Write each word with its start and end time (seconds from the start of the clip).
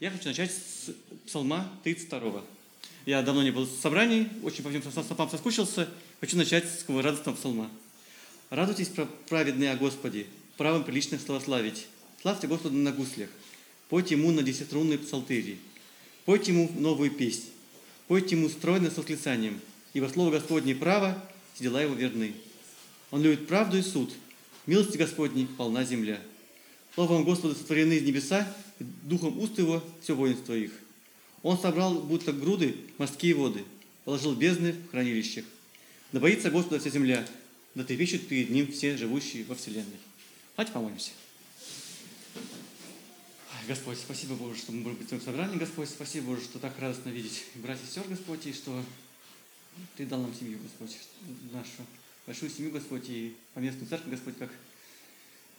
Я 0.00 0.10
хочу 0.10 0.28
начать 0.28 0.50
с 0.50 0.90
псалма 1.26 1.70
32. 1.84 2.42
Я 3.06 3.22
давно 3.22 3.44
не 3.44 3.52
был 3.52 3.64
в 3.64 3.80
собрании, 3.80 4.28
очень 4.42 4.64
по 4.64 4.70
всем 4.70 4.82
стопам 4.82 5.30
соскучился. 5.30 5.88
Хочу 6.20 6.36
начать 6.36 6.64
с 6.68 6.84
радостного 6.88 7.36
псалма. 7.36 7.70
«Радуйтесь, 8.50 8.90
праведные 9.28 9.70
о 9.70 9.76
Господе, 9.76 10.26
правым 10.56 10.84
приличных 10.84 11.20
славославить. 11.20 11.86
Славьте 12.20 12.46
Господа 12.46 12.74
на 12.74 12.92
гуслях, 12.92 13.28
пойте 13.88 14.14
Ему 14.14 14.32
на 14.32 14.42
десятирунной 14.42 14.98
псалтыри, 14.98 15.58
пойте 16.24 16.52
Ему 16.52 16.70
новую 16.76 17.10
песнь, 17.10 17.50
пойте 18.08 18.34
Ему 18.36 18.48
стройно 18.48 18.90
с 18.90 18.96
восклицанием, 18.96 19.60
ибо 19.92 20.08
Слово 20.08 20.32
Господне 20.32 20.74
право, 20.74 21.22
дела 21.58 21.82
Его 21.82 21.94
верны. 21.94 22.34
Он 23.10 23.22
любит 23.22 23.46
правду 23.46 23.78
и 23.78 23.82
суд, 23.82 24.12
милости 24.66 24.96
Господней 24.96 25.46
полна 25.46 25.84
земля. 25.84 26.20
Словом 26.94 27.24
Господа 27.24 27.54
сотворены 27.54 28.00
небеса, 28.00 28.46
духом 28.78 29.38
уст 29.38 29.58
Его 29.58 29.82
все 30.02 30.14
воинство 30.14 30.52
их. 30.52 30.72
Он 31.42 31.58
собрал 31.58 32.00
будто 32.00 32.32
груды 32.32 32.76
морские 32.98 33.34
воды, 33.34 33.64
положил 34.04 34.34
бездны 34.34 34.72
в 34.72 34.90
хранилищах. 34.90 35.44
Да 36.12 36.20
боится 36.20 36.50
Господа 36.50 36.78
вся 36.80 36.90
земля, 36.90 37.26
да 37.74 37.84
трепещут 37.84 38.26
перед 38.28 38.50
Ним 38.50 38.70
все 38.72 38.96
живущие 38.96 39.44
во 39.44 39.54
вселенной. 39.54 39.98
Давайте 40.56 40.72
помолимся. 40.72 41.10
Господь, 43.66 43.98
спасибо, 43.98 44.34
Боже, 44.34 44.58
что 44.58 44.72
мы 44.72 44.82
можем 44.82 44.98
быть 44.98 45.06
в 45.06 45.08
Твоем 45.08 45.24
собрании, 45.24 45.56
Господь. 45.56 45.88
Спасибо, 45.88 46.26
Боже, 46.26 46.42
что 46.42 46.58
так 46.58 46.78
радостно 46.78 47.08
видеть 47.08 47.44
братьев 47.54 47.84
и 47.84 47.86
сестер, 47.86 48.04
Господь, 48.08 48.46
и 48.46 48.52
что 48.52 48.84
Ты 49.96 50.04
дал 50.04 50.20
нам 50.20 50.34
семью, 50.34 50.58
Господь, 50.62 50.98
нашу 51.50 51.70
большую 52.26 52.50
семью, 52.50 52.72
Господь, 52.72 53.08
и 53.08 53.34
поместную 53.54 53.88
церковь, 53.88 54.10
Господь, 54.10 54.36
как 54.38 54.50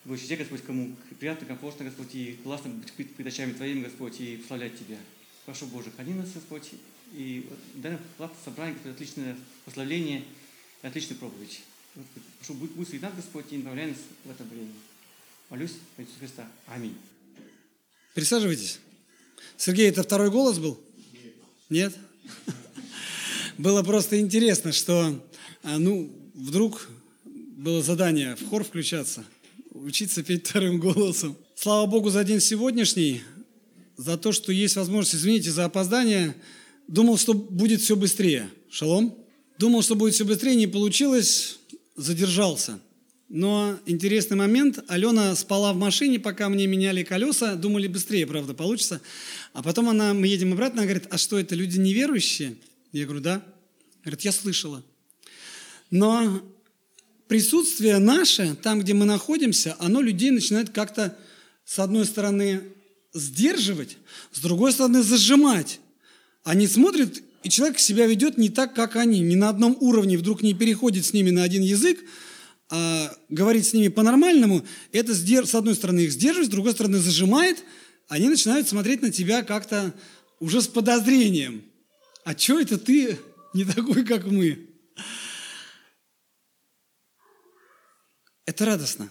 вы 0.06 0.18
те, 0.18 0.36
Господь, 0.36 0.62
кому 0.62 0.96
приятно, 1.20 1.48
комфортно, 1.48 1.86
Господь, 1.86 2.14
и 2.14 2.38
классно 2.44 2.70
быть 2.70 3.16
перед 3.16 3.28
очами 3.28 3.54
Твоими, 3.54 3.84
Господь, 3.84 4.20
и 4.22 4.38
прославлять 4.38 4.78
Тебя. 4.78 4.98
Прошу, 5.46 5.66
Боже, 5.68 5.92
храни 5.92 6.14
нас, 6.14 6.32
Господь, 6.32 6.72
и 7.14 7.50
дай 7.76 7.92
нам 7.92 8.02
классно 8.18 8.38
собрание, 8.46 8.76
Господь, 8.76 8.94
отличное 8.94 9.38
прославление 9.64 10.24
и 10.84 10.88
отличную 10.88 11.20
проповедь. 11.20 11.62
Прошу, 12.40 12.54
будь, 12.54 12.72
будь 12.72 12.88
среди 12.88 13.06
Господь, 13.16 13.46
и 13.52 13.58
направляй 13.58 13.88
нас 13.88 13.98
в 14.24 14.30
это 14.30 14.44
время. 14.44 14.72
Молюсь 15.50 15.74
по 15.96 16.02
Иисусу 16.02 16.20
Христа. 16.20 16.48
Аминь. 16.68 16.96
Присаживайтесь. 18.14 18.80
Сергей, 19.58 19.90
это 19.90 20.04
второй 20.04 20.30
голос 20.30 20.60
был? 20.60 20.80
Нет? 21.70 21.96
Было 23.58 23.84
просто 23.84 24.20
интересно, 24.20 24.72
что, 24.72 25.24
а, 25.64 25.80
ну, 25.80 26.12
вдруг 26.34 26.90
было 27.24 27.82
задание 27.82 28.36
в 28.36 28.48
хор 28.50 28.64
включаться, 28.64 29.24
учиться 29.76 30.24
петь 30.24 30.48
вторым 30.48 30.80
голосом. 30.80 31.38
Слава 31.56 31.86
Богу 31.86 32.10
за 32.10 32.24
день 32.24 32.40
сегодняшний, 32.40 33.22
за 33.98 34.18
то, 34.18 34.32
что 34.32 34.52
есть 34.52 34.76
возможность, 34.78 35.16
извините 35.16 35.52
за 35.52 35.66
опоздание. 35.66 36.36
Думал, 36.88 37.18
что 37.18 37.34
будет 37.34 37.82
все 37.82 37.96
быстрее. 37.96 38.50
Шалом. 38.70 39.18
Думал, 39.58 39.82
что 39.82 39.96
будет 39.96 40.14
все 40.14 40.26
быстрее, 40.26 40.56
не 40.56 40.68
получилось, 40.68 41.60
задержался. 41.96 42.80
Но 43.28 43.78
интересный 43.86 44.38
момент, 44.38 44.80
Алена 44.88 45.36
спала 45.36 45.74
в 45.74 45.78
машине, 45.78 46.20
пока 46.20 46.48
мне 46.50 46.68
меняли 46.68 47.04
колеса, 47.04 47.56
думали 47.56 47.88
быстрее, 47.88 48.28
правда, 48.28 48.54
получится. 48.54 49.02
А 49.54 49.64
потом 49.64 49.90
она, 49.90 50.14
мы 50.14 50.28
едем 50.28 50.54
обратно, 50.54 50.82
она 50.82 50.92
говорит, 50.92 51.08
а 51.10 51.18
что 51.18 51.40
это, 51.40 51.56
люди 51.56 51.80
неверующие? 51.80 52.56
Я 52.92 53.06
говорю, 53.06 53.22
да. 53.22 53.44
Говорит, 54.04 54.22
я 54.22 54.32
слышала. 54.32 54.84
Но 55.90 56.42
присутствие 57.28 57.98
наше, 58.00 58.56
там, 58.56 58.82
где 58.82 58.94
мы 58.94 59.06
находимся, 59.06 59.76
оно 59.80 60.02
людей 60.02 60.32
начинает 60.32 60.70
как-то, 60.70 61.18
с 61.64 61.80
одной 61.80 62.06
стороны, 62.06 62.62
сдерживать, 63.14 63.98
с 64.32 64.40
другой 64.40 64.72
стороны, 64.72 65.02
зажимать. 65.02 65.80
Они 66.44 66.68
смотрят, 66.68 67.22
и 67.44 67.50
человек 67.50 67.80
себя 67.80 68.06
ведет 68.06 68.38
не 68.38 68.50
так, 68.50 68.76
как 68.76 68.96
они, 68.96 69.22
не 69.22 69.36
на 69.36 69.50
одном 69.50 69.78
уровне, 69.80 70.18
вдруг 70.18 70.44
не 70.44 70.54
переходит 70.54 71.06
с 71.06 71.14
ними 71.14 71.32
на 71.32 71.44
один 71.44 71.64
язык, 71.64 72.00
а, 72.70 73.16
говорить 73.30 73.68
с 73.68 73.74
ними 73.74 73.88
по-нормальному, 73.88 74.66
это 74.92 75.14
с 75.14 75.56
одной 75.56 75.76
стороны 75.76 76.02
их 76.02 76.12
сдерживает, 76.12 76.48
с 76.48 76.52
другой 76.52 76.74
стороны 76.74 76.98
зажимает, 77.00 77.64
они 78.08 78.30
начинают 78.30 78.68
смотреть 78.68 79.02
на 79.02 79.12
тебя 79.12 79.44
как-то 79.44 79.94
уже 80.40 80.62
с 80.62 80.68
подозрением. 80.68 81.64
А 82.24 82.38
что 82.38 82.60
это 82.60 82.78
ты 82.78 83.18
не 83.54 83.66
такой, 83.66 84.04
как 84.04 84.26
мы? 84.26 84.75
Это 88.46 88.66
радостно 88.66 89.10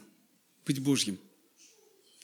быть 0.67 0.79
Божьим. 0.79 1.19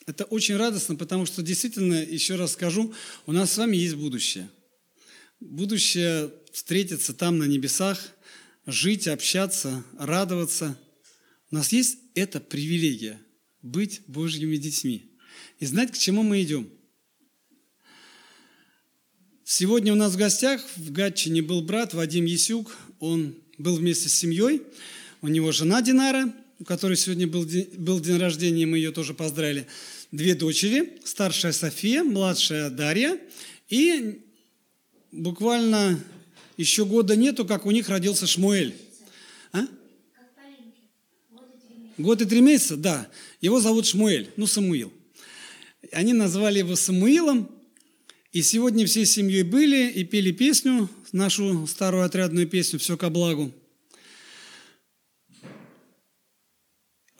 Это 0.06 0.24
очень 0.24 0.56
радостно, 0.56 0.96
потому 0.96 1.26
что 1.26 1.42
действительно, 1.42 1.94
еще 1.94 2.36
раз 2.36 2.52
скажу, 2.52 2.94
у 3.26 3.32
нас 3.32 3.52
с 3.52 3.58
вами 3.58 3.76
есть 3.76 3.94
будущее. 3.94 4.48
Будущее 5.40 6.32
встретиться 6.52 7.14
там 7.14 7.38
на 7.38 7.44
небесах, 7.44 7.98
жить, 8.66 9.08
общаться, 9.08 9.84
радоваться– 9.98 10.78
у 11.50 11.56
нас 11.56 11.72
есть 11.72 11.98
эта 12.14 12.38
привилегия– 12.38 13.20
быть 13.62 14.02
Божьими 14.06 14.56
детьми 14.56 15.10
и 15.58 15.66
знать, 15.66 15.90
к 15.92 15.98
чему 15.98 16.22
мы 16.22 16.42
идем. 16.42 16.70
Сегодня 19.44 19.92
у 19.92 19.96
нас 19.96 20.12
в 20.12 20.16
гостях 20.16 20.64
в 20.76 20.92
Гатчине 20.92 21.42
был 21.42 21.60
брат 21.60 21.92
Вадим 21.92 22.24
Ясюк. 22.24 22.76
Он 23.00 23.34
был 23.58 23.76
вместе 23.76 24.08
с 24.08 24.14
семьей. 24.14 24.62
У 25.22 25.28
него 25.28 25.50
жена 25.50 25.82
Динара, 25.82 26.32
у 26.60 26.64
которой 26.64 26.96
сегодня 26.96 27.26
был 27.26 27.46
день, 27.46 27.68
был 27.78 28.00
день 28.00 28.18
рождения, 28.18 28.66
мы 28.66 28.76
ее 28.76 28.92
тоже 28.92 29.14
поздравили. 29.14 29.66
Две 30.12 30.34
дочери, 30.34 30.98
старшая 31.04 31.52
София, 31.52 32.04
младшая 32.04 32.68
Дарья. 32.68 33.18
И 33.70 34.20
буквально 35.10 35.98
еще 36.58 36.84
года 36.84 37.16
нету, 37.16 37.46
как 37.46 37.64
у 37.64 37.70
них 37.70 37.88
родился 37.88 38.26
Шмуэль. 38.26 38.74
А? 39.52 39.66
Год 41.96 42.20
и 42.20 42.26
три 42.26 42.42
месяца, 42.42 42.76
да. 42.76 43.08
Его 43.40 43.58
зовут 43.58 43.86
Шмуэль, 43.86 44.28
ну, 44.36 44.46
Самуил. 44.46 44.92
Они 45.92 46.12
назвали 46.12 46.58
его 46.58 46.76
Самуилом, 46.76 47.50
и 48.32 48.42
сегодня 48.42 48.86
всей 48.86 49.06
семьей 49.06 49.44
были 49.44 49.90
и 49.90 50.04
пели 50.04 50.30
песню, 50.30 50.90
нашу 51.12 51.66
старую 51.66 52.04
отрядную 52.04 52.46
песню 52.46 52.78
«Все 52.78 52.98
ко 52.98 53.08
благу». 53.08 53.50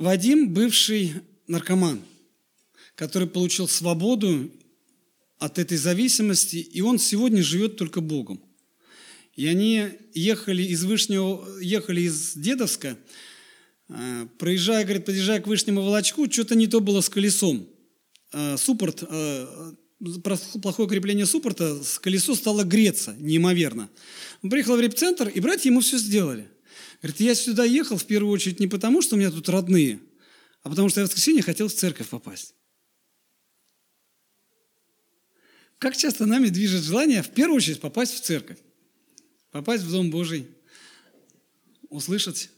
Вадим– 0.01 0.49
бывший 0.53 1.15
наркоман, 1.47 2.03
который 2.97 3.29
получил 3.29 3.69
свободу 3.69 4.51
от 5.39 5.59
этой 5.59 5.77
зависимости, 5.77 6.57
и 6.57 6.81
он 6.81 6.99
сегодня 6.99 7.43
живет 7.43 7.77
только 7.77 8.01
Богом. 8.01 8.41
И 9.37 9.47
они 9.47 9.91
ехали 10.13 10.65
из 10.65 10.85
Вышнего, 10.85 11.47
ехали 11.61 12.01
из 12.01 12.35
Дедовска– 12.35 12.99
Э, 13.91 14.27
проезжая, 14.39 14.85
говорит, 14.85 15.05
подъезжая 15.05 15.41
к 15.41 15.47
Вышнему 15.47 15.83
Волочку, 15.83 16.31
что-то 16.31 16.55
не 16.55 16.67
то 16.67 16.81
было 16.81 17.01
с 17.01 17.09
колесом. 17.09 17.67
Э, 18.33 18.57
суппорт, 18.57 19.03
э, 19.03 19.73
плохое 20.63 20.89
крепление 20.89 21.27
суппорта, 21.27 21.77
колесо 22.01 22.35
стало 22.35 22.63
греться 22.63 23.17
неимоверно. 23.19 23.91
Он 24.43 24.51
приехал 24.51 24.77
в 24.77 24.81
репцентр, 24.81 25.29
и 25.29 25.41
братья 25.41 25.71
ему 25.71 25.81
все 25.81 25.99
сделали. 25.99 26.47
Говорит, 27.03 27.21
я 27.21 27.35
сюда 27.35 27.65
ехал 27.65 27.97
в 27.97 28.07
первую 28.07 28.33
очередь 28.33 28.61
не 28.61 28.67
потому, 28.67 29.03
что 29.03 29.17
у 29.17 29.19
меня 29.19 29.31
тут 29.31 29.49
родные, 29.49 30.01
а 30.63 30.69
потому 30.69 30.89
что 30.89 31.01
я 31.01 31.07
в 31.07 31.09
воскресенье 31.09 31.43
хотел 31.43 31.69
в 31.69 31.75
церковь 31.75 32.09
попасть. 32.09 32.55
Как 35.79 35.97
часто 35.97 36.27
нами 36.27 36.49
движет 36.49 36.83
желание 36.83 37.23
в 37.23 37.31
первую 37.31 37.57
очередь 37.57 37.81
попасть 37.81 38.15
в 38.15 38.21
церковь, 38.21 38.59
попасть 39.51 39.85
в 39.85 39.91
Дом 39.91 40.11
Божий, 40.11 40.47
услышать 41.89 42.51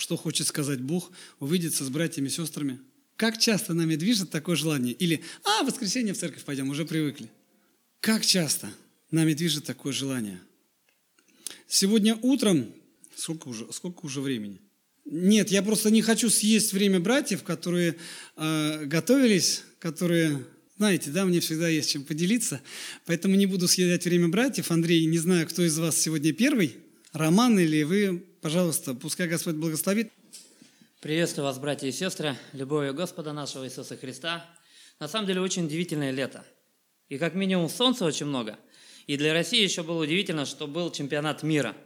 что 0.00 0.16
хочет 0.16 0.46
сказать 0.46 0.80
Бог, 0.80 1.12
увидеться 1.38 1.84
с 1.84 1.90
братьями 1.90 2.28
и 2.28 2.30
сестрами. 2.30 2.80
Как 3.16 3.38
часто 3.38 3.74
нами 3.74 3.96
движет 3.96 4.30
такое 4.30 4.56
желание? 4.56 4.94
Или, 4.94 5.22
а, 5.44 5.62
в 5.62 5.66
воскресенье 5.66 6.14
в 6.14 6.18
церковь 6.18 6.42
пойдем, 6.44 6.70
уже 6.70 6.86
привыкли. 6.86 7.30
Как 8.00 8.24
часто 8.24 8.70
нами 9.10 9.34
движет 9.34 9.64
такое 9.64 9.92
желание? 9.92 10.40
Сегодня 11.68 12.16
утром, 12.16 12.72
сколько 13.20 13.48
уже, 13.48 13.72
сколько 13.72 14.06
уже 14.06 14.20
времени? 14.20 14.60
Нет, 15.04 15.50
я 15.50 15.62
просто 15.62 15.90
не 15.90 16.02
хочу 16.02 16.30
съесть 16.30 16.72
время 16.72 17.00
братьев, 17.00 17.42
которые 17.42 17.96
э, 18.36 18.84
готовились, 18.84 19.64
которые, 19.78 20.44
знаете, 20.76 21.10
да, 21.10 21.24
мне 21.24 21.40
всегда 21.40 21.68
есть 21.68 21.90
чем 21.90 22.04
поделиться, 22.04 22.60
поэтому 23.06 23.34
не 23.34 23.46
буду 23.46 23.68
съедать 23.68 24.04
время 24.04 24.28
братьев. 24.28 24.70
Андрей, 24.70 25.04
не 25.06 25.18
знаю, 25.18 25.46
кто 25.46 25.62
из 25.64 25.78
вас 25.78 25.96
сегодня 25.96 26.32
первый, 26.32 26.76
Роман 27.12 27.58
или 27.58 27.82
вы 27.82 28.24
Пожалуйста, 28.40 28.94
пускай 28.94 29.28
Господь 29.28 29.56
благословит. 29.56 30.10
Приветствую 31.00 31.44
вас, 31.44 31.58
братья 31.58 31.86
и 31.86 31.92
сестры, 31.92 32.36
любовью 32.54 32.94
Господа 32.94 33.34
нашего 33.34 33.66
Иисуса 33.66 33.98
Христа. 33.98 34.46
На 34.98 35.08
самом 35.08 35.26
деле 35.26 35.42
очень 35.42 35.66
удивительное 35.66 36.10
лето. 36.10 36.42
И 37.10 37.18
как 37.18 37.34
минимум 37.34 37.68
солнца 37.68 38.06
очень 38.06 38.24
много. 38.24 38.58
И 39.06 39.18
для 39.18 39.34
России 39.34 39.62
еще 39.62 39.82
было 39.82 40.02
удивительно, 40.04 40.46
что 40.46 40.66
был 40.66 40.90
чемпионат 40.90 41.42
мира. 41.42 41.76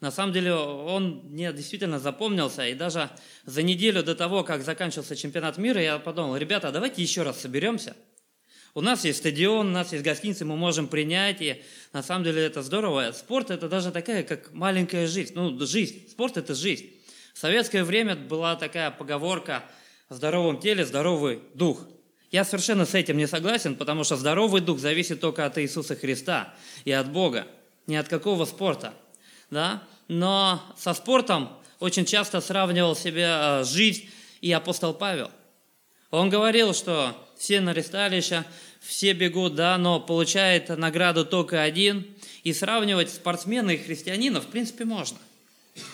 На 0.00 0.10
самом 0.10 0.32
деле 0.32 0.54
он 0.54 1.22
мне 1.30 1.52
действительно 1.52 1.98
запомнился. 1.98 2.66
И 2.66 2.74
даже 2.74 3.10
за 3.44 3.62
неделю 3.62 4.02
до 4.02 4.14
того, 4.14 4.44
как 4.44 4.62
заканчивался 4.62 5.16
чемпионат 5.16 5.56
мира, 5.56 5.80
я 5.80 5.98
подумал, 5.98 6.36
ребята, 6.36 6.70
давайте 6.70 7.02
еще 7.02 7.22
раз 7.22 7.40
соберемся. 7.40 7.96
У 8.74 8.82
нас 8.82 9.06
есть 9.06 9.20
стадион, 9.20 9.68
у 9.68 9.70
нас 9.70 9.92
есть 9.92 10.04
гостиницы, 10.04 10.44
мы 10.44 10.54
можем 10.54 10.88
принять, 10.88 11.40
и 11.40 11.62
на 11.94 12.02
самом 12.02 12.24
деле 12.24 12.42
это 12.42 12.62
здорово. 12.62 13.10
Спорт– 13.12 13.50
это 13.52 13.70
даже 13.70 13.90
такая, 13.90 14.22
как 14.22 14.52
маленькая 14.52 15.06
жизнь. 15.06 15.32
Ну, 15.34 15.58
жизнь. 15.64 16.06
Спорт– 16.10 16.36
это 16.38 16.54
жизнь. 16.54 16.90
В 17.32 17.38
советское 17.38 17.84
время 17.84 18.16
была 18.16 18.54
такая 18.54 18.90
поговорка 18.90 19.64
«в 20.10 20.14
здоровом 20.14 20.60
теле 20.60 20.84
здоровый 20.84 21.40
дух». 21.54 21.86
Я 22.30 22.44
совершенно 22.44 22.84
с 22.84 22.94
этим 22.94 23.16
не 23.16 23.26
согласен, 23.26 23.76
потому 23.76 24.04
что 24.04 24.16
здоровый 24.16 24.60
дух 24.60 24.78
зависит 24.78 25.20
только 25.22 25.46
от 25.46 25.56
Иисуса 25.56 25.96
Христа 25.96 26.54
и 26.84 26.92
от 26.92 27.10
Бога, 27.10 27.46
не 27.86 27.96
от 27.96 28.08
какого 28.08 28.44
спорта. 28.44 28.92
Да? 29.50 29.82
Но 30.08 30.62
со 30.76 30.94
спортом 30.94 31.50
очень 31.78 32.04
часто 32.04 32.40
сравнивал 32.40 32.96
себе 32.96 33.62
жизнь 33.64 34.08
и 34.40 34.52
апостол 34.52 34.94
Павел. 34.94 35.30
Он 36.10 36.30
говорил, 36.30 36.72
что 36.74 37.16
все 37.36 37.60
на 37.60 37.72
ресталище, 37.72 38.44
все 38.80 39.12
бегут, 39.12 39.54
да, 39.54 39.76
но 39.78 40.00
получает 40.00 40.68
награду 40.68 41.24
только 41.24 41.62
один. 41.62 42.06
И 42.44 42.52
сравнивать 42.52 43.10
спортсмена 43.10 43.72
и 43.72 43.76
христианина, 43.76 44.40
в 44.40 44.46
принципе, 44.46 44.84
можно. 44.84 45.18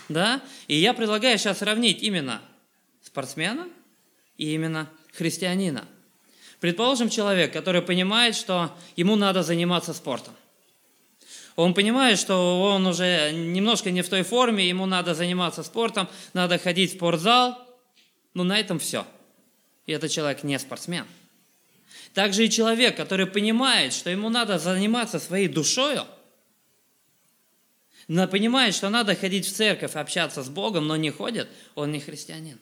Да? 0.09 0.43
И 0.69 0.77
я 0.77 0.93
предлагаю 0.93 1.39
сейчас 1.39 1.59
сравнить 1.59 2.03
именно 2.03 2.43
спортсмена 3.03 3.69
и 4.37 4.55
именно 4.55 4.89
христианина. 5.15 5.87
Предположим, 6.61 7.09
человек, 7.09 7.53
который 7.53 7.83
понимает, 7.83 8.37
что 8.37 8.77
ему 8.97 9.17
надо 9.17 9.43
заниматься 9.43 9.95
спортом. 9.95 10.35
Он 11.57 11.75
понимает, 11.75 12.19
что 12.19 12.63
он 12.63 12.87
уже 12.87 13.31
немножко 13.33 13.91
не 13.91 14.03
в 14.03 14.09
той 14.09 14.23
форме, 14.23 14.67
ему 14.67 14.87
надо 14.87 15.15
заниматься 15.15 15.63
спортом, 15.63 16.09
надо 16.33 16.59
ходить 16.59 16.93
в 16.93 16.97
спортзал, 16.97 17.59
но 18.35 18.45
на 18.45 18.59
этом 18.59 18.79
все. 18.79 19.07
И 19.87 19.93
этот 19.93 20.11
человек 20.11 20.43
не 20.45 20.59
спортсмен. 20.59 21.07
Также 22.15 22.47
и 22.47 22.51
человек, 22.51 22.97
который 22.97 23.27
понимает, 23.27 23.93
что 23.93 24.11
ему 24.11 24.29
надо 24.29 24.59
заниматься 24.59 25.19
своей 25.19 25.49
душою, 25.49 26.05
но 28.09 28.27
понимает, 28.27 28.75
что 28.75 28.89
надо 28.91 29.15
ходить 29.15 29.47
в 29.47 29.53
церковь, 29.55 29.95
общаться 29.95 30.43
с 30.43 30.49
Богом, 30.49 30.87
но 30.87 30.97
не 30.97 31.11
ходит, 31.11 31.49
он 31.75 31.93
не 31.93 32.01
христианин. 32.01 32.59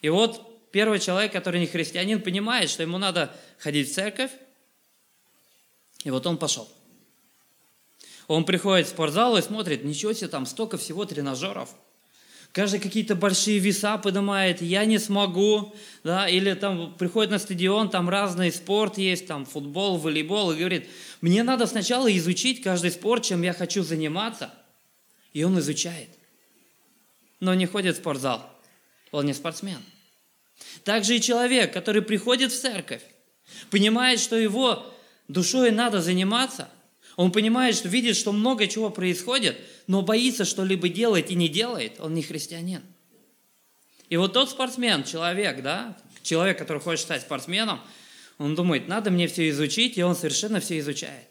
И 0.00 0.08
вот 0.08 0.70
первый 0.70 0.98
человек, 0.98 1.32
который 1.32 1.60
не 1.60 1.66
христианин, 1.66 2.22
понимает, 2.22 2.70
что 2.70 2.82
ему 2.82 2.98
надо 2.98 3.34
ходить 3.58 3.90
в 3.90 3.94
церковь, 3.94 4.30
и 6.04 6.10
вот 6.10 6.26
он 6.26 6.38
пошел. 6.38 6.68
Он 8.30 8.44
приходит 8.44 8.86
в 8.86 8.90
спортзал 8.90 9.36
и 9.36 9.42
смотрит, 9.42 9.82
ничего 9.82 10.12
себе, 10.12 10.28
там 10.28 10.46
столько 10.46 10.78
всего 10.78 11.04
тренажеров– 11.04 11.70
каждый 12.52 12.78
какие-то 12.78 13.16
большие 13.16 13.58
веса 13.58 13.98
поднимает, 13.98 14.62
я 14.62 14.84
не 14.84 14.98
смогу, 14.98 15.74
да, 16.04 16.28
или 16.28 16.54
там 16.54 16.94
приходит 16.94 17.32
на 17.32 17.40
стадион, 17.40 17.90
там 17.90 18.08
разный 18.08 18.52
спорт 18.52 18.98
есть, 18.98 19.26
там 19.26 19.44
футбол, 19.44 19.98
волейбол, 19.98 20.52
и 20.52 20.58
говорит, 20.58 20.88
мне 21.20 21.42
надо 21.42 21.66
сначала 21.66 22.14
изучить 22.16 22.62
каждый 22.62 22.92
спорт, 22.92 23.24
чем 23.24 23.42
я 23.42 23.52
хочу 23.52 23.82
заниматься, 23.82 24.54
и 25.32 25.42
он 25.42 25.58
изучает, 25.58 26.10
но 27.40 27.54
не 27.54 27.66
ходит 27.66 27.96
в 27.96 27.98
спортзал, 27.98 28.48
он 29.10 29.26
не 29.26 29.34
спортсмен. 29.34 29.82
Также 30.84 31.16
и 31.16 31.20
человек, 31.20 31.72
который 31.72 32.02
приходит 32.02 32.52
в 32.52 32.60
церковь, 32.60 33.02
понимает, 33.70 34.20
что 34.20 34.36
его 34.36 34.86
душой 35.26 35.72
надо 35.72 36.00
заниматься– 36.00 36.68
он 37.16 37.32
понимает, 37.32 37.76
что 37.76 37.88
видит, 37.88 38.16
что 38.16 38.32
много 38.32 38.66
чего 38.66 38.90
происходит, 38.90 39.58
но 39.86 40.02
боится 40.02 40.44
что-либо 40.44 40.88
делать 40.88 41.30
и 41.30 41.34
не 41.34 41.48
делает, 41.48 42.00
он 42.00 42.14
не 42.14 42.22
христианин. 42.22 42.82
И 44.08 44.16
вот 44.16 44.32
тот 44.32 44.50
спортсмен, 44.50 45.04
человек, 45.04 45.62
да, 45.62 45.96
человек, 46.22 46.58
который 46.58 46.80
хочет 46.80 47.04
стать 47.04 47.22
спортсменом, 47.22 47.80
он 48.38 48.54
думает, 48.54 48.88
надо 48.88 49.10
мне 49.10 49.28
все 49.28 49.48
изучить, 49.50 49.98
и 49.98 50.02
он 50.02 50.16
совершенно 50.16 50.60
все 50.60 50.78
изучает. 50.78 51.26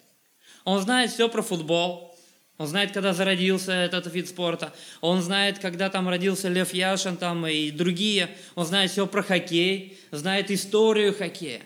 Он 0.63 0.79
знает 0.81 1.11
все 1.11 1.27
про 1.27 1.41
футбол, 1.41 2.15
он 2.59 2.67
знает, 2.67 2.91
когда 2.91 3.13
зародился 3.13 3.71
этот 3.71 4.13
вид 4.13 4.27
спорта, 4.27 4.73
он 4.99 5.21
знает, 5.21 5.59
когда 5.59 5.89
там 5.89 6.09
родился 6.09 6.49
Лев 6.49 6.73
Яшин 6.73 7.15
там, 7.15 7.47
и 7.47 7.71
другие, 7.71 8.29
он 8.55 8.65
знает 8.65 8.91
все 8.91 9.07
про 9.07 9.23
хоккей, 9.23 9.97
знает 10.11 10.51
историю 10.51 11.15
хоккея. 11.17 11.61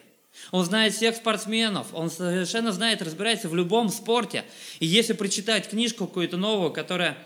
Он 0.51 0.65
знает 0.65 0.93
всех 0.93 1.15
спортсменов, 1.15 1.87
он 1.93 2.09
совершенно 2.09 2.71
знает, 2.71 3.01
разбирается 3.01 3.49
в 3.49 3.55
любом 3.55 3.89
спорте. 3.89 4.43
И 4.79 4.85
если 4.85 5.13
прочитать 5.13 5.69
книжку 5.69 6.07
какую-то 6.07 6.37
новую, 6.37 6.71
которая 6.71 7.17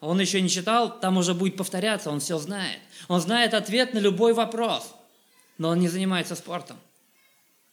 он 0.00 0.20
еще 0.20 0.40
не 0.40 0.48
читал, 0.48 0.98
там 1.00 1.16
уже 1.16 1.34
будет 1.34 1.56
повторяться, 1.56 2.10
он 2.10 2.20
все 2.20 2.38
знает. 2.38 2.78
Он 3.08 3.20
знает 3.20 3.54
ответ 3.54 3.94
на 3.94 3.98
любой 3.98 4.34
вопрос, 4.34 4.94
но 5.58 5.70
он 5.70 5.80
не 5.80 5.88
занимается 5.88 6.36
спортом. 6.36 6.78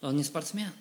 Он 0.02 0.16
не 0.16 0.24
спортсмен. 0.24 0.72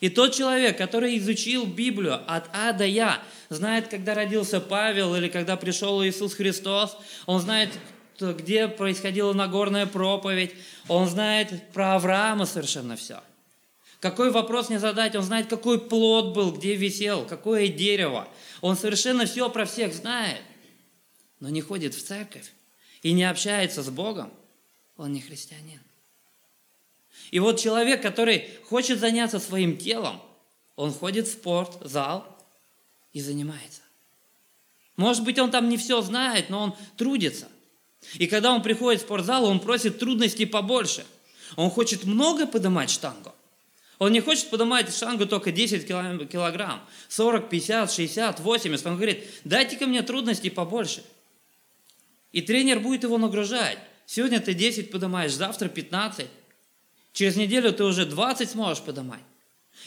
И 0.00 0.08
тот 0.08 0.34
человек, 0.34 0.78
который 0.78 1.18
изучил 1.18 1.66
Библию 1.66 2.20
от 2.26 2.48
А 2.52 2.72
до 2.72 2.86
Я, 2.86 3.22
знает, 3.48 3.88
когда 3.88 4.14
родился 4.14 4.60
Павел 4.60 5.14
или 5.14 5.28
когда 5.28 5.56
пришел 5.56 6.02
Иисус 6.04 6.34
Христос, 6.34 6.96
он 7.26 7.40
знает, 7.40 7.70
где 8.20 8.68
происходила 8.68 9.32
Нагорная 9.32 9.86
проповедь, 9.86 10.54
он 10.88 11.08
знает 11.08 11.70
про 11.72 11.94
Авраама 11.94 12.46
совершенно 12.46 12.96
все. 12.96 13.20
Какой 14.00 14.30
вопрос 14.30 14.68
не 14.68 14.78
задать, 14.78 15.16
он 15.16 15.22
знает, 15.22 15.46
какой 15.46 15.80
плод 15.80 16.34
был, 16.34 16.52
где 16.52 16.74
висел, 16.74 17.24
какое 17.24 17.68
дерево. 17.68 18.28
Он 18.60 18.76
совершенно 18.76 19.24
все 19.24 19.48
про 19.48 19.64
всех 19.64 19.94
знает, 19.94 20.42
но 21.40 21.48
не 21.48 21.62
ходит 21.62 21.94
в 21.94 22.02
церковь 22.02 22.52
и 23.02 23.12
не 23.12 23.24
общается 23.24 23.82
с 23.82 23.88
Богом, 23.88 24.32
он 24.96 25.12
не 25.12 25.20
христианин. 25.20 25.80
И 27.30 27.40
вот 27.40 27.58
человек, 27.58 28.02
который 28.02 28.48
хочет 28.68 28.98
заняться 29.00 29.40
своим 29.40 29.76
телом, 29.76 30.20
он 30.76 30.92
ходит 30.92 31.26
в 31.26 31.32
спорт, 31.32 31.78
зал 31.80 32.26
и 33.12 33.20
занимается. 33.20 33.80
Может 34.96 35.24
быть, 35.24 35.38
он 35.38 35.50
там 35.50 35.68
не 35.68 35.76
все 35.76 36.00
знает, 36.02 36.50
но 36.50 36.62
он 36.62 36.76
трудится. 36.96 37.48
И 38.14 38.26
когда 38.26 38.52
он 38.52 38.62
приходит 38.62 39.00
в 39.00 39.04
спортзал, 39.04 39.44
он 39.44 39.60
просит 39.60 39.98
трудностей 39.98 40.46
побольше. 40.46 41.04
Он 41.56 41.70
хочет 41.70 42.04
много 42.04 42.46
поднимать 42.46 42.90
штангу. 42.90 43.32
Он 43.98 44.12
не 44.12 44.20
хочет 44.20 44.50
поднимать 44.50 44.94
штангу 44.94 45.26
только 45.26 45.52
10 45.52 45.86
килограмм, 45.86 46.82
40, 47.08 47.48
50, 47.48 47.92
60, 47.92 48.40
80. 48.40 48.86
Он 48.86 48.96
говорит, 48.96 49.24
дайте-ка 49.44 49.86
мне 49.86 50.02
трудностей 50.02 50.50
побольше. 50.50 51.04
И 52.32 52.42
тренер 52.42 52.80
будет 52.80 53.04
его 53.04 53.18
нагружать. 53.18 53.78
Сегодня 54.06 54.40
ты 54.40 54.54
10 54.54 54.90
поднимаешь, 54.90 55.32
завтра 55.32 55.68
15. 55.68 56.26
Через 57.12 57.36
неделю 57.36 57.72
ты 57.72 57.84
уже 57.84 58.04
20 58.04 58.50
сможешь 58.50 58.82
поднимать. 58.82 59.22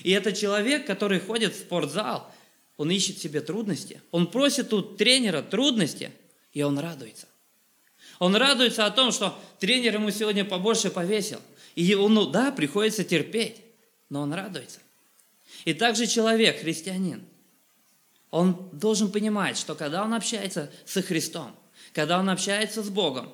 И 0.03 0.11
это 0.11 0.31
человек, 0.31 0.87
который 0.87 1.19
ходит 1.19 1.53
в 1.53 1.59
спортзал, 1.59 2.31
он 2.77 2.89
ищет 2.91 3.17
себе 3.17 3.41
трудности. 3.41 4.01
Он 4.11 4.27
просит 4.27 4.71
у 4.71 4.81
тренера 4.81 5.41
трудности, 5.41 6.11
и 6.53 6.61
он 6.61 6.79
радуется. 6.79 7.27
Он 8.19 8.35
радуется 8.35 8.85
о 8.85 8.91
том, 8.91 9.11
что 9.11 9.37
тренер 9.59 9.95
ему 9.95 10.11
сегодня 10.11 10.43
побольше 10.43 10.89
повесил. 10.89 11.39
И 11.75 11.93
он, 11.93 12.13
ну 12.15 12.25
да, 12.25 12.51
приходится 12.51 13.03
терпеть, 13.03 13.61
но 14.09 14.21
он 14.21 14.33
радуется. 14.33 14.79
И 15.65 15.73
также 15.73 16.07
человек, 16.07 16.61
христианин, 16.61 17.25
он 18.31 18.69
должен 18.71 19.11
понимать, 19.11 19.57
что 19.57 19.75
когда 19.75 20.03
он 20.03 20.13
общается 20.13 20.71
со 20.85 21.01
Христом, 21.01 21.55
когда 21.93 22.19
он 22.19 22.29
общается 22.29 22.83
с 22.83 22.89
Богом, 22.89 23.29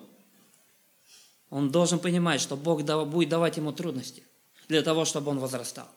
он 1.49 1.71
должен 1.71 1.99
понимать, 1.99 2.41
что 2.41 2.55
Бог 2.55 2.83
будет 2.83 3.29
давать 3.29 3.57
ему 3.57 3.71
трудности 3.71 4.23
для 4.67 4.81
того, 4.81 5.05
чтобы 5.05 5.31
он 5.31 5.39
возрастал. 5.39 5.87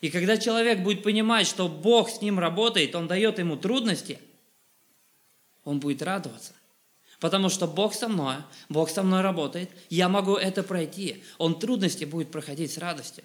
И 0.00 0.10
когда 0.10 0.36
человек 0.36 0.80
будет 0.80 1.02
понимать, 1.02 1.46
что 1.46 1.68
Бог 1.68 2.10
с 2.10 2.20
ним 2.20 2.38
работает, 2.38 2.94
он 2.94 3.06
дает 3.06 3.38
ему 3.38 3.56
трудности, 3.56 4.18
он 5.64 5.78
будет 5.78 6.02
радоваться. 6.02 6.54
Потому 7.20 7.50
что 7.50 7.66
Бог 7.66 7.94
со 7.94 8.08
мной, 8.08 8.36
Бог 8.70 8.88
со 8.88 9.02
мной 9.02 9.20
работает, 9.20 9.70
я 9.90 10.08
могу 10.08 10.36
это 10.36 10.62
пройти. 10.62 11.22
Он 11.36 11.58
трудности 11.58 12.04
будет 12.04 12.30
проходить 12.30 12.72
с 12.72 12.78
радостью. 12.78 13.24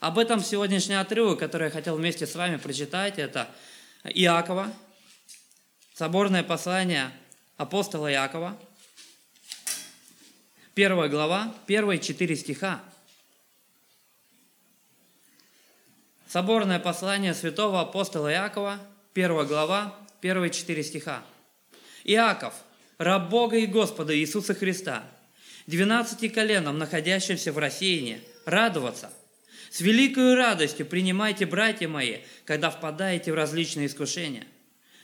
Об 0.00 0.18
этом 0.18 0.42
сегодняшний 0.42 0.94
отрывок, 0.94 1.38
который 1.38 1.64
я 1.64 1.70
хотел 1.70 1.96
вместе 1.96 2.26
с 2.26 2.34
вами 2.34 2.56
прочитать, 2.56 3.18
это 3.18 3.48
Иакова, 4.04 4.72
соборное 5.94 6.42
послание 6.42 7.12
апостола 7.58 8.10
Иакова, 8.10 8.58
первая 10.74 11.10
глава, 11.10 11.54
первые 11.66 11.98
четыре 11.98 12.34
стиха. 12.34 12.80
Соборное 16.28 16.78
послание 16.78 17.34
святого 17.34 17.80
апостола 17.80 18.32
Иакова, 18.32 18.78
первая 19.12 19.46
глава, 19.46 19.94
первые 20.20 20.50
четыре 20.50 20.82
стиха. 20.82 21.22
Иаков– 22.04 22.54
раб 22.98 23.30
Бога 23.30 23.56
и 23.56 23.66
Господа 23.66 24.16
Иисуса 24.16 24.54
Христа, 24.54 25.04
двенадцати 25.66 26.28
коленам, 26.28 26.78
находящимся 26.78 27.52
в 27.52 27.58
рассеянии, 27.58 28.20
радоваться. 28.44 29.12
С 29.70 29.80
великой 29.80 30.34
радостью 30.34 30.86
принимайте, 30.86 31.46
братья 31.46 31.88
мои, 31.88 32.18
когда 32.44 32.70
впадаете 32.70 33.32
в 33.32 33.36
различные 33.36 33.86
искушения, 33.86 34.46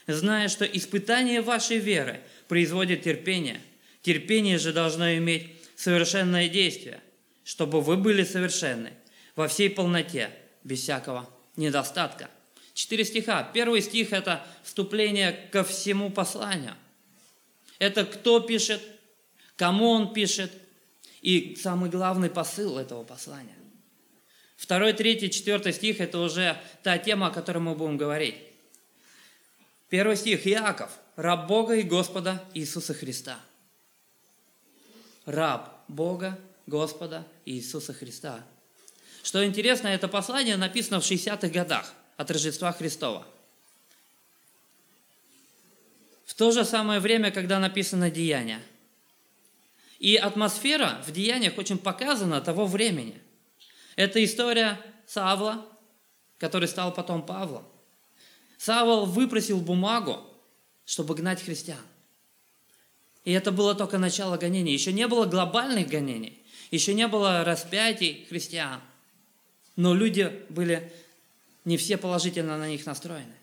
зная, 0.07 0.49
что 0.49 0.65
испытание 0.65 1.41
вашей 1.41 1.77
веры 1.77 2.19
производит 2.47 3.03
терпение. 3.03 3.61
Терпение 4.01 4.57
же 4.57 4.73
должно 4.73 5.15
иметь 5.15 5.51
совершенное 5.75 6.49
действие, 6.49 6.99
чтобы 7.43 7.81
вы 7.81 7.95
были 7.97 8.23
совершенны 8.23 8.91
во 9.35 9.47
всей 9.47 9.69
полноте, 9.69 10.29
без 10.63 10.81
всякого 10.81 11.29
недостатка. 11.55 12.29
Четыре 12.73 13.05
стиха. 13.05 13.49
Первый 13.53 13.81
стих– 13.81 14.11
это 14.11 14.45
вступление 14.63 15.31
ко 15.51 15.63
всему 15.63 16.09
посланию. 16.09 16.75
Это 17.79 18.05
кто 18.05 18.39
пишет, 18.39 18.81
кому 19.55 19.89
он 19.89 20.13
пишет, 20.13 20.51
и 21.21 21.55
самый 21.55 21.89
главный 21.89 22.29
посыл 22.29 22.77
этого 22.77 23.03
послания. 23.03 23.55
Второй, 24.55 24.93
третий, 24.93 25.29
четвертый 25.29 25.73
стих– 25.73 25.99
это 25.99 26.19
уже 26.19 26.61
та 26.83 26.97
тема, 26.97 27.27
о 27.27 27.31
которой 27.31 27.59
мы 27.59 27.75
будем 27.75 27.97
говорить. 27.97 28.35
Первый 29.89 30.15
стих– 30.15 30.47
Иаков, 30.47 30.91
раб 31.15 31.47
Бога 31.47 31.75
и 31.75 31.83
Господа 31.83 32.43
Иисуса 32.53 32.93
Христа. 32.93 33.39
Раб 35.25 35.83
Бога, 35.87 36.39
Господа 36.67 37.27
Иисуса 37.45 37.93
Христа. 37.93 38.43
Что 39.23 39.45
интересно, 39.45 39.87
это 39.87 40.07
послание 40.07 40.55
написано 40.55 40.99
в 40.99 41.03
60-х 41.03 41.47
годах 41.49 41.93
от 42.15 42.31
Рождества 42.31 42.71
Христова. 42.71 43.25
В 46.25 46.33
то 46.33 46.51
же 46.51 46.65
самое 46.65 46.99
время, 46.99 47.31
когда 47.31 47.59
написано 47.59 48.09
«Деяние». 48.09 48.61
И 49.99 50.17
атмосфера 50.17 51.01
в 51.07 51.11
«Деяниях» 51.11 51.57
очень 51.57 51.77
показана 51.77 52.41
того 52.41 52.65
времени. 52.65 53.19
Это 53.95 54.23
история 54.23 54.79
Савла, 55.07 55.65
который 56.37 56.67
стал 56.67 56.93
потом 56.93 57.25
Павлом. 57.25 57.65
Савол 58.57 59.05
выпросил 59.05 59.59
бумагу, 59.59 60.19
чтобы 60.85 61.15
гнать 61.15 61.41
христиан. 61.41 61.79
И 63.23 63.31
это 63.31 63.51
было 63.51 63.73
только 63.73 63.97
начало 63.97 64.37
гонений. 64.37 64.73
Еще 64.73 64.93
не 64.93 65.07
было 65.07 65.25
глобальных 65.25 65.87
гонений. 65.87 66.41
Еще 66.71 66.93
не 66.93 67.07
было 67.07 67.43
распятий 67.43 68.25
христиан. 68.29 68.81
Но 69.75 69.93
люди 69.93 70.31
были 70.49 70.91
не 71.65 71.77
все 71.77 71.97
положительно 71.97 72.57
на 72.57 72.67
них 72.67 72.85
настроены. 72.85 73.33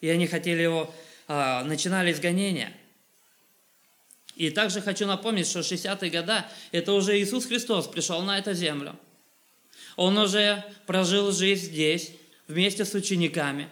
И 0.00 0.08
они 0.08 0.26
хотели 0.26 0.62
его, 0.62 0.92
а, 1.32 1.62
начинали 1.62 2.10
изгонения. 2.10 2.72
И 4.34 4.50
также 4.50 4.80
хочу 4.80 5.06
напомнить, 5.06 5.46
что 5.46 5.60
60-е 5.60 6.10
годы 6.10 6.44
это 6.72 6.92
уже 6.92 7.16
Иисус 7.20 7.46
Христос 7.46 7.86
пришел 7.86 8.20
на 8.22 8.36
эту 8.36 8.52
землю. 8.52 8.98
Он 9.94 10.18
уже 10.18 10.64
прожил 10.86 11.30
жизнь 11.30 11.66
здесь, 11.66 12.10
вместе 12.48 12.84
с 12.84 12.94
учениками. 12.94 13.68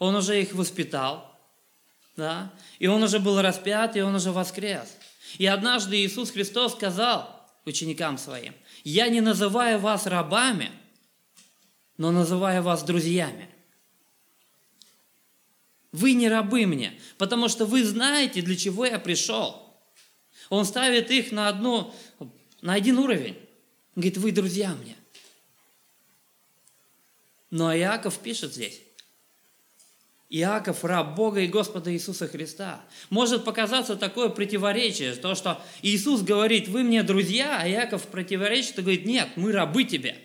Он 0.00 0.16
уже 0.16 0.42
их 0.42 0.52
воспитал. 0.52 1.38
Да? 2.16 2.52
И 2.80 2.88
он 2.88 3.04
уже 3.04 3.20
был 3.20 3.40
распят, 3.40 3.94
и 3.94 4.00
он 4.00 4.16
уже 4.16 4.32
воскрес. 4.32 4.96
И 5.38 5.46
однажды 5.46 5.96
Иисус 5.96 6.32
Христос 6.32 6.72
сказал 6.72 7.48
ученикам 7.66 8.18
своим, 8.18 8.52
«Я 8.82 9.06
не 9.06 9.20
называю 9.20 9.78
вас 9.78 10.08
рабами, 10.08 10.72
но 11.98 12.10
называю 12.10 12.64
вас 12.64 12.82
друзьями. 12.82 13.48
Вы 15.92 16.12
не 16.12 16.28
рабы 16.28 16.66
мне, 16.66 16.98
потому 17.18 17.48
что 17.48 17.66
вы 17.66 17.84
знаете, 17.84 18.42
для 18.42 18.56
чего 18.56 18.84
я 18.84 18.98
пришел. 18.98 19.74
Он 20.48 20.64
ставит 20.64 21.10
их 21.10 21.32
на, 21.32 21.48
одну, 21.48 21.92
на 22.60 22.74
один 22.74 22.98
уровень. 22.98 23.36
Он 23.96 24.02
говорит, 24.02 24.18
вы 24.18 24.32
друзья 24.32 24.74
мне. 24.74 24.96
Но 27.50 27.74
Иаков 27.76 28.18
пишет 28.18 28.54
здесь, 28.54 28.80
Иаков– 30.28 30.84
раб 30.84 31.16
Бога 31.16 31.40
и 31.40 31.48
Господа 31.48 31.92
Иисуса 31.92 32.28
Христа. 32.28 32.84
Может 33.10 33.44
показаться 33.44 33.96
такое 33.96 34.28
противоречие, 34.28 35.16
то, 35.16 35.34
что 35.34 35.60
Иисус 35.82 36.22
говорит, 36.22 36.68
вы 36.68 36.84
мне 36.84 37.02
друзья, 37.02 37.58
а 37.60 37.68
Иаков 37.68 38.06
противоречит 38.06 38.78
и 38.78 38.82
говорит, 38.82 39.06
нет, 39.06 39.28
мы 39.34 39.50
рабы 39.50 39.82
тебе. 39.82 40.16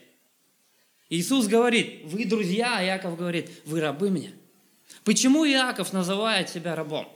Иисус 1.09 1.47
говорит, 1.47 2.03
вы 2.05 2.25
друзья, 2.25 2.77
а 2.77 2.83
Иаков 2.83 3.17
говорит, 3.17 3.49
вы 3.65 3.81
рабы 3.81 4.11
мне. 4.11 4.33
Почему 5.05 5.45
Иаков 5.45 5.93
называет 5.93 6.49
себя 6.49 6.75
рабом? 6.75 7.07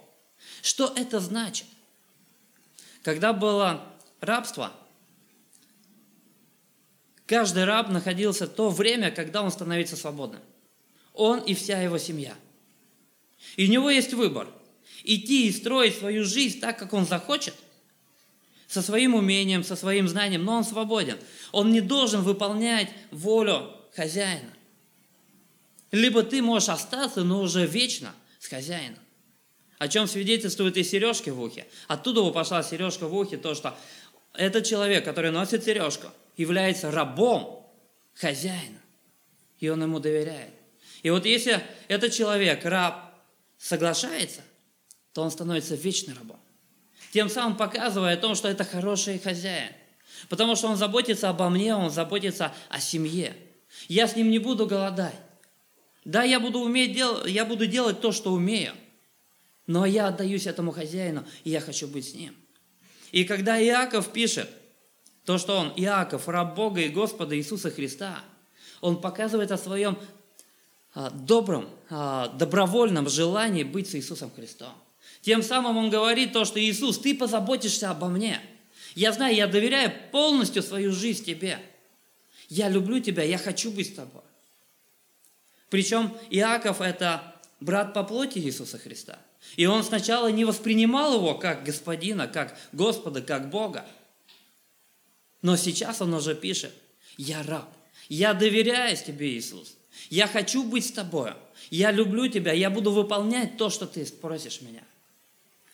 Что 0.62 0.93
это 0.96 1.19
значит? 1.19 1.65
Когда 3.01 3.34
было 3.34 3.84
рабство, 4.22 4.72
каждый 7.25 7.65
раб 7.65 7.89
находился 7.89 8.46
то 8.46 8.69
время, 8.69 9.10
когда 9.10 9.41
он 9.41 9.51
становится 9.51 9.98
свободным. 9.98 10.41
Он 11.13 11.39
и 11.39 11.55
вся 11.55 11.81
его 11.81 11.98
семья. 11.98 12.36
И 13.55 13.65
у 13.65 13.72
него 13.72 13.89
есть 13.89 14.13
выбор. 14.13 14.48
Идти 15.03 15.48
и 15.48 15.51
строить 15.51 15.98
свою 15.98 16.24
жизнь 16.25 16.60
так, 16.60 16.77
как 16.77 16.93
он 16.93 17.08
захочет, 17.08 17.55
со 18.67 18.84
своим 18.84 19.15
умением, 19.15 19.63
со 19.63 19.75
своим 19.75 20.08
знанием, 20.08 20.46
но 20.46 20.58
он 20.58 20.63
свободен. 20.63 21.17
Он 21.51 21.72
не 21.72 21.81
должен 21.81 22.22
выполнять 22.22 22.91
волю 23.10 23.74
хозяина. 23.96 24.53
Либо 25.91 26.24
ты 26.24 26.41
можешь 26.41 26.69
остаться, 26.69 27.24
но 27.24 27.41
уже 27.41 27.65
вечно 27.65 28.13
с 28.39 28.48
хозяином. 28.48 29.00
О 29.77 29.88
чем 29.88 30.08
свидетельствуют 30.08 30.77
и 30.77 30.84
сережки 30.84 31.29
в 31.29 31.41
ухе. 31.41 31.65
Оттуда 31.88 32.29
пошла 32.31 32.62
сережка 32.63 33.08
в 33.08 33.15
ухе, 33.15 33.38
то, 33.38 33.55
что 33.55 33.77
этот 34.34 34.65
человек, 34.65 35.05
который 35.05 35.31
носит 35.31 35.63
сережку, 35.63 36.08
является 36.38 36.91
рабом 36.91 37.65
хозяина. 38.13 38.79
И 39.60 39.69
он 39.69 39.81
ему 39.81 40.00
доверяет. 40.00 40.53
И 41.01 41.10
вот 41.10 41.25
если 41.25 41.62
этот 41.88 42.13
человек, 42.13 42.65
раб, 42.65 43.13
соглашается, 43.58 44.41
то 45.13 45.22
он 45.22 45.31
становится 45.31 45.75
вечным 45.75 46.17
рабом. 46.17 46.39
Тем 47.12 47.29
самым 47.29 47.58
показывая 47.58 48.13
о 48.13 48.17
том, 48.17 48.36
что 48.36 48.48
это 48.48 48.63
хороший 48.63 49.17
хозяин. 49.17 49.72
Потому 50.27 50.55
что 50.55 50.67
он 50.67 50.75
заботится 50.75 51.29
обо 51.29 51.50
мне, 51.50 51.75
он 51.75 51.89
заботится 51.89 52.53
о 52.69 52.79
семье. 52.79 53.36
Я 53.88 54.08
с 54.08 54.15
ним 54.15 54.29
не 54.29 54.39
буду 54.39 54.65
голодать. 54.65 55.15
Да, 56.09 56.23
я 56.23 56.39
буду, 56.39 56.59
уметь 56.61 56.95
дел... 56.95 57.23
я 57.25 57.45
буду 57.45 57.67
делать 57.67 58.01
то, 58.01 58.11
что 58.11 58.33
умею. 58.33 58.73
Но 59.67 59.85
я 59.85 60.07
отдаюсь 60.07 60.47
этому 60.47 60.71
хозяину, 60.71 61.23
и 61.43 61.51
я 61.51 61.61
хочу 61.61 61.87
быть 61.87 62.09
с 62.09 62.15
ним. 62.15 62.35
И 63.11 63.25
когда 63.25 63.61
Иаков 63.61 64.11
пишет, 64.11 64.49
то, 65.23 65.37
что 65.37 65.55
он, 65.55 65.71
Иаков, 65.75 66.27
раб 66.27 66.55
Бога 66.55 66.81
и 66.81 66.89
Господа 66.89 67.37
Иисуса 67.37 67.69
Христа, 67.69 68.23
он 68.81 68.99
показывает 68.99 69.51
о 69.51 69.57
своем 69.59 69.99
а, 70.95 71.11
добром, 71.11 71.69
а, 71.91 72.29
добровольном 72.29 73.07
желании 73.07 73.61
быть 73.61 73.87
с 73.87 73.93
Иисусом 73.93 74.31
Христом. 74.35 74.73
Тем 75.21 75.43
самым 75.43 75.77
он 75.77 75.91
говорит 75.91 76.33
то, 76.33 76.43
что 76.43 76.59
Иисус, 76.59 76.97
ты 76.97 77.13
позаботишься 77.13 77.91
обо 77.91 78.07
мне. 78.07 78.41
Я 78.95 79.11
знаю, 79.11 79.35
я 79.35 79.45
доверяю 79.45 79.93
полностью 80.11 80.63
свою 80.63 80.91
жизнь 80.91 81.23
тебе. 81.23 81.59
Я 82.47 82.67
люблю 82.67 82.99
тебя, 82.99 83.21
я 83.21 83.37
хочу 83.37 83.69
быть 83.69 83.89
с 83.89 83.93
тобой. 83.93 84.23
Причем 85.69 86.15
Иаков– 86.29 86.81
это 86.81 87.35
брат 87.59 87.93
по 87.93 88.03
плоти 88.03 88.39
Иисуса 88.39 88.77
Христа. 88.77 89.19
И 89.55 89.65
он 89.65 89.83
сначала 89.83 90.27
не 90.27 90.45
воспринимал 90.45 91.15
его 91.15 91.35
как 91.35 91.63
господина, 91.63 92.27
как 92.27 92.57
Господа, 92.71 93.21
как 93.21 93.49
Бога. 93.49 93.85
Но 95.41 95.55
сейчас 95.55 96.01
он 96.01 96.13
уже 96.13 96.35
пишет, 96.35 96.73
я 97.17 97.43
раб, 97.43 97.69
я 98.09 98.33
доверяюсь 98.33 99.03
тебе, 99.03 99.29
Иисус. 99.29 99.75
Я 100.09 100.27
хочу 100.27 100.63
быть 100.63 100.88
с 100.88 100.91
тобой. 100.91 101.33
Я 101.69 101.91
люблю 101.91 102.27
тебя, 102.27 102.51
я 102.53 102.69
буду 102.69 102.91
выполнять 102.91 103.57
то, 103.57 103.69
что 103.69 103.85
ты 103.85 104.05
спросишь 104.05 104.61
меня. 104.61 104.83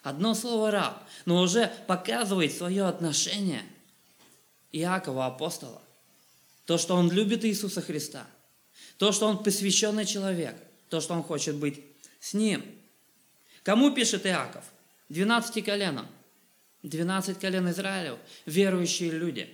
Одно 0.04 0.36
слово 0.36 0.72
раб, 0.72 1.04
но 1.26 1.42
уже 1.42 1.72
показывает 1.88 2.54
свое 2.54 2.86
отношение 2.86 3.64
Иакова 4.72 5.26
апостола 5.26 5.82
то, 6.66 6.78
что 6.78 6.96
он 6.96 7.12
любит 7.12 7.46
Иисуса 7.46 7.82
Христа, 7.82 8.28
то, 8.98 9.12
что 9.12 9.28
он 9.28 9.44
посвященный 9.44 10.06
человек, 10.06 10.56
то, 10.90 11.02
что 11.02 11.14
он 11.14 11.24
хочет 11.24 11.56
быть 11.56 11.82
с 12.20 12.34
ним. 12.34 12.64
Кому 13.64 13.92
пишет 13.92 14.26
Иаков? 14.26 14.64
12 15.10 15.64
коленам. 15.64 16.08
12 16.84 17.40
колен 17.40 17.70
Израилев, 17.70 18.20
верующие 18.46 19.12
люди. 19.12 19.50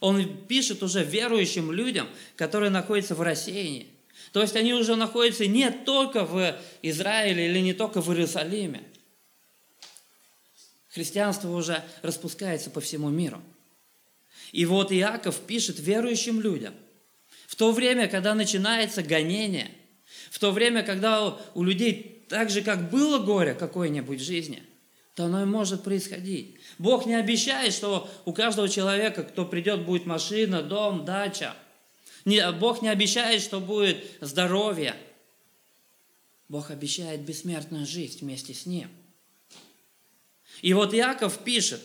Он 0.00 0.46
пишет 0.46 0.82
уже 0.82 1.04
верующим 1.04 1.72
людям, 1.72 2.08
которые 2.36 2.70
находятся 2.70 3.14
в 3.14 3.20
рассеянии. 3.20 3.88
То 4.32 4.40
есть 4.40 4.56
они 4.56 4.72
уже 4.72 4.96
находятся 4.96 5.46
не 5.46 5.70
только 5.70 6.24
в 6.24 6.56
Израиле 6.82 7.46
или 7.46 7.58
не 7.58 7.74
только 7.74 8.00
в 8.00 8.08
Иерусалиме. 8.10 8.82
Христианство 10.90 11.50
уже 11.50 11.84
распускается 12.02 12.70
по 12.70 12.80
всему 12.80 13.08
миру. 13.08 13.42
И 14.52 14.66
вот 14.66 14.92
Иаков 14.92 15.40
пишет 15.40 15.78
верующим 15.78 16.40
людям, 16.40 16.74
в 17.52 17.54
то 17.54 17.70
время, 17.70 18.08
когда 18.08 18.34
начинается 18.34 19.02
гонение, 19.02 19.70
в 20.30 20.38
то 20.38 20.52
время, 20.52 20.82
когда 20.82 21.36
у 21.54 21.62
людей 21.62 22.24
так 22.30 22.48
же, 22.48 22.62
как 22.62 22.88
было 22.88 23.18
горе 23.18 23.52
какое-нибудь 23.52 24.22
в 24.22 24.24
жизни, 24.24 24.62
то 25.14 25.26
оно 25.26 25.42
и 25.42 25.44
может 25.44 25.84
происходить. 25.84 26.56
Бог 26.78 27.04
не 27.04 27.14
обещает, 27.14 27.74
что 27.74 28.08
у 28.24 28.32
каждого 28.32 28.70
человека, 28.70 29.22
кто 29.22 29.44
придет, 29.44 29.84
будет 29.84 30.06
машина, 30.06 30.62
дом, 30.62 31.04
дача. 31.04 31.54
Бог 32.58 32.80
не 32.80 32.88
обещает, 32.88 33.42
что 33.42 33.60
будет 33.60 34.02
здоровье. 34.22 34.96
Бог 36.48 36.70
обещает 36.70 37.20
бессмертную 37.20 37.84
жизнь 37.84 38.20
вместе 38.22 38.54
с 38.54 38.64
Ним. 38.64 38.88
И 40.62 40.72
вот 40.72 40.94
Иаков 40.94 41.40
пишет, 41.40 41.82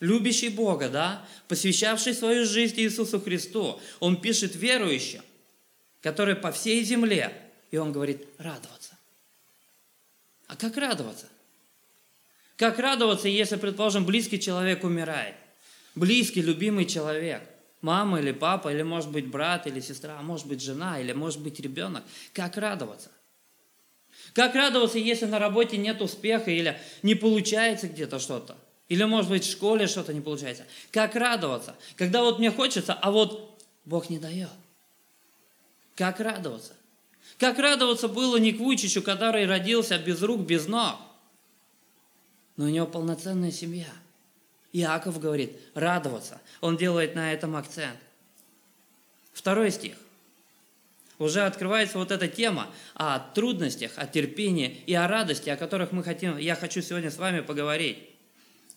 любящий 0.00 0.48
Бога, 0.48 0.88
да, 0.88 1.26
посвящавший 1.48 2.14
свою 2.14 2.44
жизнь 2.44 2.80
Иисусу 2.80 3.20
Христу, 3.20 3.80
он 4.00 4.20
пишет 4.20 4.54
верующим, 4.54 5.22
которые 6.00 6.36
по 6.36 6.52
всей 6.52 6.82
земле, 6.84 7.32
и 7.70 7.76
он 7.76 7.92
говорит 7.92 8.26
радоваться. 8.38 8.96
А 10.46 10.56
как 10.56 10.76
радоваться? 10.76 11.26
Как 12.56 12.78
радоваться, 12.78 13.28
если, 13.28 13.56
предположим, 13.56 14.04
близкий 14.04 14.40
человек 14.40 14.82
умирает? 14.82 15.34
Близкий, 15.94 16.42
любимый 16.42 16.86
человек. 16.86 17.42
Мама 17.80 18.18
или 18.18 18.32
папа, 18.32 18.72
или, 18.72 18.82
может 18.82 19.10
быть, 19.10 19.28
брат 19.28 19.66
или 19.68 19.78
сестра, 19.80 20.16
а 20.18 20.22
может 20.22 20.46
быть, 20.46 20.60
жена, 20.60 21.00
или, 21.00 21.12
может 21.12 21.40
быть, 21.40 21.60
ребенок. 21.60 22.02
Как 22.32 22.56
радоваться? 22.56 23.10
Как 24.32 24.54
радоваться, 24.54 24.98
если 24.98 25.26
на 25.26 25.38
работе 25.38 25.76
нет 25.76 26.02
успеха 26.02 26.50
или 26.50 26.80
не 27.02 27.14
получается 27.14 27.86
где-то 27.86 28.18
что-то? 28.18 28.56
Или, 28.88 29.04
может 29.04 29.30
быть, 29.30 29.44
в 29.44 29.50
школе 29.50 29.86
что-то 29.86 30.14
не 30.14 30.20
получается? 30.20 30.64
Как 30.90 31.14
радоваться? 31.14 31.76
Когда 31.96 32.22
вот 32.22 32.38
мне 32.38 32.50
хочется, 32.50 32.94
а 32.94 33.10
вот 33.10 33.62
Бог 33.84 34.08
не 34.08 34.18
дает. 34.18 34.48
Как 35.94 36.20
радоваться? 36.20 36.72
Как 37.38 37.58
радоваться 37.58 38.08
было 38.08 38.36
не 38.36 38.52
к 38.52 38.58
Вучичу, 38.58 39.02
который 39.02 39.46
родился 39.46 39.98
без 39.98 40.22
рук, 40.22 40.40
без 40.40 40.66
ног, 40.66 40.96
но 42.56 42.64
у 42.64 42.68
него 42.68 42.86
полноценная 42.86 43.52
семья. 43.52 43.86
Иаков 44.72 45.20
говорит, 45.20 45.58
радоваться. 45.74 46.40
Он 46.60 46.76
делает 46.76 47.14
на 47.14 47.32
этом 47.32 47.56
акцент. 47.56 47.98
Второй 49.32 49.70
стих. 49.70 49.94
Уже 51.18 51.42
открывается 51.42 51.98
вот 51.98 52.10
эта 52.10 52.28
тема 52.28 52.68
о 52.94 53.18
трудностях, 53.18 53.92
о 53.96 54.06
терпении 54.06 54.82
и 54.86 54.94
о 54.94 55.08
радости, 55.08 55.48
о 55.50 55.56
которых 55.56 55.92
мы 55.92 56.02
хотим, 56.02 56.36
я 56.38 56.54
хочу 56.54 56.80
сегодня 56.80 57.10
с 57.10 57.16
вами 57.16 57.40
поговорить. 57.40 57.98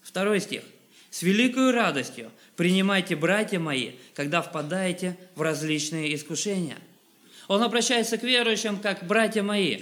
Второй 0.02 0.42
стих. 0.42 0.64
«С 1.10 1.24
великой 1.24 1.72
радостью 1.72 2.32
принимайте, 2.56 3.16
братья 3.16 3.60
мои, 3.60 3.92
когда 4.14 4.42
впадаете 4.42 5.18
в 5.36 5.42
различные 5.42 6.16
искушения». 6.16 6.78
Он 7.48 7.62
обращается 7.64 8.18
к 8.18 8.24
верующим, 8.24 8.80
как 8.80 9.06
«братья 9.06 9.44
мои». 9.44 9.82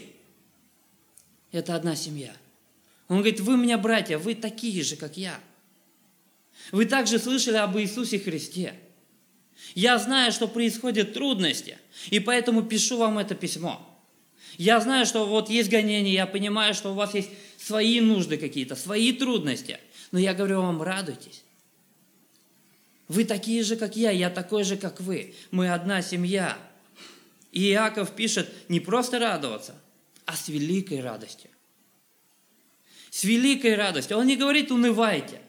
Это 1.52 1.76
одна 1.76 1.96
семья. 1.96 2.34
Он 3.08 3.18
говорит, 3.18 3.40
вы 3.40 3.58
меня, 3.58 3.78
братья, 3.78 4.18
вы 4.18 4.34
такие 4.36 4.84
же, 4.84 4.96
как 4.96 5.18
я. 5.18 5.40
Вы 6.72 6.86
также 6.86 7.20
слышали 7.20 7.58
об 7.58 7.78
Иисусе 7.78 8.20
Христе. 8.20 8.74
Я 9.76 9.98
знаю, 10.00 10.32
что 10.32 10.48
происходят 10.48 11.14
трудности, 11.14 11.78
и 12.10 12.20
поэтому 12.20 12.64
пишу 12.64 12.98
вам 12.98 13.20
это 13.20 13.36
письмо. 13.36 13.86
Я 14.58 14.80
знаю, 14.80 15.06
что 15.06 15.26
вот 15.26 15.50
есть 15.50 15.70
гонения, 15.70 16.14
я 16.14 16.28
понимаю, 16.28 16.74
что 16.74 16.92
у 16.92 16.96
вас 16.96 17.14
есть 17.14 17.30
свои 17.58 18.00
нужды 18.02 18.38
какие-то, 18.38 18.76
свои 18.76 19.12
трудности– 19.12 19.80
но 20.12 20.20
я 20.20 20.34
говорю 20.34 20.62
вам, 20.62 20.82
радуйтесь. 20.82 21.44
Вы 23.08 23.26
такие 23.26 23.64
же, 23.64 23.76
как 23.76 23.96
я, 23.96 24.12
я 24.12 24.30
такой 24.30 24.64
же, 24.64 24.78
как 24.78 25.02
вы. 25.02 25.34
Мы 25.52 25.72
одна 25.72 26.02
семья. 26.02 26.58
И 27.52 27.72
Иаков 27.72 28.12
пишет 28.12 28.50
не 28.70 28.80
просто 28.80 29.18
радоваться, 29.18 29.76
а 30.26 30.36
с 30.36 30.48
великой 30.48 31.02
радостью. 31.02 31.50
С 33.10 33.24
великой 33.24 33.76
радостью. 33.76 34.18
Он 34.18 34.28
не 34.28 34.38
говорит 34.38 34.72
унывайте. 34.72 35.42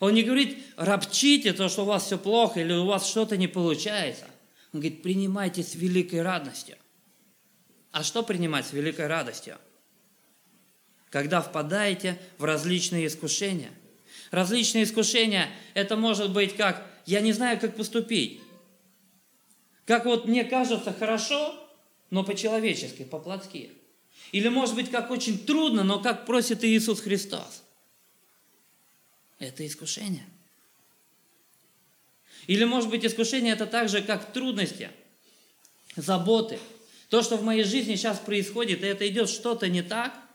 Он 0.00 0.14
не 0.14 0.24
говорит 0.24 0.58
ропчите 0.76 1.52
то, 1.52 1.68
что 1.68 1.82
у 1.82 1.86
вас 1.86 2.06
все 2.06 2.18
плохо 2.18 2.60
или 2.60 2.72
у 2.72 2.86
вас 2.86 3.08
что-то 3.08 3.36
не 3.36 3.46
получается. 3.46 4.24
Он 4.72 4.80
говорит 4.80 5.02
принимайте 5.02 5.62
с 5.62 5.74
великой 5.74 6.22
радостью. 6.22 6.76
А 7.92 8.02
что 8.02 8.22
принимать 8.22 8.66
с 8.66 8.72
великой 8.72 9.06
радостью? 9.06 9.58
Когда 11.10 11.40
впадаете 11.40 12.20
в 12.38 12.44
различные 12.44 13.06
искушения. 13.06 13.70
Различные 14.30 14.84
искушения, 14.84 15.48
это 15.74 15.96
может 15.96 16.32
быть 16.32 16.56
как, 16.56 16.86
я 17.06 17.20
не 17.20 17.32
знаю, 17.32 17.58
как 17.58 17.76
поступить. 17.76 18.40
Как 19.86 20.04
вот 20.04 20.26
мне 20.26 20.44
кажется 20.44 20.92
хорошо, 20.92 21.54
но 22.10 22.22
по-человечески, 22.22 23.02
по-плотски. 23.02 23.70
Или 24.30 24.48
может 24.48 24.76
быть 24.76 24.90
как 24.90 25.10
очень 25.10 25.38
трудно, 25.44 25.82
но 25.82 26.00
как 26.00 26.26
просит 26.26 26.62
Иисус 26.62 27.00
Христос. 27.00 27.64
Это 29.40 29.66
искушение. 29.66 30.26
Или 32.46 32.64
может 32.64 32.88
быть 32.88 33.04
искушение 33.04 33.54
это 33.54 33.66
так 33.66 33.88
же, 33.88 34.00
как 34.00 34.32
трудности, 34.32 34.90
заботы. 35.96 36.60
То, 37.08 37.22
что 37.22 37.36
в 37.36 37.42
моей 37.42 37.64
жизни 37.64 37.96
сейчас 37.96 38.20
происходит, 38.20 38.84
и 38.84 38.86
это 38.86 39.08
идет 39.08 39.28
что-то 39.28 39.68
не 39.68 39.82
так– 39.82 40.14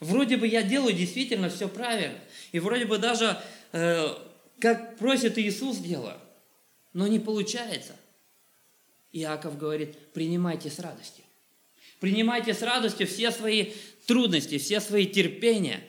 Вроде 0.00 0.36
бы 0.36 0.46
я 0.46 0.62
делаю 0.62 0.94
действительно 0.94 1.48
все 1.48 1.68
правильно. 1.68 2.18
И 2.52 2.58
вроде 2.60 2.86
бы 2.86 2.98
даже, 2.98 3.40
э, 3.72 4.14
как 4.60 4.96
просит 4.96 5.38
Иисус, 5.38 5.78
делаю. 5.78 6.18
Но 6.92 7.06
не 7.06 7.18
получается. 7.18 7.96
Иаков 9.12 9.58
говорит, 9.58 9.96
принимайте 10.12 10.70
с 10.70 10.78
радостью. 10.78 11.24
Принимайте 12.00 12.54
с 12.54 12.62
радостью 12.62 13.06
все 13.06 13.32
свои 13.32 13.72
трудности, 14.06 14.58
все 14.58 14.80
свои 14.80 15.06
терпения, 15.06 15.82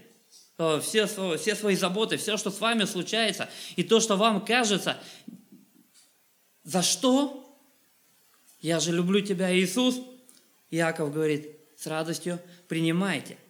э, 0.57 0.79
все, 0.81 1.05
все 1.37 1.55
свои 1.55 1.75
заботы, 1.75 2.17
все, 2.17 2.37
что 2.37 2.49
с 2.49 2.59
вами 2.59 2.85
случается, 2.85 3.49
и 3.75 3.83
то, 3.83 3.99
что 3.99 4.15
вам 4.15 4.43
кажется, 4.43 4.97
за 6.63 6.81
что? 6.81 7.45
Я 8.59 8.79
же 8.79 8.91
люблю 8.91 9.21
тебя, 9.21 9.55
Иисус. 9.55 10.01
Иаков 10.71 11.13
говорит, 11.13 11.47
с 11.77 11.85
радостью 11.85 12.39
принимайте– 12.67 13.37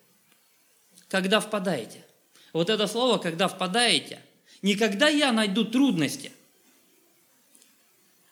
когда 1.10 1.42
впадаете. 1.42 2.06
Вот 2.54 2.70
это 2.70 2.88
слово, 2.88 3.18
когда 3.18 3.48
впадаете, 3.48 4.22
не 4.62 4.76
когда 4.76 5.10
я 5.10 5.32
найду 5.32 5.66
трудности, 5.66 6.32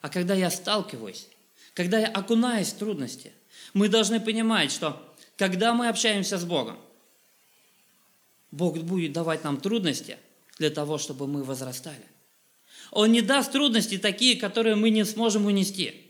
а 0.01 0.09
когда 0.09 0.33
я 0.33 0.49
сталкиваюсь, 0.49 1.27
когда 1.73 1.99
я 1.99 2.07
окунаюсь 2.07 2.69
в 2.69 2.77
трудности. 2.77 3.33
Мы 3.73 3.89
должны 3.89 4.19
понимать, 4.19 4.71
что 4.71 5.15
когда 5.35 5.73
мы 5.73 5.89
общаемся 5.89 6.37
с 6.37 6.45
Богом, 6.45 6.79
Бог 8.51 8.77
будет 8.79 9.11
давать 9.11 9.43
нам 9.43 9.57
трудности 9.57 10.17
для 10.57 10.69
того, 10.69 10.97
чтобы 10.97 11.27
мы 11.27 11.43
возрастали. 11.43 12.05
Он 12.91 13.11
не 13.11 13.21
даст 13.21 13.51
трудности 13.51 13.97
такие, 13.97 14.37
которые 14.37 14.75
мы 14.75 14.89
не 14.89 15.03
сможем 15.03 15.45
унести. 15.45 16.07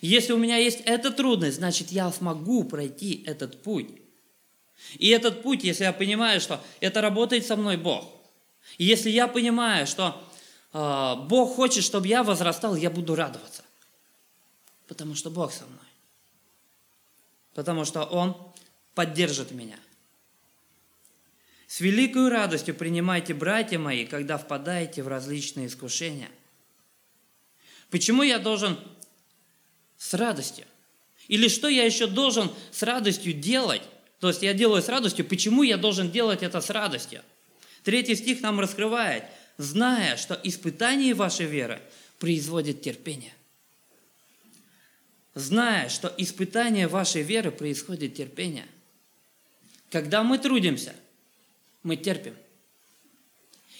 Если 0.00 0.32
у 0.32 0.38
меня 0.38 0.56
есть 0.56 0.80
эта 0.84 1.10
трудность, 1.10 1.56
значит, 1.56 1.90
я 1.90 2.10
смогу 2.12 2.64
пройти 2.64 3.24
этот 3.26 3.62
путь. 3.62 3.88
И 4.98 5.08
этот 5.08 5.42
путь, 5.42 5.64
если 5.64 5.84
я 5.84 5.92
понимаю, 5.92 6.40
что 6.40 6.62
это 6.80 7.00
работает 7.00 7.46
со 7.46 7.56
мной 7.56 7.76
Бог, 7.76 8.04
и 8.78 8.84
если 8.84 9.10
я 9.10 9.26
понимаю, 9.26 9.86
что 9.86 10.22
э, 10.72 11.14
Бог 11.28 11.54
хочет, 11.56 11.84
чтобы 11.84 12.08
я 12.08 12.22
возрастал, 12.22 12.76
я 12.76 12.90
буду 12.90 13.14
радоваться. 13.14 13.62
Потому 14.86 15.14
что 15.14 15.30
Бог 15.30 15.52
со 15.52 15.64
мной. 15.64 15.78
Потому 17.54 17.84
что 17.84 18.04
Он 18.04 18.36
поддержит 18.94 19.50
меня. 19.50 19.78
С 21.66 21.80
великой 21.80 22.28
радостью 22.28 22.74
принимайте, 22.74 23.34
братья 23.34 23.78
мои, 23.78 24.06
когда 24.06 24.38
впадаете 24.38 25.02
в 25.02 25.08
различные 25.08 25.66
искушения. 25.66 26.30
Почему 27.90 28.22
я 28.22 28.38
должен 28.38 28.78
с 29.96 30.14
радостью? 30.14 30.66
Или 31.28 31.48
что 31.48 31.68
я 31.68 31.84
еще 31.84 32.06
должен 32.06 32.52
с 32.70 32.82
радостью 32.82 33.32
делать, 33.32 33.82
то 34.20 34.28
есть 34.28 34.42
я 34.42 34.54
делаю 34.54 34.82
с 34.82 34.88
радостью. 34.88 35.24
Почему 35.26 35.62
я 35.62 35.76
должен 35.76 36.10
делать 36.10 36.42
это 36.42 36.60
с 36.60 36.70
радостью? 36.70 37.22
Третий 37.82 38.16
стих 38.16 38.40
нам 38.40 38.58
раскрывает, 38.58 39.24
зная, 39.58 40.16
что 40.16 40.38
испытание 40.42 41.14
вашей 41.14 41.46
веры 41.46 41.80
производит 42.18 42.82
терпение. 42.82 43.32
Зная, 45.34 45.90
что 45.90 46.12
испытание 46.16 46.88
вашей 46.88 47.22
веры 47.22 47.50
происходит 47.50 48.14
терпение. 48.14 48.66
Когда 49.90 50.22
мы 50.22 50.38
трудимся, 50.38 50.94
мы 51.82 51.96
терпим. 51.96 52.34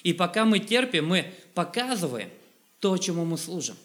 И 0.03 0.13
пока 0.13 0.45
мы 0.45 0.61
терпим, 0.61 1.09
мы 1.09 1.35
показываем 1.55 2.31
то, 2.79 2.97
чему 2.99 3.25
мы 3.25 3.39
служим. 3.39 3.77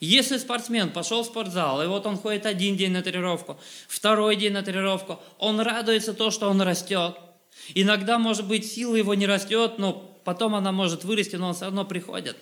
Если 0.00 0.38
спортсмен 0.38 0.90
пошел 0.90 1.22
в 1.22 1.26
спортзал, 1.26 1.82
и 1.82 1.86
вот 1.86 2.06
он 2.06 2.16
ходит 2.16 2.46
один 2.46 2.74
день 2.74 2.90
на 2.90 3.02
тренировку, 3.02 3.60
второй 3.86 4.34
день 4.34 4.54
на 4.54 4.62
тренировку, 4.62 5.20
он 5.38 5.60
радуется 5.60 6.14
то, 6.14 6.30
что 6.30 6.48
он 6.48 6.62
растет. 6.62 7.16
Иногда, 7.74 8.18
может 8.18 8.48
быть, 8.48 8.64
сила 8.64 8.94
его 8.94 9.12
не 9.12 9.26
растет, 9.26 9.74
но 9.76 9.92
потом 10.24 10.54
она 10.54 10.72
может 10.72 11.04
вырасти, 11.04 11.36
но 11.36 11.48
он 11.48 11.54
все 11.54 11.66
равно 11.66 11.84
приходит. 11.84 12.38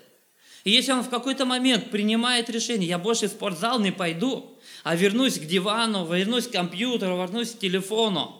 И 0.62 0.71
если 0.71 0.92
он 0.92 1.03
в 1.03 1.09
какой-то 1.09 1.47
момент 1.47 1.90
принимает 1.90 2.49
решение, 2.49 2.88
я 2.88 2.99
больше 2.99 3.27
в 3.27 3.33
спортзал 3.33 3.81
не 3.81 3.90
пойду, 3.90 4.57
а 4.85 4.94
вернусь 4.94 5.38
к 5.38 5.44
дивану, 5.44 6.07
вернусь 6.07 6.47
к 6.47 6.53
компьютеру, 6.53 7.16
вернусь 7.16 7.51
к 7.51 7.59
телефону, 7.59 8.37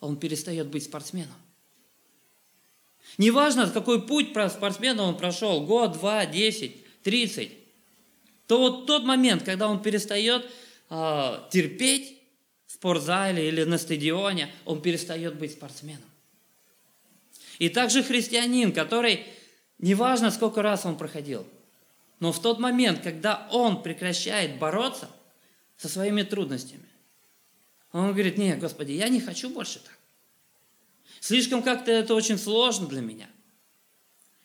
он 0.00 0.16
перестает 0.16 0.66
быть 0.66 0.84
спортсменом. 0.84 1.36
Неважно, 3.16 3.66
какой 3.70 4.02
путь 4.02 4.30
спортсмена 4.30 5.04
он 5.04 5.16
прошел, 5.16 5.62
год, 5.62 5.92
два, 5.92 6.26
десять, 6.26 7.02
тридцать 7.02 7.61
то 8.46 8.58
вот 8.58 8.86
тот 8.86 9.04
момент, 9.04 9.42
когда 9.42 9.68
он 9.68 9.82
перестает 9.82 10.50
э, 10.90 11.38
терпеть 11.50 12.20
в 12.66 12.72
спортзале 12.72 13.48
или 13.48 13.64
на 13.64 13.78
стадионе, 13.78 14.52
он 14.64 14.82
перестает 14.82 15.36
быть 15.36 15.52
спортсменом. 15.52 16.02
И 17.58 17.68
также 17.68 18.02
христианин, 18.02 18.72
который, 18.72 19.24
неважно, 19.78 20.30
сколько 20.30 20.62
раз 20.62 20.84
он 20.84 20.96
проходил, 20.96 21.46
но 22.18 22.32
в 22.32 22.40
тот 22.40 22.58
момент, 22.58 23.02
когда 23.02 23.48
он 23.50 23.82
прекращает 23.82 24.58
бороться 24.58 25.10
со 25.76 25.88
своими 25.88 26.22
трудностями, 26.22 26.86
он 27.92 28.12
говорит, 28.12 28.38
нет, 28.38 28.58
Господи, 28.58 28.92
я 28.92 29.08
не 29.08 29.20
хочу 29.20 29.50
больше 29.50 29.80
так. 29.80 29.98
Слишком 31.20 31.62
как-то 31.62 31.90
это 31.90 32.14
очень 32.14 32.38
сложно 32.38 32.88
для 32.88 33.00
меня. 33.00 33.28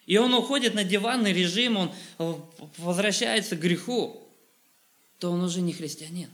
И 0.07 0.17
он 0.17 0.33
уходит 0.33 0.73
на 0.73 0.85
диванный 0.85 1.33
режим, 1.33 1.91
он 2.17 2.45
возвращается 2.77 3.57
к 3.57 3.59
греху, 3.59 4.23
то 5.19 5.29
он 5.29 5.43
уже 5.43 5.61
не 5.61 5.73
христианин. 5.73 6.29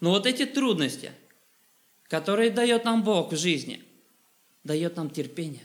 Но 0.00 0.10
вот 0.10 0.26
эти 0.26 0.44
трудности, 0.44 1.12
которые 2.08 2.50
дает 2.50 2.84
нам 2.84 3.04
Бог 3.04 3.32
в 3.32 3.36
жизни, 3.36 3.82
дает 4.64 4.96
нам 4.96 5.08
терпение. 5.08 5.62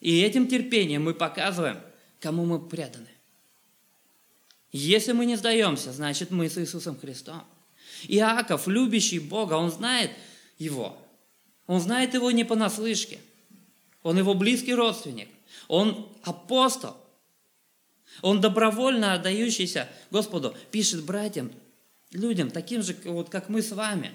И 0.00 0.20
этим 0.20 0.46
терпением 0.46 1.04
мы 1.04 1.14
показываем, 1.14 1.80
кому 2.20 2.44
мы 2.44 2.60
преданы. 2.60 3.08
Если 4.70 5.12
мы 5.12 5.24
не 5.24 5.36
сдаемся, 5.36 5.92
значит 5.92 6.30
мы 6.30 6.50
с 6.50 6.58
Иисусом 6.58 6.98
Христом. 6.98 7.42
Иаков, 8.02 8.68
любящий 8.68 9.18
Бога, 9.18 9.54
он 9.54 9.70
знает 9.70 10.10
его. 10.58 10.98
Он 11.66 11.80
знает 11.80 12.12
его 12.12 12.30
не 12.30 12.44
понаслышке. 12.44 13.18
Он 14.06 14.16
его 14.16 14.34
близкий 14.34 14.72
родственник. 14.72 15.28
Он 15.66 16.08
апостол. 16.22 16.96
Он 18.22 18.40
добровольно 18.40 19.14
отдающийся 19.14 19.88
Господу 20.12 20.56
пишет 20.70 21.04
братьям, 21.04 21.50
людям, 22.12 22.52
таким 22.52 22.84
же, 22.84 22.96
вот 23.06 23.30
как 23.30 23.48
мы 23.48 23.62
с 23.62 23.72
вами. 23.72 24.14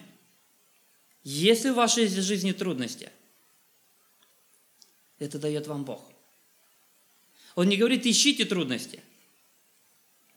Если 1.23 1.71
в 1.71 1.75
вашей 1.75 2.08
жизни 2.08 2.54
трудности, 2.54 3.10
это 5.19 5.38
дает 5.38 5.67
вам 5.67 5.84
Бог. 5.84 6.01
Он 7.56 7.67
не 7.67 7.75
говорит, 7.75 8.06
ищите 8.06 8.45
трудности. 8.45 9.01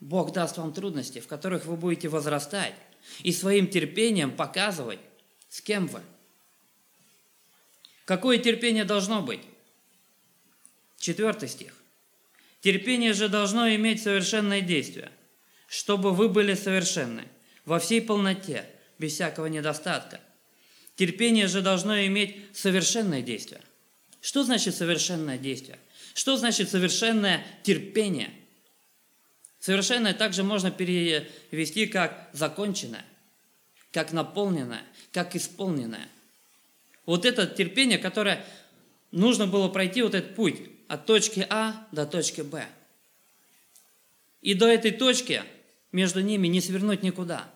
Бог 0.01 0.33
даст 0.33 0.59
вам 0.59 0.73
трудности, 0.73 1.21
в 1.21 1.29
которых 1.29 1.65
вы 1.65 1.77
будете 1.77 2.09
возрастать 2.09 2.75
и 3.23 3.31
своим 3.31 3.69
терпением 3.69 4.35
показывать, 4.35 4.99
с 5.49 5.61
кем 5.61 5.87
вы. 5.87 6.03
Какое 8.05 8.39
терпение 8.39 8.85
должно 8.85 9.23
быть? 9.23 9.41
Четвертый 10.99 11.49
стих. 11.49 11.75
Терпение 12.61 13.13
же 13.13 13.29
должно 13.29 13.75
иметь 13.75 14.03
совершенное 14.03 14.61
действие, 14.61 15.11
чтобы 15.67 16.13
вы 16.13 16.29
были 16.29 16.55
совершенны, 16.55 17.25
во 17.65 17.79
всей 17.79 18.01
полноте, 18.01 18.67
без 18.99 19.13
всякого 19.13 19.47
недостатка. 19.47 20.21
Терпение 20.97 21.49
же 21.49 21.61
должно 21.61 22.07
иметь 22.07 22.57
совершенное 22.57 23.23
действие. 23.23 23.61
Что 24.21 24.45
значит 24.45 24.75
совершенное 24.75 25.37
действие? 25.37 25.79
Что 26.15 26.37
значит 26.37 26.71
совершенное 26.71 27.45
терпение? 27.63 28.31
Совершенное 29.59 30.15
также 30.15 30.43
можно 30.43 30.71
перевести 30.71 31.87
как 31.87 32.31
законченное, 32.33 33.05
как 33.93 34.13
наполненное, 34.13 34.83
как 35.11 35.35
исполненное. 35.37 36.09
Вот 37.07 37.25
это 37.25 37.47
терпение, 37.47 37.99
которое 37.99 38.45
нужно 39.11 39.47
было 39.47 39.69
пройти 39.69 40.03
вот 40.03 40.15
этот 40.15 40.35
путь 40.35 40.61
от 40.89 41.07
точки 41.07 41.47
А 41.51 41.87
до 41.93 42.07
точки 42.07 42.41
Б. 42.41 42.67
И 44.43 44.55
до 44.55 44.67
этой 44.67 44.91
точки 44.91 45.43
между 45.93 46.21
ними 46.21 46.49
не 46.49 46.61
свернуть 46.61 47.03
никуда. 47.03 47.49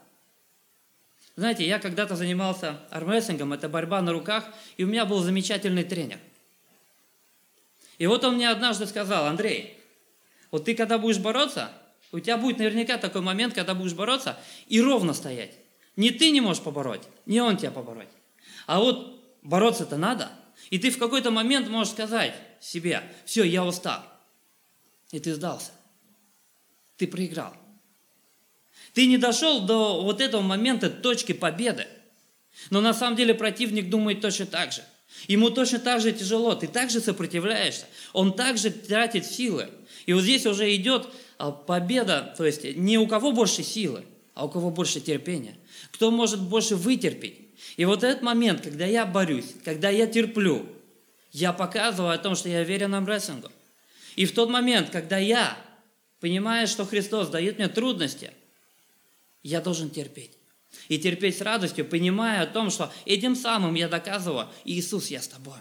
Знаете, 1.36 1.66
я 1.66 1.78
когда-то 1.78 2.16
занимался 2.16 2.80
армрестлингом, 2.90 3.52
это 3.52 3.68
борьба 3.68 4.02
на 4.02 4.12
руках, 4.12 4.44
и 4.76 4.84
у 4.84 4.86
меня 4.88 5.04
был 5.04 5.20
замечательный 5.20 5.84
тренер. 5.84 6.18
И 7.98 8.06
вот 8.06 8.24
он 8.24 8.36
мне 8.36 8.50
однажды 8.50 8.86
сказал, 8.86 9.26
Андрей, 9.26 9.78
вот 10.50 10.64
ты 10.64 10.74
когда 10.74 10.98
будешь 10.98 11.18
бороться, 11.18 11.70
у 12.10 12.20
тебя 12.20 12.38
будет 12.38 12.58
наверняка 12.58 12.96
такой 12.96 13.20
момент, 13.20 13.54
когда 13.54 13.74
будешь 13.74 13.92
бороться 13.92 14.38
и 14.66 14.80
ровно 14.80 15.12
стоять. 15.14 15.52
Ни 15.96 16.10
ты 16.10 16.30
не 16.30 16.40
можешь 16.40 16.62
побороть, 16.62 17.02
ни 17.26 17.38
он 17.40 17.56
тебя 17.56 17.70
побороть. 17.70 18.08
А 18.66 18.80
вот 18.80 19.17
бороться-то 19.42 19.96
надо. 19.96 20.30
И 20.70 20.78
ты 20.78 20.90
в 20.90 20.98
какой-то 20.98 21.30
момент 21.30 21.68
можешь 21.68 21.92
сказать, 21.92 22.34
себе, 22.60 23.02
все, 23.24 23.44
я 23.44 23.64
устал. 23.64 24.02
И 25.10 25.20
ты 25.20 25.34
сдался. 25.34 25.72
Ты 26.96 27.06
проиграл. 27.06 27.54
Ты 28.92 29.06
не 29.06 29.18
дошел 29.18 29.60
до 29.60 30.02
вот 30.02 30.20
этого 30.20 30.42
момента 30.42 30.90
точки 30.90 31.32
победы. 31.32 31.86
Но 32.70 32.80
на 32.80 32.92
самом 32.92 33.16
деле 33.16 33.34
противник 33.34 33.88
думает 33.88 34.20
точно 34.20 34.46
так 34.46 34.72
же. 34.72 34.82
Ему 35.26 35.50
точно 35.50 35.78
так 35.78 36.00
же 36.00 36.12
тяжело, 36.12 36.54
ты 36.54 36.66
также 36.66 37.00
сопротивляешься, 37.00 37.86
он 38.12 38.34
также 38.34 38.70
тратит 38.70 39.26
силы. 39.26 39.68
И 40.06 40.12
вот 40.12 40.22
здесь 40.22 40.46
уже 40.46 40.74
идет 40.74 41.08
а, 41.38 41.50
победа, 41.50 42.34
то 42.36 42.44
есть 42.44 42.64
не 42.76 42.98
у 42.98 43.06
кого 43.06 43.32
больше 43.32 43.62
силы, 43.62 44.04
а 44.34 44.44
у 44.44 44.48
кого 44.48 44.70
больше 44.70 45.00
терпения. 45.00 45.56
Кто 45.92 46.10
может 46.10 46.40
больше 46.40 46.76
вытерпеть. 46.76 47.47
И 47.76 47.84
вот 47.84 48.04
этот 48.04 48.22
момент, 48.22 48.62
когда 48.62 48.86
я 48.86 49.06
борюсь, 49.06 49.54
когда 49.64 49.90
я 49.90 50.06
терплю, 50.06 50.66
я 51.32 51.52
показываю 51.52 52.14
о 52.14 52.18
том, 52.18 52.34
что 52.34 52.48
я 52.48 52.64
верен 52.64 52.94
армрестлингу. 52.94 53.50
И 54.16 54.26
в 54.26 54.34
тот 54.34 54.50
момент, 54.50 54.90
когда 54.90 55.18
я 55.18 55.56
понимаю, 56.20 56.66
что 56.66 56.84
Христос 56.84 57.28
дает 57.28 57.58
мне 57.58 57.68
трудности, 57.68 58.32
я 59.42 59.60
должен 59.60 59.90
терпеть. 59.90 60.32
И 60.88 60.98
терпеть 60.98 61.38
с 61.38 61.40
радостью, 61.40 61.84
понимая 61.84 62.42
о 62.42 62.46
том, 62.46 62.70
что 62.70 62.92
этим 63.04 63.36
самым 63.36 63.74
я 63.74 63.88
доказываю, 63.88 64.48
Иисус, 64.64 65.08
я 65.08 65.20
с 65.20 65.28
тобой. 65.28 65.58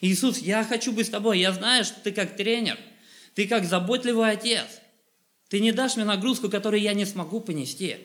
Иисус, 0.00 0.38
я 0.38 0.64
хочу 0.64 0.92
быть 0.92 1.06
с 1.06 1.10
тобой. 1.10 1.40
Я 1.40 1.52
знаю, 1.52 1.84
что 1.84 2.00
ты 2.00 2.12
как 2.12 2.36
тренер, 2.36 2.78
ты 3.34 3.46
как 3.46 3.64
заботливый 3.64 4.30
отец. 4.30 4.66
Ты 5.48 5.60
не 5.60 5.72
дашь 5.72 5.96
мне 5.96 6.04
нагрузку, 6.04 6.48
которую 6.50 6.80
я 6.80 6.92
не 6.92 7.06
смогу 7.06 7.40
понести. 7.40 7.96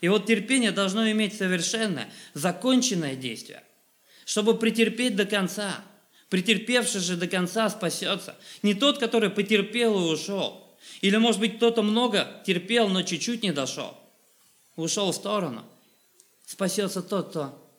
И 0.00 0.08
вот 0.08 0.26
терпение 0.26 0.70
должно 0.70 1.10
иметь 1.10 1.36
совершенное, 1.36 2.08
законченное 2.34 3.16
действие 3.16 3.62
чтобы 4.28 4.58
претерпеть 4.58 5.16
до 5.16 5.24
конца. 5.24 5.82
Претерпевший 6.28 7.00
же 7.00 7.16
до 7.16 7.26
конца 7.26 7.70
спасется. 7.70 8.36
Не 8.62 8.74
тот, 8.74 8.98
который 8.98 9.30
потерпел 9.30 9.98
и 9.98 10.12
ушел. 10.12 10.68
Или, 11.00 11.16
может 11.16 11.40
быть, 11.40 11.56
кто-то 11.56 11.82
много 11.82 12.42
терпел, 12.44 12.88
но 12.88 13.00
чуть-чуть 13.00 13.42
не 13.42 13.52
дошел. 13.52 13.96
Ушел 14.76 15.12
в 15.12 15.14
сторону. 15.14 15.64
Спасется 16.44 17.00
тот, 17.02 17.30
кто 17.30 17.72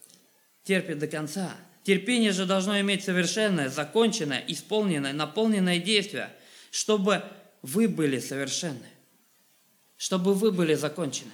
терпит 0.64 0.98
до 0.98 1.06
конца. 1.06 1.56
Терпение 1.84 2.32
же 2.32 2.48
должно 2.48 2.80
иметь 2.80 3.04
совершенное, 3.04 3.70
законченное, 3.70 4.44
исполненное, 4.48 5.14
наполненное 5.14 5.78
действие, 5.78 6.32
чтобы 6.72 7.24
вы 7.62 7.88
были 7.88 8.18
совершенны, 8.18 8.90
чтобы 9.98 10.34
вы 10.34 10.52
были 10.52 10.74
закончены. 10.74 11.32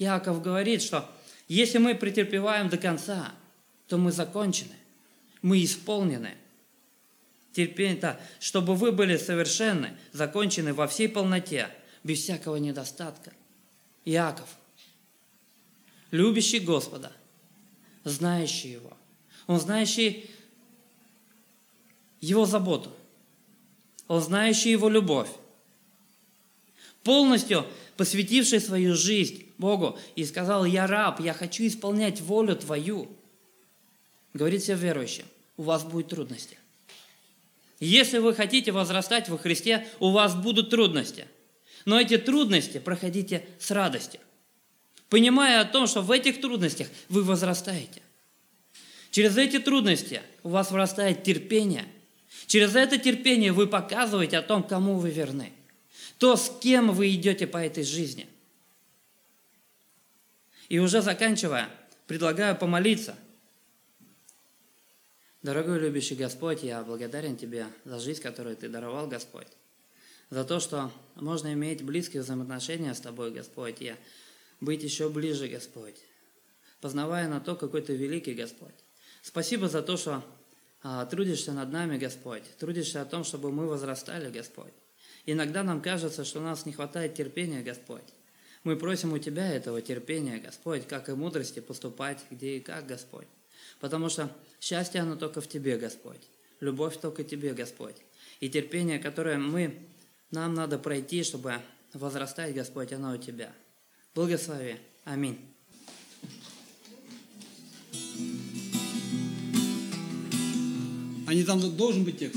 Яков 0.00 0.42
говорит, 0.42 0.80
что 0.80 1.08
если 1.46 1.76
мы 1.76 1.94
претерпеваем 1.94 2.70
до 2.70 2.78
конца, 2.78 3.34
то 3.86 3.98
мы 3.98 4.12
закончены, 4.12 4.74
мы 5.42 5.62
исполнены. 5.62 6.34
Терпение, 7.52 7.96
то, 7.96 8.20
чтобы 8.38 8.74
вы 8.76 8.92
были 8.92 9.18
совершенны, 9.18 9.94
закончены 10.12 10.72
во 10.72 10.88
всей 10.88 11.08
полноте, 11.08 11.68
без 12.02 12.20
всякого 12.22 12.56
недостатка. 12.56 13.32
Иаков, 14.06 14.48
любящий 16.10 16.60
Господа, 16.60 17.12
знающий 18.04 18.70
Его, 18.70 18.96
он 19.46 19.60
знающий 19.60 20.30
Его 22.22 22.46
заботу, 22.46 22.90
он 24.08 24.22
знающий 24.22 24.70
Его 24.70 24.88
любовь, 24.88 25.28
полностью 27.02 27.66
посвятивший 27.98 28.60
свою 28.60 28.94
жизнь 28.94 29.49
Богу 29.60 29.98
и 30.16 30.24
сказал, 30.24 30.64
я 30.64 30.86
раб, 30.86 31.20
я 31.20 31.34
хочу 31.34 31.66
исполнять 31.66 32.20
волю 32.20 32.56
Твою– 32.56 33.08
говорит 34.34 34.62
всем 34.62 34.78
верующим, 34.78 35.24
у 35.56 35.62
вас 35.62 35.84
будут 35.84 36.08
трудности. 36.08 36.58
Если 37.78 38.18
вы 38.18 38.34
хотите 38.34 38.72
возрастать 38.72 39.28
во 39.28 39.38
Христе, 39.38 39.86
у 40.00 40.10
вас 40.10 40.34
будут 40.34 40.70
трудности. 40.70 41.26
Но 41.86 41.98
эти 41.98 42.18
трудности 42.18 42.78
проходите 42.78 43.46
с 43.58 43.70
радостью, 43.70 44.20
понимая 45.08 45.60
о 45.60 45.64
том, 45.64 45.86
что 45.86 46.02
в 46.02 46.10
этих 46.10 46.40
трудностях 46.40 46.88
вы 47.08 47.22
возрастаете. 47.22 48.02
Через 49.10 49.36
эти 49.38 49.58
трудности 49.58 50.20
у 50.42 50.50
вас 50.50 50.70
вырастает 50.70 51.22
терпение. 51.22 51.86
Через 52.46 52.76
это 52.76 52.98
терпение 52.98 53.52
вы 53.52 53.66
показываете 53.66 54.38
о 54.38 54.42
том, 54.42 54.62
кому 54.62 54.98
вы 54.98 55.10
верны. 55.10 55.52
То, 56.18 56.36
с 56.36 56.52
кем 56.60 56.92
вы 56.92 57.10
идете 57.14 57.46
по 57.46 57.56
этой 57.56 57.82
жизни. 57.82 58.28
И 60.70 60.78
уже 60.78 61.02
заканчивая, 61.02 61.68
предлагаю 62.06 62.56
помолиться– 62.56 63.14
Дорогой 65.42 65.78
любящий 65.78 66.16
Господь, 66.16 66.62
я 66.62 66.82
благодарен 66.82 67.34
Тебе 67.34 67.66
за 67.86 67.98
жизнь, 67.98 68.20
которую 68.20 68.56
Ты 68.56 68.68
даровал, 68.68 69.06
Господь. 69.06 69.46
За 70.28 70.44
то, 70.44 70.60
что 70.60 70.92
можно 71.14 71.54
иметь 71.54 71.82
близкие 71.82 72.22
взаимоотношения 72.22 72.92
с 72.92 73.00
Тобой, 73.00 73.30
Господь, 73.30 73.80
и 73.80 73.94
быть 74.60 74.82
еще 74.82 75.08
ближе, 75.08 75.48
Господь. 75.48 75.96
познавая 76.82 77.26
на 77.26 77.40
то, 77.40 77.56
какой 77.56 77.80
Ты 77.80 77.96
великий 77.96 78.34
Господь. 78.34 78.74
Спасибо 79.22 79.70
за 79.70 79.80
то, 79.80 79.96
что 79.96 80.22
а, 80.82 81.06
трудишься 81.06 81.52
над 81.52 81.72
нами, 81.72 81.96
Господь, 81.96 82.44
трудишься 82.58 83.00
о 83.00 83.06
том, 83.06 83.24
чтобы 83.24 83.50
мы 83.50 83.66
возрастали, 83.66 84.30
Господь. 84.30 84.74
Иногда 85.24 85.62
нам 85.62 85.80
кажется, 85.80 86.22
что 86.22 86.40
у 86.40 86.42
нас 86.42 86.66
не 86.66 86.72
хватает 86.74 87.14
терпения, 87.14 87.62
Господь. 87.62 88.04
Мы 88.62 88.76
просим 88.76 89.12
у 89.12 89.18
Тебя 89.18 89.50
этого 89.50 89.80
терпения, 89.80 90.38
Господь, 90.38 90.86
как 90.86 91.08
и 91.08 91.12
мудрости 91.12 91.60
поступать, 91.60 92.18
где 92.30 92.56
и 92.56 92.60
как, 92.60 92.86
Господь. 92.86 93.26
Потому 93.80 94.08
что 94.08 94.30
счастье, 94.60 95.00
оно 95.00 95.16
только 95.16 95.40
в 95.40 95.48
Тебе, 95.48 95.78
Господь. 95.78 96.20
Любовь 96.60 97.00
только 97.00 97.24
Тебе, 97.24 97.54
Господь. 97.54 97.96
И 98.40 98.48
терпение, 98.50 98.98
которое 98.98 99.38
мы, 99.38 99.78
нам 100.30 100.54
надо 100.54 100.78
пройти, 100.78 101.22
чтобы 101.22 101.54
возрастать, 101.94 102.54
Господь, 102.54 102.92
оно 102.92 103.14
у 103.14 103.16
Тебя. 103.16 103.52
Благослови. 104.14 104.76
Аминь. 105.04 105.38
А 111.26 111.34
не 111.34 111.44
там 111.44 111.60
должен 111.76 112.04
быть 112.04 112.18
текст? 112.18 112.36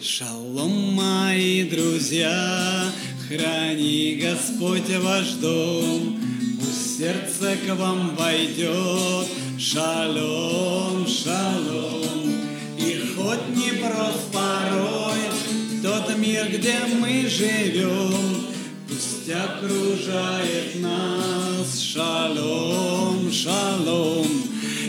Шалом, 0.00 0.94
мои 0.94 1.68
друзья, 1.68 2.92
храни 3.28 4.20
Господь 4.20 4.90
ваш 5.00 5.32
дом, 5.34 6.18
пусть 6.60 6.98
сердце 6.98 7.56
к 7.66 7.74
вам 7.74 8.14
войдет, 8.16 9.28
шалом, 9.58 11.06
шалом. 11.06 12.44
И 12.78 13.00
хоть 13.16 13.48
не 13.56 13.72
прост 13.78 14.30
порой 14.32 15.20
тот 15.82 16.16
мир, 16.18 16.48
где 16.48 16.76
мы 17.00 17.26
живем, 17.28 18.46
пусть 18.88 19.30
окружает 19.30 20.80
нас 20.80 21.80
шалом, 21.80 23.32
шалом. 23.32 24.26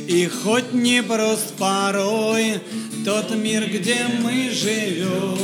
И 0.08 0.28
хоть 0.28 0.74
не 0.74 1.02
прост 1.02 1.54
порой 1.58 2.60
тот 3.06 3.34
мир, 3.36 3.67
где 3.69 4.06
мы 4.21 4.50
живем, 4.52 5.39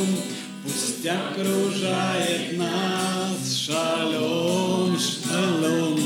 пусть 1.02 1.08
окружает 1.08 2.58
нас 2.58 3.56
шалом, 3.56 4.98
шалом. 5.00 6.00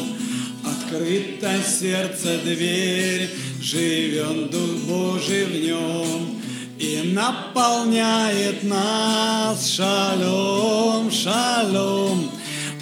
Открыто 0.64 1.52
сердце 1.64 2.38
дверь, 2.44 3.30
живет 3.62 4.52
Дух 4.52 4.82
Божий 4.88 5.46
в 5.46 5.66
нем 5.66 6.42
и 6.80 7.14
наполняет 7.14 8.64
нас 8.64 9.70
шалом, 9.70 11.12
шалом. 11.12 12.32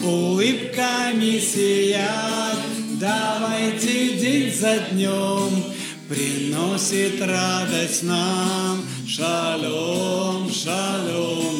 Улыбками 0.03 1.39
сиять, 1.39 2.57
давайте 2.99 4.17
день 4.17 4.53
за 4.53 4.79
днем, 4.91 5.63
приносит 6.09 7.21
радость 7.21 8.03
нам. 8.03 8.83
Шалом, 9.07 10.49
шалом, 10.51 11.52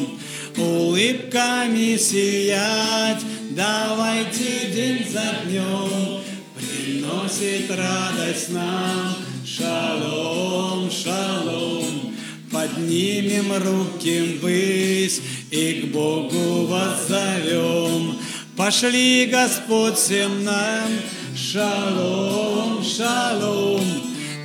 улыбками 1.04 1.98
сиять, 1.98 3.22
давайте 3.52 4.72
день 4.74 5.06
за 5.10 5.46
днем, 5.46 6.22
приносит 6.56 7.70
радость 7.70 8.50
нам. 8.50 9.16
Шалом, 9.46 10.90
шалом, 10.90 12.16
поднимем 12.52 13.52
руки 13.54 14.40
ввысь 14.42 15.22
и 15.52 15.82
к 15.82 15.92
Богу 15.92 16.66
воззовем. 16.66 18.18
Пошли, 18.56 19.28
Господь, 19.28 19.96
всем 19.96 20.44
нам, 20.44 20.90
шалом, 21.36 22.84
шалом. 22.84 23.86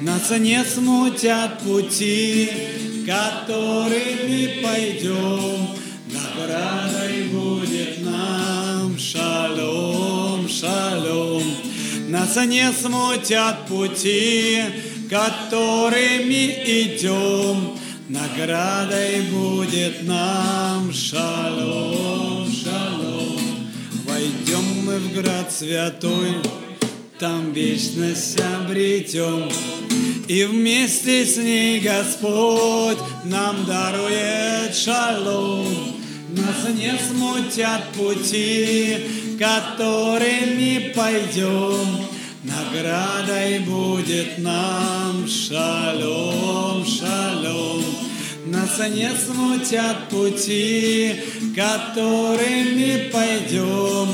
Нас 0.03 0.31
не 0.31 0.63
смутят 0.65 1.61
пути, 1.61 2.51
которыми 3.07 4.61
пойдем. 4.63 5.79
Наградой 6.19 7.25
будет 7.25 8.05
нам 8.05 8.99
шалом, 8.99 10.49
шалом. 10.49 11.43
Нас 12.09 12.37
не 12.47 12.73
смутят 12.73 13.67
пути, 13.67 14.63
которыми 15.11 16.47
идем. 16.65 17.77
Наградой 18.09 19.21
будет 19.31 20.03
нам 20.05 20.93
шалом, 20.93 22.51
шалом. 22.51 23.39
Войдем 24.07 24.87
мы 24.87 24.99
в 24.99 25.15
град 25.15 25.53
святой, 25.53 26.39
там 27.19 27.53
вечность 27.53 28.41
обретем. 28.41 29.51
И 30.27 30.45
вместе 30.45 31.25
с 31.25 31.37
ней 31.37 31.81
Господь 31.81 32.99
нам 33.25 33.65
дарует 33.67 34.75
шалом. 34.75 35.98
Нас 36.39 36.69
не 36.75 36.93
смутят 36.99 37.83
пути, 37.97 39.37
которыми 39.39 40.93
пойдем. 40.95 42.07
Наградой 42.45 43.59
будет 43.61 44.39
нам 44.39 45.27
шалом, 45.27 46.85
шалом. 46.87 47.83
Нас 48.47 48.79
не 48.89 49.11
смутят 49.11 50.09
пути, 50.09 51.17
которыми 51.57 53.11
пойдем. 53.11 54.09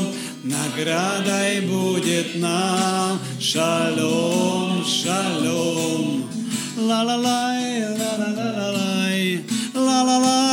Наградой 0.44 1.60
будет 1.62 2.36
нам 2.36 3.18
шалом, 3.38 4.84
шалом. 4.84 6.28
Ла-ла-лай, 6.76 7.82
ла-ла-ла-лай, 7.98 9.44
ла-ла-лай, 9.74 10.43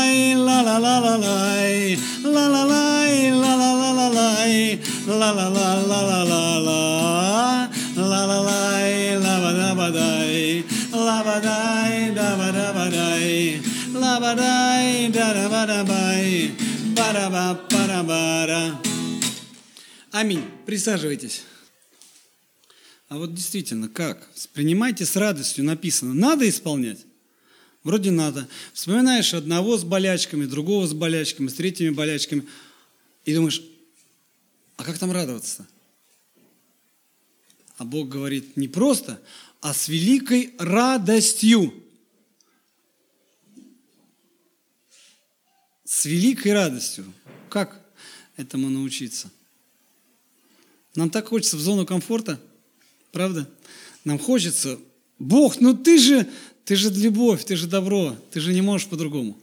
ла-ла-ла-лай, 0.72 2.00
ла-ла-лай, 2.24 3.32
ла-ла-ла-лай, 3.32 4.80
ла-ла-ла-ла-ла-ла, 5.06 7.70
ла-ла-лай, 7.98 9.18
ла-ба-да-ба-дай, 9.18 10.66
ла-ба-дай, 10.94 12.12
да-ба-да-ба-дай, 12.12 13.62
ла-ба-дай, 13.94 15.10
да-да-ба-да-бай, 15.10 16.52
ба-да-ба-ба-да-ба-да. 16.96 18.80
Аминь. 20.12 20.46
Присаживайтесь. 20.66 21.42
А 23.10 23.18
вот 23.18 23.34
действительно, 23.34 23.90
как? 23.90 24.30
Принимайте 24.54 25.06
с 25.06 25.18
радостью, 25.18 25.66
написано. 25.66 26.14
Надо 26.14 26.48
исполнять? 26.48 27.06
Вроде 27.84 28.12
надо. 28.12 28.48
Вспоминаешь 28.74 29.34
одного 29.34 29.78
с 29.78 29.84
болячками, 29.84 30.46
другого 30.46 30.86
с 30.86 30.94
болячками, 30.94 31.48
с 31.48 31.54
третьими 31.56 31.90
болячками. 31.90 32.48
И 33.26 33.34
думаешь, 33.34 33.64
а 34.78 34.84
как 34.84 35.00
там 35.00 35.12
радоваться? 35.12 35.68
А 37.78 37.84
Бог 37.84 38.10
говорит 38.10 38.58
не 38.58 38.68
просто, 38.68 39.20
а 39.62 39.74
с 39.74 39.88
великой 39.88 40.54
радостью. 40.60 41.74
С 45.84 46.06
великой 46.06 46.54
радостью. 46.54 47.12
Как 47.50 47.84
этому 48.38 48.70
научиться? 48.70 49.32
Нам 50.96 51.10
так 51.10 51.28
хочется 51.28 51.58
в 51.58 51.62
зону 51.62 51.86
комфорта, 51.86 52.40
правда? 53.12 53.50
Нам 54.04 54.20
хочется, 54.20 54.80
Бог, 55.20 55.60
ну 55.60 55.76
ты 55.76 55.98
же, 55.98 56.30
ты 56.66 56.76
же 56.76 56.90
любовь, 56.92 57.46
ты 57.46 57.56
же 57.56 57.68
добро, 57.68 58.16
ты 58.32 58.40
же 58.40 58.54
не 58.54 58.62
можешь 58.62 58.88
по-другому. 58.88 59.38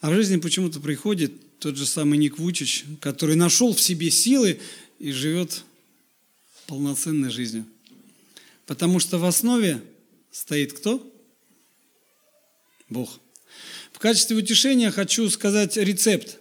А 0.00 0.10
в 0.10 0.14
жизни 0.14 0.36
почему-то 0.36 0.80
приходит 0.80 1.32
тот 1.58 1.76
же 1.76 1.86
самый 1.86 2.18
Ник 2.18 2.38
Вучич, 2.38 2.84
который 3.00 3.36
нашел 3.36 3.72
в 3.72 3.80
себе 3.80 4.10
силы 4.10 4.60
и 4.98 5.12
живет 5.12 5.62
полноценной 6.66 7.30
жизнью. 7.30 7.64
Потому 8.66 8.98
что 8.98 9.18
в 9.18 9.24
основе 9.24 9.80
стоит 10.32 10.72
кто? 10.72 11.08
Бог. 12.88 13.20
В 13.92 13.98
качестве 13.98 14.36
утешения 14.36 14.90
хочу 14.90 15.28
сказать 15.30 15.76
рецепт. 15.76 16.38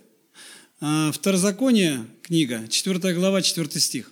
А, 0.79 1.11
Второзаконие, 1.11 2.07
книга, 2.23 2.67
4 2.67 3.13
глава, 3.13 3.41
4 3.41 3.79
стих. 3.79 4.11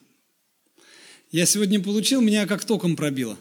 Я 1.32 1.46
сегодня 1.46 1.82
получил, 1.82 2.22
меня 2.22 2.46
как 2.46 2.66
током 2.66 2.96
пробило. 2.96 3.38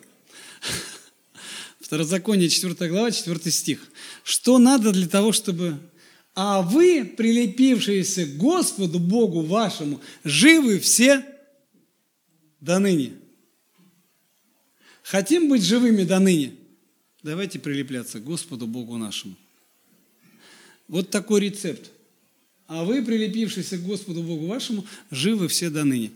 Второзаконие, 1.88 2.50
4 2.50 2.90
глава, 2.90 3.10
4 3.10 3.50
стих. 3.50 3.80
Что 4.22 4.58
надо 4.58 4.92
для 4.92 5.08
того, 5.08 5.32
чтобы... 5.32 5.78
А 6.34 6.60
вы, 6.60 7.02
прилепившиеся 7.02 8.26
к 8.26 8.36
Господу 8.36 8.98
Богу 8.98 9.40
вашему, 9.40 9.98
живы 10.22 10.80
все 10.80 11.24
до 12.60 12.78
ныне. 12.78 13.12
Хотим 15.02 15.48
быть 15.48 15.62
живыми 15.62 16.04
до 16.04 16.18
ныне? 16.18 16.52
Давайте 17.22 17.58
прилепляться 17.58 18.20
к 18.20 18.24
Господу 18.24 18.66
Богу 18.66 18.98
нашему. 18.98 19.34
Вот 20.88 21.08
такой 21.08 21.40
рецепт. 21.40 21.90
А 22.66 22.84
вы, 22.84 23.02
прилепившиеся 23.02 23.78
к 23.78 23.82
Господу 23.82 24.22
Богу 24.22 24.46
вашему, 24.46 24.84
живы 25.10 25.48
все 25.48 25.70
до 25.70 25.84
ныне. 25.84 26.10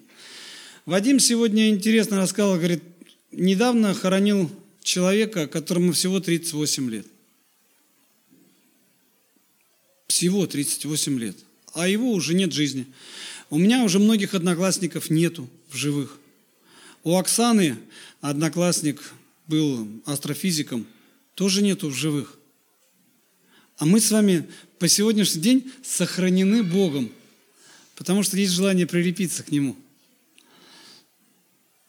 Вадим 0.84 1.18
сегодня 1.18 1.70
интересно 1.70 2.20
рассказал, 2.20 2.56
говорит, 2.56 2.82
недавно 3.30 3.94
хоронил 3.94 4.50
человека, 4.82 5.46
которому 5.46 5.92
всего 5.92 6.20
38 6.20 6.90
лет. 6.90 7.06
Всего 10.06 10.46
38 10.46 11.18
лет. 11.18 11.36
А 11.74 11.88
его 11.88 12.12
уже 12.12 12.34
нет 12.34 12.52
жизни. 12.52 12.86
У 13.50 13.58
меня 13.58 13.84
уже 13.84 13.98
многих 13.98 14.34
одноклассников 14.34 15.10
нету 15.10 15.48
в 15.70 15.76
живых. 15.76 16.18
У 17.04 17.16
Оксаны 17.16 17.76
одноклассник 18.20 19.02
был 19.46 19.88
астрофизиком, 20.06 20.86
тоже 21.34 21.62
нету 21.62 21.88
в 21.88 21.94
живых. 21.94 22.38
А 23.78 23.84
мы 23.84 24.00
с 24.00 24.10
вами 24.10 24.48
по 24.78 24.86
сегодняшний 24.86 25.40
день 25.40 25.72
сохранены 25.82 26.62
Богом, 26.62 27.10
потому 27.96 28.22
что 28.22 28.36
есть 28.36 28.52
желание 28.52 28.86
прилепиться 28.86 29.42
к 29.42 29.50
Нему. 29.50 29.76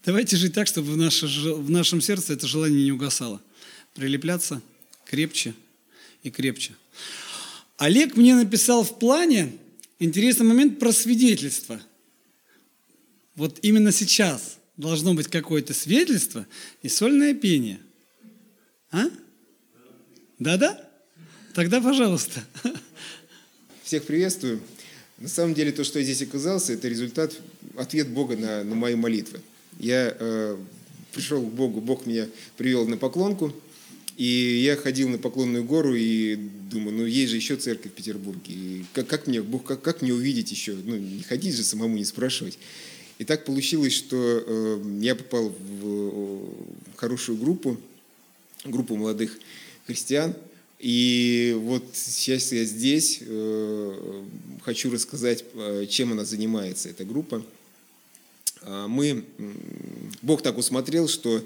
Давайте 0.06 0.36
жить 0.36 0.54
так, 0.54 0.68
чтобы 0.68 0.92
в, 0.92 0.98
наше, 0.98 1.28
в 1.28 1.70
нашем 1.70 2.02
сердце 2.02 2.34
это 2.34 2.46
желание 2.46 2.84
не 2.84 2.92
угасало. 2.92 3.42
Прилепляться 3.94 4.62
крепче 5.06 5.54
и 6.24 6.30
крепче. 6.30 6.74
Олег 7.78 8.18
мне 8.18 8.36
написал 8.36 8.84
в 8.84 9.00
плане 9.00 9.54
интересный 10.00 10.46
момент 10.46 10.78
про 10.78 10.92
свидетельство. 10.92 11.82
Вот 13.36 13.60
именно 13.62 13.94
сейчас 13.94 14.58
должно 14.76 15.13
быть 15.13 15.28
какое-то 15.28 15.74
свидетельство 15.74 16.46
и 16.82 16.89
сольное 16.89 17.34
пение. 17.34 17.80
А? 18.92 19.06
Да-да? 20.38 20.89
Тогда 21.54 21.80
пожалуйста. 21.80 22.44
Всех 23.84 24.04
приветствую. 24.04 24.62
На 25.18 25.30
самом 25.30 25.54
деле 25.54 25.72
то, 25.72 25.86
что 25.86 26.00
я 26.00 26.06
здесь 26.06 26.22
оказался, 26.24 26.74
это 26.74 26.89
результат, 26.89 27.34
ответ 27.78 28.10
Бога 28.10 28.36
на, 28.36 28.63
на 28.63 28.76
мои 28.76 28.96
молитвы. 28.96 29.39
Я 29.80 30.16
э, 30.20 30.58
пришел 31.14 31.42
к 31.42 31.54
Богу, 31.54 31.82
Бог 31.82 32.06
меня 32.06 32.28
привел 32.58 32.88
на 32.88 32.98
поклонку, 32.98 33.54
и 34.18 34.62
я 34.64 34.76
ходил 34.76 35.10
на 35.10 35.18
Поклонную 35.18 35.64
гору 35.64 35.96
и 35.96 36.36
думаю, 36.36 36.96
ну 36.98 37.06
есть 37.06 37.32
же 37.32 37.38
еще 37.38 37.56
церковь 37.56 37.92
в 37.92 37.96
Петербурге. 37.96 38.54
И 38.54 38.86
как, 38.94 39.08
как 39.08 39.28
мне, 39.28 39.42
Бог, 39.42 39.64
как, 39.64 39.82
как 39.82 40.02
мне 40.02 40.14
увидеть 40.14 40.52
еще? 40.52 40.74
Ну, 40.74 40.96
не 40.96 41.24
ходить 41.24 41.56
же 41.56 41.64
самому, 41.64 41.98
не 41.98 42.06
спрашивать. 42.06 42.60
И 43.18 43.26
так 43.26 43.46
получилось, 43.46 43.94
что 43.94 44.18
э, 44.46 45.00
я 45.02 45.16
попал 45.16 45.50
в 45.50 45.86
э, 45.86 46.40
хорошую 46.96 47.38
группу, 47.38 47.78
группу 48.66 48.96
молодых 48.96 49.38
христиан. 49.88 50.36
И 50.80 51.56
вот 51.62 51.84
сейчас 51.94 52.52
я 52.52 52.66
здесь 52.66 53.20
э, 53.22 54.24
хочу 54.62 54.92
рассказать, 54.92 55.44
э, 55.56 55.86
чем 55.90 56.12
она 56.12 56.26
занимается, 56.26 56.90
эта 56.90 57.04
группа. 57.04 57.44
А 58.65 58.88
мы, 58.88 59.26
Бог 60.21 60.41
так 60.41 60.58
усмотрел, 60.58 61.08
что 61.08 61.43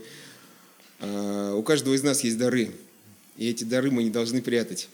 а, 0.99 1.53
у 1.56 1.63
каждого 1.63 1.93
из 1.93 2.03
нас 2.03 2.23
есть 2.23 2.38
дары, 2.38 2.71
и 3.38 3.49
эти 3.49 3.63
дары 3.63 3.91
мы 3.91 4.03
не 4.03 4.10
должны 4.10 4.41
прятать. 4.41 4.89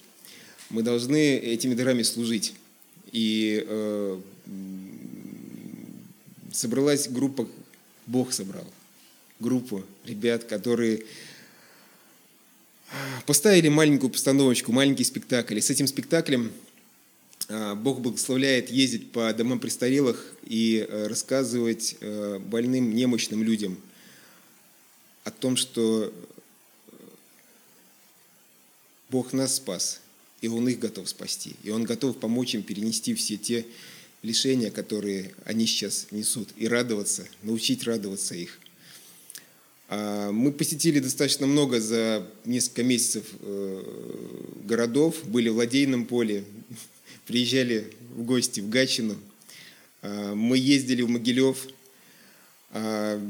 Мы 0.69 0.81
должны 0.83 1.37
этими 1.37 1.75
дарами 1.75 2.03
служить. 2.03 2.53
И 3.11 3.63
э, 3.67 4.19
собралась 6.51 7.07
группа, 7.07 7.47
Бог 8.07 8.33
собрал 8.33 8.65
группу 9.39 9.83
ребят, 10.05 10.45
которые 10.45 11.03
поставили 13.25 13.69
маленькую 13.69 14.09
постановочку, 14.09 14.71
маленький 14.71 15.03
спектакль. 15.03 15.57
И 15.57 15.61
с 15.61 15.69
этим 15.69 15.87
спектаклем 15.87 16.47
а, 16.47 16.72
Бог 17.75 18.01
благословляет 18.01 18.69
ездить 18.69 19.11
по 19.11 19.33
домам 19.33 19.59
престарелых 19.59 20.33
и 20.43 20.85
э, 20.87 21.07
рассказывать 21.07 21.95
э, 21.99 22.39
больным, 22.39 22.95
немощным 22.95 23.43
людям– 23.43 23.77
о 25.23 25.31
том, 25.31 25.55
что 25.55 26.13
Бог 29.09 29.33
нас 29.33 29.55
спас, 29.55 30.01
и 30.41 30.47
Он 30.47 30.67
их 30.67 30.79
готов 30.79 31.07
спасти, 31.07 31.55
и 31.63 31.69
Он 31.69 31.83
готов 31.83 32.19
помочь 32.19 32.55
им 32.55 32.63
перенести 32.63 33.13
все 33.13 33.37
те 33.37 33.65
лишения, 34.21 34.71
которые 34.71 35.33
они 35.45 35.65
сейчас 35.65 36.07
несут, 36.11 36.49
и 36.57 36.67
радоваться, 36.67 37.27
научить 37.41 37.83
радоваться 37.83 38.35
их. 38.35 38.59
А, 39.89 40.31
мы 40.31 40.51
посетили 40.51 40.99
достаточно 40.99 41.45
много 41.45 41.79
за 41.79 42.27
несколько 42.45 42.83
месяцев 42.83 43.25
э, 43.39 43.83
городов, 44.65 45.23
были 45.25 45.49
в 45.49 45.57
Ладейном 45.57 46.05
поле, 46.05 46.43
приезжали 47.25 47.93
в 48.15 48.23
гости 48.23 48.59
в 48.59 48.69
Гатчину, 48.69 49.15
а, 50.01 50.35
мы 50.35 50.57
ездили 50.57 51.01
в 51.01 51.09
Могилев– 51.09 51.67
а, 52.75 53.21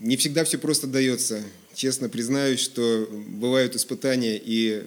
не 0.00 0.16
всегда 0.16 0.44
все 0.44 0.56
просто 0.56 0.86
дается. 0.86 1.42
Честно 1.74 2.08
признаюсь, 2.08 2.60
что 2.60 3.08
бывают 3.26 3.74
испытания, 3.74 4.40
и 4.42 4.84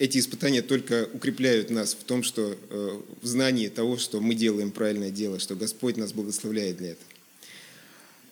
эти 0.00 0.18
испытания 0.18 0.62
только 0.62 1.08
укрепляют 1.12 1.70
нас 1.70 1.94
в 1.94 2.02
том, 2.02 2.24
что 2.24 2.58
э, 2.70 3.00
в 3.22 3.26
знании 3.26 3.68
того, 3.68 3.98
что 3.98 4.20
мы 4.20 4.34
делаем 4.34 4.72
правильное 4.72 5.10
дело, 5.10 5.38
что 5.38 5.54
Господь 5.54 5.96
нас 5.96 6.12
благословляет 6.12 6.78
для 6.78 6.96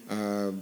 этого. 0.08 0.54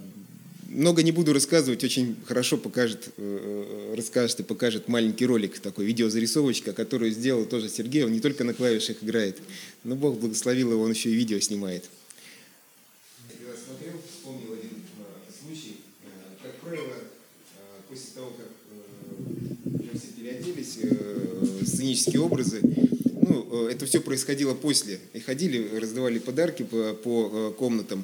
Много 0.69 1.01
не 1.01 1.11
буду 1.11 1.33
рассказывать, 1.33 1.83
очень 1.83 2.17
хорошо 2.25 2.57
покажет, 2.57 3.09
э, 3.17 3.93
расскажет 3.95 4.41
и 4.41 4.43
покажет 4.43 4.87
маленький 4.87 5.25
ролик, 5.25 5.59
такой 5.59 5.85
видеозарисовочка, 5.85 6.73
которую 6.73 7.11
сделал 7.11 7.45
тоже 7.45 7.69
Сергей. 7.69 8.03
Он 8.03 8.11
не 8.11 8.19
только 8.19 8.43
на 8.43 8.53
клавишах 8.53 8.97
играет, 9.01 9.37
но 9.83 9.95
Бог 9.95 10.19
благословил 10.19 10.71
его, 10.71 10.83
он 10.83 10.91
еще 10.91 11.09
и 11.09 11.15
видео 11.15 11.39
снимает. 11.39 11.85
сценические 21.97 22.21
образы. 22.21 22.61
Ну, 22.63 23.67
э, 23.67 23.71
это 23.71 23.85
все 23.85 24.01
происходило 24.01 24.53
после. 24.53 24.99
И 25.13 25.19
ходили, 25.19 25.77
раздавали 25.77 26.19
подарки 26.19 26.63
по, 26.63 26.93
по 26.93 27.31
э, 27.31 27.53
комнатам. 27.57 28.03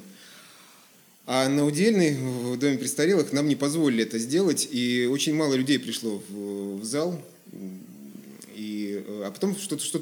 А 1.26 1.48
на 1.48 1.64
удельный 1.64 2.16
в 2.16 2.58
доме 2.58 2.76
престарелых 2.76 3.32
нам 3.32 3.48
не 3.48 3.56
позволили 3.56 4.02
это 4.02 4.18
сделать, 4.18 4.68
и 4.70 5.08
очень 5.10 5.34
мало 5.34 5.54
людей 5.54 5.78
пришло 5.78 6.22
в, 6.28 6.80
в 6.80 6.84
зал. 6.84 7.20
И, 8.54 9.02
э, 9.06 9.22
а 9.24 9.30
потом 9.30 9.56
что-то 9.56 9.82
что 9.84 10.00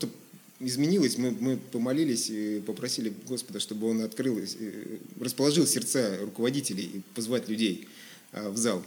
изменилось, 0.61 1.19
мы, 1.19 1.31
мы 1.31 1.57
помолились 1.57 2.29
и 2.31 2.61
попросили 2.67 3.13
Господа, 3.29 3.61
чтобы 3.61 3.89
Он 3.89 4.03
открыл, 4.03 4.41
расположил 5.21 5.67
сердца 5.67 6.19
руководителей 6.21 7.03
позвать 7.15 7.49
людей 7.49 7.89
в 8.33 8.57
зал. 8.57 8.83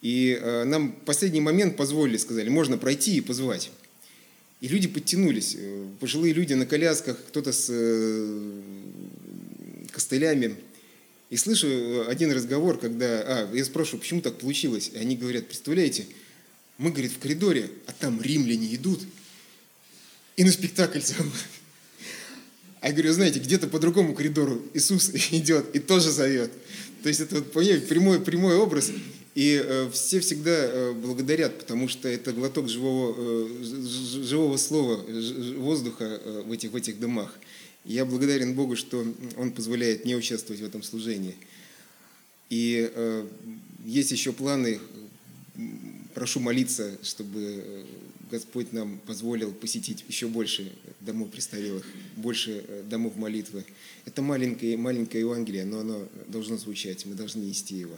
И 0.00 0.40
нам 0.66 0.92
в 0.92 1.04
последний 1.04 1.40
момент 1.40 1.76
позволили, 1.76 2.16
сказали, 2.16 2.48
можно 2.48 2.78
пройти 2.78 3.16
и 3.16 3.20
позвать. 3.20 3.70
И 4.64 4.68
люди 4.68 4.88
подтянулись. 4.88 5.56
Э, 5.58 5.86
пожилые 6.00 6.32
люди 6.32 6.54
на 6.54 6.64
колясках, 6.64 7.18
кто-то 7.28 7.52
с 7.52 7.66
э, 7.68 8.60
костылями. 9.90 10.56
И 11.30 11.36
слышу 11.36 11.66
э, 11.66 12.06
один 12.06 12.30
разговор, 12.32 12.78
когда... 12.78 13.06
А, 13.06 13.50
я 13.54 13.64
спрашиваю, 13.64 14.00
почему 14.00 14.20
так 14.20 14.38
получилось? 14.38 14.90
И 14.94 14.98
они 14.98 15.16
говорят, 15.16 15.46
представляете, 15.46 16.06
мы, 16.78 16.90
говорит, 16.90 17.12
в 17.12 17.18
коридоре, 17.18 17.70
а 17.86 17.92
там 17.92 18.20
римляне 18.20 18.74
идут 18.74 19.00
и 20.36 20.44
на 20.44 20.50
спектакль 20.50 21.00
сам. 21.00 21.30
А 22.80 22.88
я 22.88 22.92
говорю, 22.92 23.12
знаете, 23.12 23.38
где-то 23.38 23.66
по 23.68 23.78
другому 23.78 24.14
коридору 24.14 24.62
Иисус 24.74 25.10
идет 25.30 25.74
и 25.74 25.78
тоже 25.78 26.10
зовет. 26.10 26.52
То 27.02 27.08
есть 27.08 27.20
это 27.20 27.36
вот, 27.36 27.52
прямой, 27.52 28.20
прямой 28.20 28.56
образ. 28.56 28.90
И 29.34 29.60
э, 29.64 29.90
все 29.92 30.20
всегда 30.20 30.54
э, 30.54 30.92
благодарят, 30.92 31.58
потому 31.58 31.88
что 31.88 32.08
это 32.08 32.32
глоток 32.32 32.68
живого, 32.68 33.14
э, 33.18 33.64
живого 34.22 34.56
слова, 34.56 35.04
воздуха 35.56 36.20
в 36.46 36.52
этих, 36.52 36.70
в 36.70 36.76
этих 36.76 37.00
домах. 37.00 37.34
Я 37.84 38.04
благодарен 38.04 38.54
Богу, 38.54 38.76
что 38.76 39.06
Он 39.36 39.52
позволяет 39.52 40.04
мне 40.04 40.16
участвовать 40.16 40.62
в 40.62 40.64
этом 40.64 40.82
служении. 40.82 41.36
И 42.50 42.90
есть 43.84 44.10
еще 44.10 44.32
планы, 44.32 44.80
прошу 46.14 46.40
молиться, 46.40 46.98
чтобы 47.02 47.84
Господь 48.30 48.72
нам 48.72 48.98
позволил 49.00 49.52
посетить 49.52 50.04
еще 50.08 50.28
больше 50.28 50.72
домов 51.00 51.30
престарелых, 51.30 51.84
больше 52.16 52.64
домов 52.88 53.16
молитвы. 53.16 53.64
Это 54.06 54.22
маленькое, 54.22 54.76
маленькое 54.76 55.20
Евангелие, 55.20 55.64
но 55.64 55.80
оно 55.80 56.08
должно 56.28 56.56
звучать, 56.56 57.04
мы 57.06 57.14
должны 57.14 57.42
нести 57.42 57.76
его. 57.76 57.96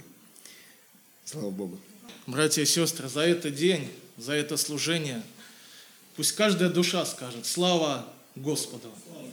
Слава 1.24 1.50
Богу. 1.50 1.78
Братья 2.26 2.62
и 2.62 2.66
сестры, 2.66 3.08
за 3.08 3.20
этот 3.20 3.54
день, 3.54 3.88
за 4.16 4.32
это 4.32 4.56
служение, 4.56 5.22
пусть 6.16 6.32
каждая 6.32 6.70
душа 6.70 7.06
скажет 7.06 7.46
«Слава 7.46 8.12
Господу». 8.34 8.92
Слава 9.06 9.28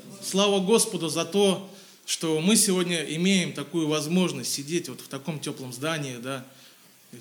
Господу 0.59 1.09
за 1.09 1.25
то, 1.25 1.69
что 2.05 2.39
мы 2.41 2.55
сегодня 2.55 3.03
имеем 3.15 3.53
такую 3.53 3.87
возможность 3.87 4.51
сидеть 4.51 4.89
вот 4.89 5.01
в 5.01 5.07
таком 5.07 5.39
теплом 5.39 5.71
здании, 5.71 6.17
да, 6.17 6.45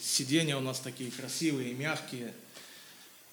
сиденья 0.01 0.57
у 0.57 0.61
нас 0.61 0.81
такие 0.81 1.11
красивые, 1.11 1.75
мягкие. 1.75 2.35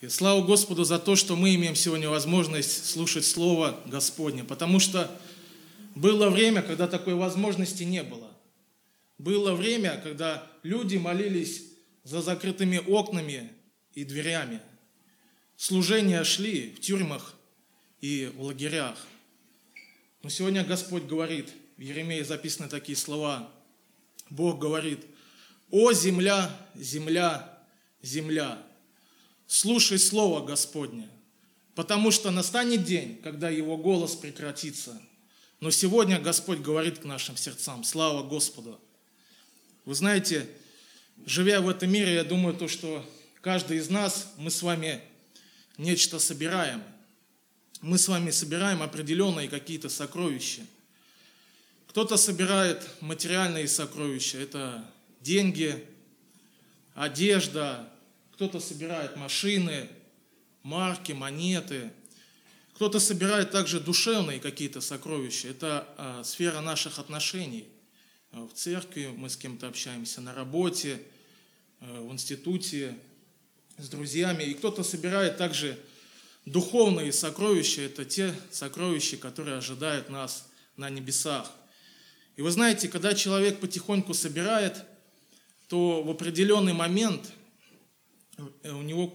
И 0.01 0.07
слава 0.07 0.41
Господу 0.41 0.84
за 0.84 0.99
то, 0.99 1.15
что 1.15 1.36
мы 1.36 1.55
имеем 1.55 1.76
сегодня 1.76 2.09
возможность 2.09 2.86
слушать 2.86 3.26
Слово 3.26 3.80
Господне, 3.86 4.43
потому 4.43 4.80
что 4.80 5.11
было 5.95 6.30
время, 6.30 6.61
когда 6.61 6.88
такой 6.88 7.15
возможности 7.15 7.84
не 7.84 8.03
было. 8.03 8.30
Было 9.17 9.53
время, 9.53 9.99
когда 10.01 10.47
люди 10.63 10.95
молились 10.95 11.63
за 12.03 12.22
закрытыми 12.22 12.78
окнами 12.78 13.51
и 13.93 14.05
дверями. 14.05 14.61
Служения 15.57 16.24
шли 16.24 16.74
в 16.78 16.80
тюрьмах 16.80 17.36
и 17.99 18.32
в 18.34 18.43
лагерях. 18.43 18.95
Но 20.22 20.30
сегодня 20.30 20.63
Господь 20.63 21.03
говорит, 21.03 21.49
в 21.78 21.82
Еремее 21.82 22.26
записаны 22.26 22.67
такие 22.67 22.97
слова. 22.97 23.51
Бог 24.30 24.59
говорит, 24.59 25.05
«О 25.72 25.93
земля, 25.93 26.55
земля, 26.76 27.57
земля, 28.01 28.61
слушай 29.47 29.97
Слово 29.97 30.45
Господне, 30.45 31.09
потому 31.76 32.11
что 32.11 32.32
настанет 32.32 32.84
день, 32.84 33.20
когда 33.24 33.49
Его 33.49 33.78
голос 33.78 34.15
прекратится. 34.15 35.01
Но 35.59 35.72
сегодня 35.72 36.20
Господь 36.20 36.59
говорит 36.59 36.99
к 36.99 37.03
нашим 37.03 37.38
сердцам, 37.38 37.84
слава 37.84 38.24
Господу. 38.24 38.80
Вы 39.86 39.95
знаете, 39.95 40.47
живя 41.26 41.61
в 41.61 41.70
этом 41.70 41.91
мире, 41.91 42.13
я 42.15 42.24
думаю, 42.24 42.55
то, 42.55 42.67
что 42.67 43.05
каждый 43.41 43.78
из 43.78 43.89
нас, 43.89 44.34
мы 44.38 44.51
с 44.51 44.61
вами 44.61 45.01
нечто 45.78 46.20
собираем. 46.20 46.84
Мы 47.82 47.97
с 47.97 48.07
вами 48.07 48.32
собираем 48.32 48.82
определенные 48.82 49.47
какие-то 49.47 49.89
сокровища. 49.89 50.61
Кто-то 51.88 52.17
собирает 52.17 52.88
материальные 53.01 53.67
сокровища, 53.67 54.38
это 54.38 54.86
деньги, 55.21 55.86
одежда, 56.93 57.89
кто-то 58.34 58.59
собирает 58.59 59.15
машины, 59.15 59.89
марки, 60.63 61.13
монеты, 61.13 61.91
кто-то 62.75 62.99
собирает 62.99 63.51
также 63.51 63.80
душевные 63.80 64.39
какие-то 64.39 64.82
сокровища, 64.82 65.47
это 65.47 65.88
а, 65.97 66.23
сфера 66.23 66.61
наших 66.61 66.99
отношений– 66.99 67.67
Э, 68.32 68.43
в 68.43 68.53
церкви, 68.53 69.11
мы 69.15 69.30
с 69.30 69.38
кем-то 69.38 69.67
общаемся 69.67 70.21
на 70.21 70.34
работе, 70.34 71.01
э, 71.82 71.99
в 72.01 72.11
институте, 72.11 72.95
с 73.77 73.89
друзьями. 73.89 74.43
И 74.43 74.53
кто-то 74.53 74.84
собирает 74.84 75.38
также 75.38 75.80
духовные 76.52 77.12
сокровища. 77.14 77.82
Это 77.82 78.06
те 78.06 78.34
сокровища, 78.52 79.18
которые 79.18 79.58
ожидают 79.58 80.10
нас 80.10 80.47
на 80.78 80.89
небесах. 80.89 81.52
И 82.36 82.41
вы 82.41 82.52
знаете, 82.52 82.88
когда 82.88 83.14
человек 83.14 83.60
потихоньку 83.60 84.14
собирает, 84.14 84.84
то 85.68 86.02
в 86.02 86.10
определенный 86.10 86.74
момент 86.74 87.32
э, 88.64 88.72
у 88.72 88.82
него 88.82 89.14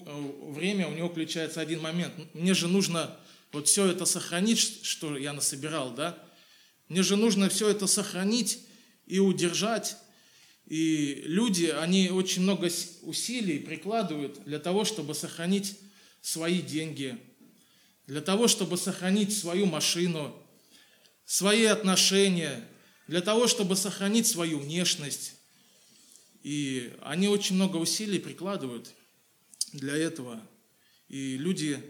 время, 0.53 0.89
у 0.89 0.95
него 0.95 1.09
включается 1.09 1.61
один 1.61 1.81
момент. 1.81 2.13
Мне 2.35 2.55
же 2.55 2.69
нужно 2.69 3.17
вот 3.53 3.69
все 3.69 3.87
это 3.87 4.05
сохранить, 4.05 4.85
что 4.85 5.17
я 5.17 5.33
насобирал, 5.33 5.95
да? 5.95 6.19
Мне 6.89 7.03
же 7.03 7.17
нужно 7.17 7.49
все 7.49 7.69
это 7.69 7.87
сохранить, 7.87 8.61
и 9.07 9.19
удержать. 9.19 9.97
И 10.67 11.23
люди, 11.27 11.67
они 11.67 12.11
очень 12.11 12.43
много 12.43 12.71
усилий 13.03 13.59
прикладывают 13.59 14.43
для 14.45 14.59
того, 14.59 14.85
чтобы 14.85 15.15
сохранить 15.15 15.79
свои 16.25 16.63
деньги, 16.63 17.21
для 18.07 18.21
того, 18.21 18.49
чтобы 18.49 18.77
сохранить 18.77 19.37
свою 19.37 19.67
машину, 19.67 20.35
свои 21.25 21.65
отношения, 21.65 22.67
для 23.09 23.21
того, 23.21 23.47
чтобы 23.47 23.77
сохранить 23.77 24.27
свою 24.27 24.59
внешность. 24.59 25.35
И 26.43 26.93
они 27.03 27.29
очень 27.29 27.57
много 27.57 27.77
усилий 27.77 28.19
прикладывают 28.19 28.95
для 29.73 29.97
этого. 29.97 30.41
И 31.09 31.37
люди 31.37 31.83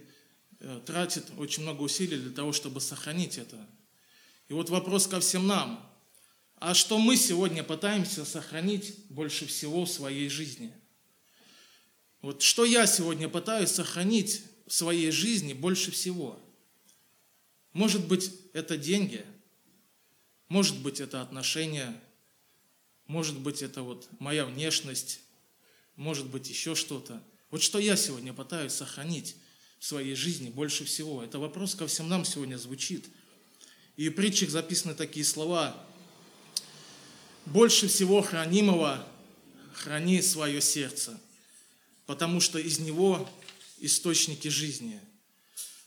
э, 0.61 0.81
тратят 0.85 1.25
очень 1.39 1.63
много 1.63 1.83
усилий 1.83 2.19
для 2.19 2.33
того, 2.33 2.53
чтобы 2.53 2.81
сохранить 2.81 3.39
это. 3.39 3.67
И 4.49 4.53
вот 4.53 4.69
вопрос 4.69 5.07
ко 5.07 5.21
всем 5.21 5.47
нам– 5.47 5.91
а 6.65 6.73
что 6.73 6.99
мы 6.99 7.17
сегодня 7.17 7.63
пытаемся 7.63 8.25
сохранить 8.25 8.97
больше 9.11 9.47
всего 9.47 9.85
в 9.85 9.91
своей 9.91 10.31
жизни. 10.31 10.73
Вот 12.25 12.41
что 12.41 12.65
я 12.65 12.87
сегодня 12.87 13.29
пытаюсь 13.29 13.69
сохранить 13.69 14.45
в 14.67 14.73
своей 14.73 15.11
жизни 15.11 15.53
больше 15.53 15.91
всего. 15.91 16.41
Может 17.75 18.07
быть, 18.07 18.31
это 18.55 18.79
деньги, 18.79 19.27
может 20.49 20.79
быть, 20.79 21.01
это 21.01 21.21
отношения, 21.21 21.95
может 23.09 23.39
быть, 23.39 23.61
это 23.61 23.83
вот 23.83 24.09
моя 24.21 24.47
внешность, 24.47 25.21
может 25.97 26.25
быть, 26.25 26.49
еще 26.49 26.75
что-то. 26.75 27.23
Вот 27.51 27.61
что 27.61 27.79
я 27.79 27.95
сегодня 27.95 28.33
пытаюсь 28.33 28.73
сохранить 28.73 29.37
в 29.79 29.85
своей 29.85 30.15
жизни 30.15 30.49
больше 30.49 30.87
всего. 30.87 31.23
Это 31.23 31.39
вопрос 31.39 31.75
ко 31.75 31.87
всем 31.87 32.09
нам 32.09 32.25
сегодня 32.25 32.57
звучит. 32.57 33.05
И 33.99 34.09
в 34.09 34.15
притчах 34.15 34.49
записаны 34.49 34.95
такие 34.95 35.27
слова– 35.27 35.77
больше 37.45 37.89
всего 37.89 38.23
хранимого 38.23 39.07
храни 39.75 40.23
свое 40.23 40.63
сердце, 40.63 41.21
потому 42.07 42.41
что 42.41 42.59
из 42.59 42.79
него 42.79 43.29
источники 43.79 44.49
жизни. 44.49 45.01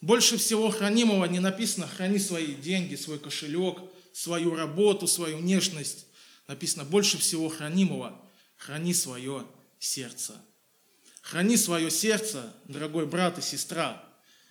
Больше 0.02 0.38
всего 0.38 0.70
хранимого 0.70 1.26
не 1.26 1.40
написано 1.40 1.88
«храни 1.88 2.20
свои 2.20 2.54
деньги, 2.54 2.96
свой 2.96 3.20
кошелек, 3.20 3.78
свою 4.14 4.56
работу, 4.56 5.08
свою 5.08 5.38
внешность». 5.38 6.06
Написано 6.48 6.86
«больше 6.86 7.18
всего 7.18 7.50
хранимого 7.50 8.20
храни 8.58 8.94
свое 8.94 9.46
сердце». 9.80 10.36
Храни 11.22 11.58
свое 11.58 11.92
сердце, 11.92 12.54
дорогой 12.66 13.06
брат 13.06 13.38
и 13.38 13.42
сестра. 13.42 14.04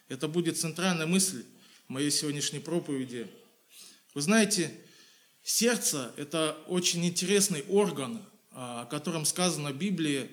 Это 0.08 0.28
будет 0.28 0.58
центральная 0.58 1.06
мысль 1.06 1.44
моей 1.88 2.10
сегодняшней 2.10 2.58
проповеди. 2.58 3.28
Вы 4.14 4.20
знаете, 4.20 4.70
Сердце– 5.48 6.12
это 6.16 6.58
очень 6.66 7.06
интересный 7.06 7.62
орган, 7.68 8.20
а, 8.50 8.82
о 8.82 8.86
котором 8.86 9.24
сказано 9.24 9.70
в 9.70 9.76
Библии 9.76 10.28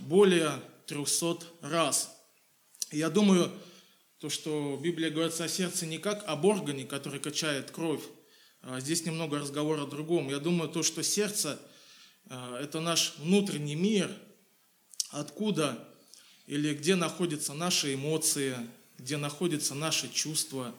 более 0.00 0.60
300 0.86 1.38
раз. 1.62 2.10
я 2.90 3.10
думаю, 3.10 3.50
то, 4.18 4.28
что 4.28 4.78
Библия 4.82 5.10
говорится 5.10 5.44
о 5.44 5.48
сердце 5.48 5.86
не 5.86 5.98
как 5.98 6.22
об 6.28 6.44
органе, 6.44 6.84
который 6.84 7.18
качает 7.18 7.70
кровь, 7.70 8.02
а 8.60 8.80
здесь 8.80 9.04
немного 9.04 9.38
разговор 9.38 9.80
о 9.80 9.86
другом. 9.86 10.28
Я 10.28 10.38
думаю, 10.38 10.68
то, 10.70 10.82
что 10.82 11.02
сердце– 11.02 11.58
это 12.60 12.80
наш 12.80 13.14
внутренний 13.18 13.74
мир, 13.74 14.10
откуда 15.10 15.88
или 16.46 16.74
где 16.74 16.94
находятся 16.94 17.54
наши 17.54 17.94
эмоции, 17.94 18.56
где 18.98 19.16
находятся 19.16 19.74
наши 19.74 20.12
чувства, 20.12 20.74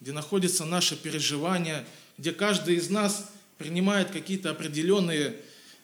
где 0.00 0.12
находятся 0.12 0.64
наши 0.64 0.96
переживания– 0.96 1.86
где 2.18 2.32
каждый 2.32 2.76
из 2.76 2.90
нас 2.90 3.30
принимает 3.58 4.10
какие-то 4.10 4.50
определенные 4.50 5.36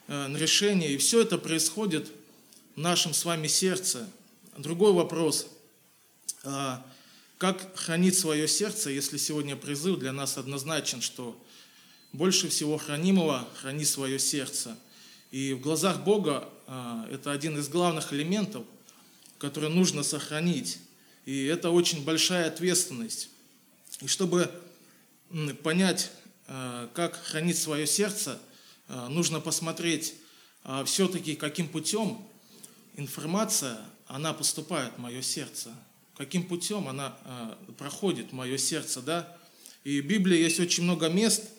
э, 0.07 0.35
решения, 0.37 0.93
и 0.93 0.97
все 0.97 1.21
это 1.21 1.37
происходит 1.37 2.09
нашем 2.79 3.13
с 3.13 3.25
вами 3.25 3.47
сердце. 3.47 4.09
Другой 4.57 4.93
вопрос. 4.93 5.47
А, 6.43 6.85
как 7.37 7.75
хранить 7.77 8.17
свое 8.17 8.47
сердце, 8.47 8.89
если 8.89 9.17
сегодня 9.17 9.55
призыв 9.55 9.99
для 9.99 10.11
нас 10.11 10.37
однозначен, 10.37 11.01
что 11.01 11.41
больше 12.13 12.49
всего 12.49 12.77
хранимого 12.77 13.47
храни 13.61 13.85
свое 13.85 14.19
сердце. 14.19 14.77
И 15.31 15.53
в 15.53 15.61
глазах 15.61 16.03
Бога 16.03 16.49
а, 16.67 17.07
это 17.11 17.31
один 17.31 17.57
из 17.57 17.69
главных 17.69 18.13
элементов, 18.13 18.65
который 19.37 19.69
нужно 19.69 20.03
сохранить. 20.03 20.79
И 21.25 21.45
это 21.45 21.69
очень 21.69 22.03
большая 22.03 22.47
ответственность. 22.47 23.29
И 24.01 24.07
чтобы 24.07 24.49
понять 25.63 26.11
Э, 26.51 26.87
как 26.95 27.15
хранить 27.15 27.59
свое 27.59 27.85
сердце, 27.85 28.39
нужно 29.09 29.39
посмотреть 29.39 30.15
все-таки, 30.85 31.35
каким 31.35 31.67
путем 31.67 32.27
информация, 32.99 33.77
она 34.07 34.33
поступает 34.33 34.93
в 34.93 34.99
мое 34.99 35.21
сердце, 35.21 35.71
каким 36.17 36.43
путем 36.47 36.87
она 36.87 37.17
проходит 37.77 38.31
в 38.31 38.33
мое 38.33 38.57
сердце, 38.57 39.01
да. 39.01 39.37
И 39.83 40.01
в 40.01 40.05
Библии 40.05 40.37
есть 40.37 40.59
очень 40.59 40.83
много 40.83 41.09
мест, 41.09 41.49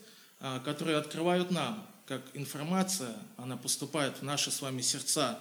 которые 0.64 0.98
открывают 0.98 1.50
нам, 1.50 1.86
как 2.06 2.22
информация, 2.34 3.16
она 3.36 3.56
поступает 3.56 4.18
в 4.18 4.22
наши 4.22 4.50
с 4.50 4.60
вами 4.60 4.82
сердца. 4.82 5.38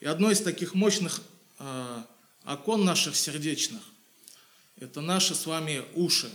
И 0.00 0.06
одно 0.06 0.30
из 0.30 0.40
таких 0.40 0.74
мощных 0.74 1.20
окон 2.44 2.84
наших 2.84 3.16
сердечных– 3.16 3.82
это 4.76 5.00
наши 5.00 5.34
с 5.34 5.46
вами 5.46 5.82
уши. 5.94 6.30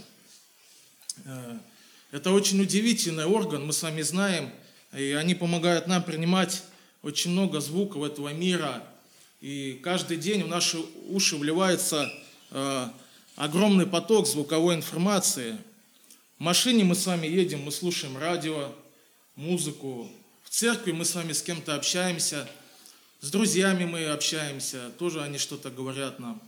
Это 2.11 2.31
очень 2.31 2.61
удивительный 2.61 3.25
орган, 3.25 3.65
мы 3.65 3.73
с 3.73 3.83
вами 3.83 4.01
знаем, 4.01 4.51
и 4.93 5.11
они 5.11 5.35
помогают 5.35 5.87
нам 5.87 6.01
принимать 6.01 6.63
очень 7.07 7.31
много 7.31 7.59
звуков 7.59 8.03
этого 8.03 8.33
мира. 8.33 8.83
И 9.41 9.79
каждый 9.83 10.17
день 10.17 10.43
в 10.43 10.47
наши 10.47 10.77
уши 11.07 11.37
вливается 11.37 12.11
э, 12.51 12.87
огромный 13.35 13.85
поток 13.85 14.27
звуковой 14.27 14.75
информации. 14.75 15.57
В 16.37 16.43
машине 16.43 16.83
мы 16.83 16.95
с 16.95 17.05
вами 17.05 17.27
едем, 17.27 17.61
мы 17.63 17.71
слушаем 17.71 18.17
радио, 18.17 18.71
музыку. 19.35 20.09
В 20.43 20.49
церкви 20.49 20.91
мы 20.91 21.05
с 21.05 21.15
вами 21.15 21.33
с 21.33 21.41
кем-то 21.41 21.75
общаемся, 21.75 22.47
с 23.21 23.31
друзьями 23.31 23.85
мы 23.85 24.05
общаемся, 24.07 24.91
тоже 24.99 25.23
они 25.23 25.37
что-то 25.37 25.69
говорят 25.69 26.19
нам. 26.19 26.41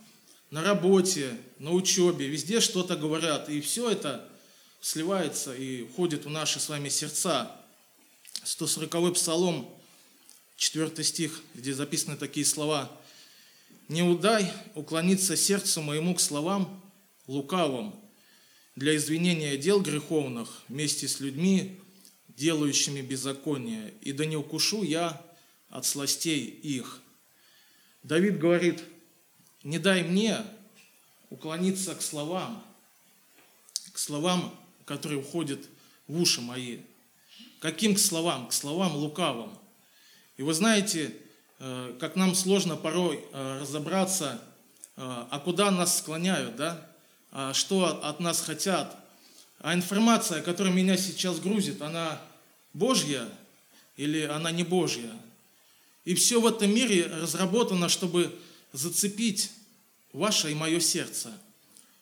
На 0.51 0.61
работе, 0.63 1.37
на 1.59 1.71
учебе, 1.71 2.27
везде 2.27 2.59
что-то 2.59 2.95
говорят. 2.95 3.49
И 3.49 3.61
все 3.61 3.89
это– 3.89 4.25
сливается 4.81 5.53
и 5.53 5.83
входит 5.83 6.25
в 6.25 6.29
наши 6.29 6.59
с 6.59 6.69
вами 6.69 6.89
сердца. 6.89 7.51
140 8.43 9.13
псалом, 9.13 9.69
4 10.59 11.03
стих, 11.05 11.41
где 11.55 11.73
записаны 11.73 12.17
такие 12.17 12.45
слова. 12.45 12.91
«Не 13.87 14.03
удай 14.03 14.51
уклониться 14.75 15.37
сердцу 15.37 15.81
моему 15.81 16.13
к 16.13 16.19
словам 16.19 16.83
лукавым 17.27 17.95
для 18.75 18.95
извинения 18.97 19.57
дел 19.57 19.81
греховных 19.81 20.63
вместе 20.67 21.07
с 21.07 21.21
людьми, 21.21 21.79
делающими 22.27 23.01
беззаконие, 23.01 23.93
и 24.01 24.11
да 24.11 24.25
не 24.25 24.35
укушу 24.35 24.83
я 24.83 25.25
от 25.69 25.85
сластей 25.85 26.43
их». 26.45 27.01
Давид 28.03 28.37
говорит, 28.37 28.83
не 29.63 29.79
дай 29.79 30.03
мне 30.03 30.39
уклониться 31.29 31.95
к 31.95 32.01
словам, 32.01 32.63
к 33.93 33.97
словам, 33.97 34.53
которые 34.83 35.19
уходят 35.19 35.65
в 36.07 36.21
уши 36.21 36.41
мои. 36.41 36.79
Каким 37.59 37.95
к 37.95 37.99
словам? 37.99 38.47
К 38.47 38.53
словам 38.53 38.95
лукавым. 38.95 39.57
И 40.39 40.41
вы 40.41 40.53
знаете, 40.53 41.13
э, 41.59 41.93
как 41.99 42.15
нам 42.15 42.33
сложно 42.33 42.77
порой 42.77 43.19
э, 43.33 43.59
разобраться, 43.59 44.41
э, 44.95 45.01
а 45.01 45.37
куда 45.43 45.69
нас 45.69 45.97
склоняют, 45.97 46.55
да? 46.55 46.89
А 47.33 47.53
что 47.53 48.01
от 48.01 48.21
нас 48.21 48.39
хотят. 48.39 48.95
А 49.59 49.73
информация, 49.73 50.41
которая 50.41 50.71
меня 50.71 50.95
сейчас 50.95 51.41
грузит, 51.41 51.81
она 51.81 52.21
Божья 52.71 53.27
или 53.97 54.21
она 54.21 54.49
не 54.51 54.63
Божья? 54.63 55.11
И 56.05 56.15
все 56.15 56.39
в 56.39 56.47
этом 56.47 56.73
мире 56.73 57.07
разработано, 57.07 57.89
чтобы 57.89 58.33
зацепить 58.71 59.51
ваше 60.13 60.51
и 60.51 60.55
мое 60.55 60.79
сердце. 60.79 61.33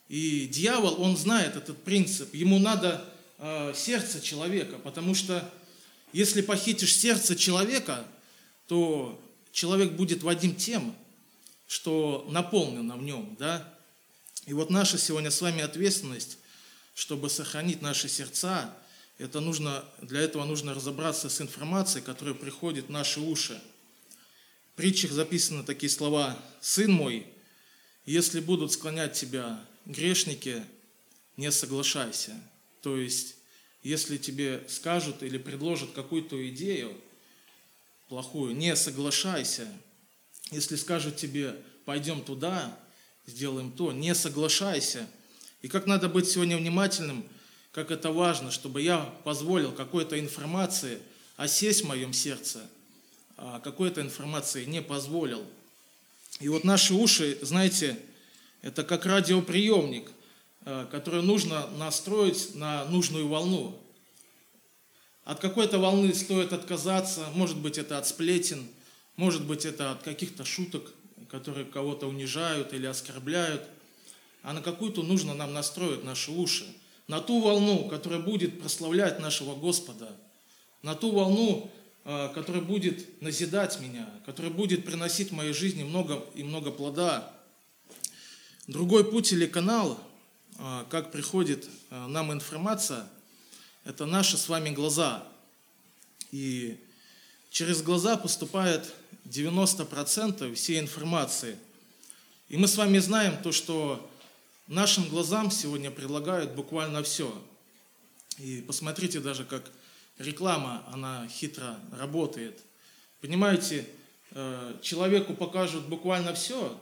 И 0.09 0.45
дьявол, 0.45 1.01
он 1.01 1.17
знает 1.17 1.55
этот 1.55 1.81
принцип. 1.83 2.35
Ему 2.35 2.59
надо 2.59 3.03
сердце 3.75 4.21
человека, 4.21 4.77
потому 4.83 5.15
что 5.15 5.43
если 6.13 6.41
похитишь 6.41 6.95
сердце 6.95 7.35
человека, 7.35 8.05
то 8.67 9.19
человек 9.51 9.93
будет 9.93 10.23
водим 10.23 10.55
тем, 10.55 10.95
что 11.67 12.25
наполнено 12.29 12.95
в 12.95 13.03
нем. 13.03 13.35
Да? 13.39 13.73
И 14.45 14.53
вот 14.53 14.69
наша 14.69 14.97
сегодня 14.97 15.31
с 15.31 15.41
вами 15.41 15.61
ответственность, 15.61 16.37
чтобы 16.93 17.29
сохранить 17.29 17.81
наши 17.81 18.07
сердца, 18.07 18.73
это 19.17 19.39
нужно, 19.39 19.83
для 20.01 20.21
этого 20.21 20.45
нужно 20.45 20.73
разобраться 20.73 21.29
с 21.29 21.41
информацией, 21.41 22.03
которая 22.03 22.35
приходит 22.35 22.85
в 22.85 22.91
наши 22.91 23.19
уши. 23.19 23.59
В 24.73 24.77
притчах 24.77 25.11
записаны 25.11 25.63
такие 25.63 25.89
слова 25.89 26.37
«Сын 26.61 26.91
мой, 26.91 27.25
если 28.05 28.39
будут 28.39 28.71
склонять 28.71 29.13
тебя 29.13 29.59
грешники, 29.85 30.63
не 31.35 31.51
соглашайся». 31.51 32.33
То 32.81 32.95
есть, 32.95 33.35
если 33.81 34.17
тебе 34.17 34.63
скажут 34.67 35.23
или 35.23 35.37
предложат 35.37 35.91
какую-то 35.91 36.47
идею 36.49 36.95
плохую, 38.07 38.55
не 38.55 38.75
соглашайся. 38.75 39.67
Если 40.51 40.75
скажут 40.75 41.17
тебе 41.17 41.55
«пойдем 41.85 42.21
туда», 42.21 42.77
сделаем 43.25 43.71
то, 43.71 43.91
не 43.91 44.15
соглашайся. 44.15 45.07
И 45.61 45.67
как 45.67 45.85
надо 45.85 46.07
быть 46.07 46.29
сегодня 46.29 46.57
внимательным, 46.57 47.25
как 47.71 47.91
это 47.91 48.11
важно, 48.11 48.51
чтобы 48.51 48.81
я 48.81 48.99
позволил 49.23 49.71
какой-то 49.71 50.19
информации 50.19 50.99
осесть 51.35 51.83
в 51.83 51.87
моем 51.87 52.13
сердце, 52.13 52.61
а 53.35 53.59
какой-то 53.59 54.01
информации 54.01 54.65
не 54.65 54.81
позволил– 54.81 55.45
и 56.39 56.49
вот 56.49 56.63
наши 56.63 56.93
уши, 56.93 57.39
знаете, 57.41 57.97
это 58.61 58.83
как 58.83 59.05
радиоприемник, 59.05 60.11
э, 60.65 60.85
который 60.91 61.23
нужно 61.23 61.67
настроить 61.77 62.53
на 62.53 62.85
нужную 62.85 63.27
волну. 63.27 63.79
От 65.27 65.41
какой-то 65.41 65.77
волны 65.77 66.13
стоит 66.15 66.53
отказаться, 66.53 67.27
может 67.33 67.57
быть 67.57 67.77
это 67.77 67.97
от 67.97 68.07
сплетен, 68.07 68.65
может 69.17 69.45
быть 69.45 69.65
это 69.65 69.91
от 69.91 70.01
каких-то 70.01 70.45
шуток, 70.45 70.93
которые 71.29 71.65
кого-то 71.65 72.07
унижают 72.07 72.71
или 72.71 72.85
оскорбляют. 72.85 73.61
А 74.41 74.53
на 74.53 74.61
какую-то 74.61 75.03
нужно 75.03 75.33
нам 75.33 75.51
настроить 75.53 76.05
наши 76.05 76.31
уши. 76.31 76.65
На 77.09 77.19
ту 77.19 77.41
волну, 77.41 77.89
которая 77.89 78.21
будет 78.21 78.61
прославлять 78.61 79.19
нашего 79.19 79.53
Господа. 79.53 80.09
На 80.81 80.95
ту 80.95 81.11
волну, 81.11 81.69
а, 82.05 82.29
который 82.29 82.61
будет 82.61 83.21
назидать 83.21 83.81
меня, 83.81 84.09
который 84.25 84.49
будет 84.49 84.85
приносить 84.85 85.31
в 85.31 85.35
моей 85.35 85.51
жизни 85.51 85.83
много 85.83 86.23
и 86.35 86.43
много 86.43 86.71
плода. 86.71 87.33
Другой 88.67 89.03
путь 89.03 89.33
или 89.33 89.45
канал, 89.45 89.99
а, 90.57 90.87
как 90.89 91.11
приходит 91.11 91.67
а, 91.89 92.07
нам 92.07 92.31
информация, 92.31 93.09
это 93.87 94.05
наши 94.05 94.35
с 94.37 94.49
вами 94.49 94.71
глаза. 94.71 95.23
И 96.33 96.77
через 97.49 97.81
глаза 97.81 98.17
поступает 98.17 98.93
90% 99.25 100.53
всей 100.55 100.79
информации. 100.79 101.57
И 102.49 102.57
мы 102.57 102.67
с 102.67 102.75
вами 102.75 102.97
знаем 102.99 103.41
то, 103.41 103.53
что 103.53 104.09
нашим 104.67 105.07
глазам 105.07 105.49
сегодня 105.51 105.89
предлагают 105.89 106.51
буквально 106.51 107.01
все. 107.01 107.33
И 108.39 108.61
посмотрите 108.61 109.21
даже, 109.21 109.45
как 109.45 109.63
реклама, 110.17 110.83
она 110.91 111.25
хитро 111.29 111.79
работает. 111.93 112.59
Понимаете, 113.21 113.87
э, 114.31 114.79
человеку 114.81 115.33
покажут 115.33 115.85
буквально 115.85 116.33
все, 116.33 116.77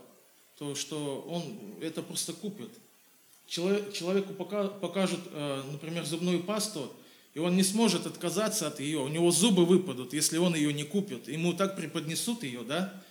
то 0.57 0.73
что 0.73 1.21
он 1.21 1.83
это 1.83 2.01
просто 2.01 2.33
купит. 2.33 2.71
Человеку 3.47 4.33
покажут, 4.33 5.19
э, 5.31 5.63
например, 5.71 6.05
зубную 6.05 6.41
пасту, 6.41 6.91
и 7.35 7.39
он 7.39 7.55
не 7.55 7.63
сможет 7.63 8.07
отказаться 8.07 8.67
от 8.67 8.79
ее, 8.79 8.99
у 8.99 9.07
него 9.07 9.29
зубы 9.29 9.65
выпадут, 9.65 10.13
если 10.13 10.37
он 10.37 10.55
ее 10.55 10.73
не 10.73 10.83
купит. 10.83 11.27
Ему 11.27 11.53
так 11.53 11.75
преподнесут 11.75 12.43
ее, 12.43 12.63
да? 12.63 13.03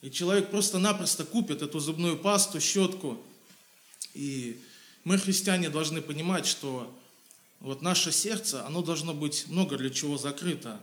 И 0.00 0.10
человек 0.10 0.50
просто-напросто 0.50 1.24
купит 1.24 1.62
эту 1.62 1.78
зубную 1.78 2.16
пасту, 2.16 2.60
щетку. 2.60 3.20
И 4.14 4.60
мы, 5.04 5.18
христиане, 5.18 5.70
должны 5.70 6.00
понимать, 6.00 6.46
что 6.46 6.92
вот 7.60 7.82
наше 7.82 8.12
сердце, 8.12 8.64
оно 8.66 8.82
должно 8.82 9.12
быть 9.12 9.46
много 9.48 9.76
для 9.76 9.90
чего 9.90 10.16
закрыто. 10.16 10.80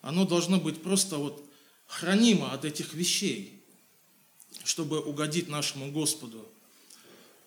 Оно 0.00 0.26
должно 0.26 0.58
быть 0.58 0.82
просто 0.82 1.18
вот 1.18 1.44
хранимо 1.86 2.52
от 2.52 2.64
этих 2.64 2.94
вещей, 2.94 3.60
чтобы 4.64 5.00
угодить 5.00 5.48
нашему 5.48 5.90
Господу. 5.92 6.46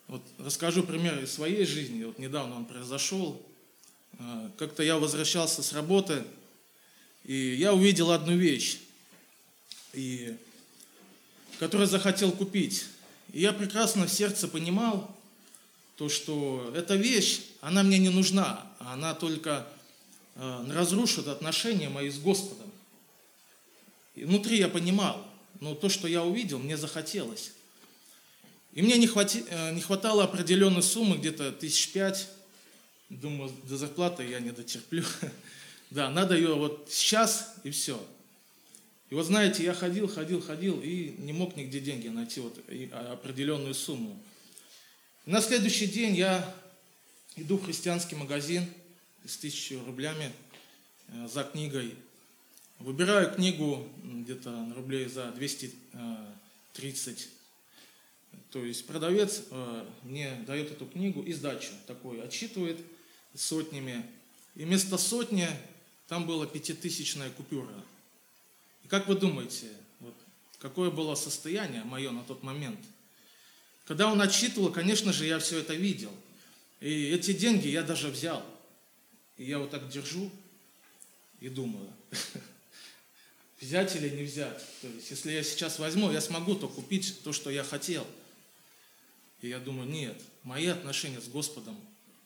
Вот 0.09 0.23
расскажу 0.39 0.81
пример 0.81 1.19
из 1.19 1.31
своей 1.31 1.65
жизни. 1.65 2.03
Вот 2.03 2.17
недавно 2.17 2.55
он 2.55 2.65
произошел. 2.65 3.39
А, 4.17 4.49
как-то 4.57 4.81
я 4.81 4.97
возвращался 4.97 5.61
с 5.61 5.71
работы, 5.71 6.23
и 7.25 7.35
я 7.35 7.75
увидел 7.75 8.09
одну 8.09 8.35
вещь, 8.35 8.79
и, 9.93 10.35
которую 11.59 11.87
захотел 11.87 12.31
купить. 12.31 12.85
И 13.33 13.41
я 13.41 13.53
прекрасно 13.53 14.07
в 14.07 14.11
сердце 14.11 14.47
понимал, 14.47 15.15
то, 15.95 16.09
что 16.09 16.73
эта 16.75 16.95
вещь, 16.95 17.41
она 17.61 17.83
мне 17.83 17.99
не 17.99 18.09
нужна, 18.09 18.65
она 18.79 19.13
только 19.13 19.67
э, 20.35 20.65
разрушит 20.71 21.27
отношения 21.27 21.89
мои 21.89 22.09
с 22.09 22.17
Господом. 22.17 22.71
И 24.15 24.23
внутри 24.23 24.57
я 24.57 24.69
понимал, 24.69 25.23
но 25.59 25.75
то, 25.75 25.87
что 25.87 26.07
я 26.07 26.23
увидел, 26.23 26.57
мне 26.57 26.77
захотелось. 26.77 27.51
И 28.73 28.81
мне 28.81 28.97
не, 28.97 29.07
хвати, 29.07 29.43
э, 29.49 29.73
не 29.73 29.81
хватало 29.81 30.23
определенной 30.23 30.83
суммы, 30.83 31.17
где-то 31.17 31.51
тысяч 31.51 31.91
пять. 31.91 32.27
Думаю, 33.09 33.51
до 33.63 33.77
зарплаты 33.77 34.23
я 34.23 34.39
не 34.39 34.51
дотерплю. 34.51 35.03
Да, 35.91 36.11
надо 36.11 36.35
ее 36.35 36.53
вот 36.53 36.87
сейчас 36.91 37.55
и 37.63 37.71
все. 37.71 37.99
И 39.09 39.15
вот 39.15 39.25
знаете, 39.25 39.63
я 39.63 39.73
ходил, 39.73 40.07
ходил, 40.07 40.39
ходил 40.39 40.79
и 40.79 41.15
не 41.17 41.33
мог 41.33 41.55
нигде 41.55 41.79
деньги 41.79 42.09
найти, 42.09 42.41
вот 42.41 42.59
а, 42.91 43.13
определенную 43.13 43.73
сумму. 43.73 44.15
На 45.25 45.41
следующий 45.41 45.87
день 45.87 46.15
я 46.15 46.55
иду 47.35 47.57
в 47.57 47.65
христианский 47.65 48.15
магазин 48.15 48.67
с 49.25 49.35
тысячей 49.37 49.77
рублями 49.77 50.31
э, 51.07 51.27
за 51.27 51.43
книгой. 51.43 51.95
Выбираю 52.77 53.33
книгу 53.33 53.87
где-то 54.03 54.73
рублей 54.75 55.07
за 55.07 55.31
230. 55.31 57.29
То 58.51 58.63
есть 58.63 58.85
продавец 58.87 59.43
э, 59.51 59.85
мне 60.03 60.33
дает 60.47 60.71
эту 60.71 60.85
книгу 60.85 61.21
и 61.21 61.33
сдачу 61.33 61.71
такой, 61.87 62.21
отчитывает 62.21 62.77
сотнями. 63.35 64.05
И 64.55 64.63
вместо 64.63 64.97
сотни 64.97 65.47
там 66.07 66.25
была 66.25 66.47
пятитысячная 66.47 67.29
купюра. 67.29 67.73
И 68.83 68.87
как 68.87 69.07
вы 69.07 69.15
думаете, 69.15 69.67
вот, 69.99 70.15
какое 70.57 70.89
было 70.89 71.15
состояние 71.15 71.83
мое 71.83 72.11
на 72.11 72.23
тот 72.23 72.43
момент– 72.43 72.79
когда 73.89 74.11
он 74.11 74.21
отчитывал, 74.21 74.71
конечно 74.71 75.11
же, 75.11 75.25
я 75.25 75.39
все 75.39 75.57
это 75.57 75.73
видел. 75.73 76.11
И 76.79 77.09
эти 77.09 77.33
деньги 77.33 77.67
я 77.69 77.81
даже 77.81 78.09
взял. 78.09 78.45
И 79.35 79.45
я 79.45 79.57
вот 79.57 79.71
так 79.71 79.89
держу 79.89 80.29
и 81.39 81.49
думаю, 81.49 81.91
взять 83.59 83.95
или 83.95 84.09
не 84.09 84.21
взять. 84.21 84.63
То 84.81 84.87
есть, 84.89 85.09
если 85.09 85.31
я 85.31 85.41
сейчас 85.41 85.79
возьму, 85.79 86.11
я 86.11 86.21
смогу 86.21 86.53
то 86.53 86.67
купить 86.67 87.23
то, 87.23 87.33
что 87.33 87.49
я 87.49 87.63
хотел. 87.63 88.05
И 89.41 89.47
я 89.47 89.59
думаю, 89.59 89.89
нет, 89.89 90.21
мои 90.43 90.67
отношения 90.67 91.21
с 91.21 91.27
Господом, 91.27 91.77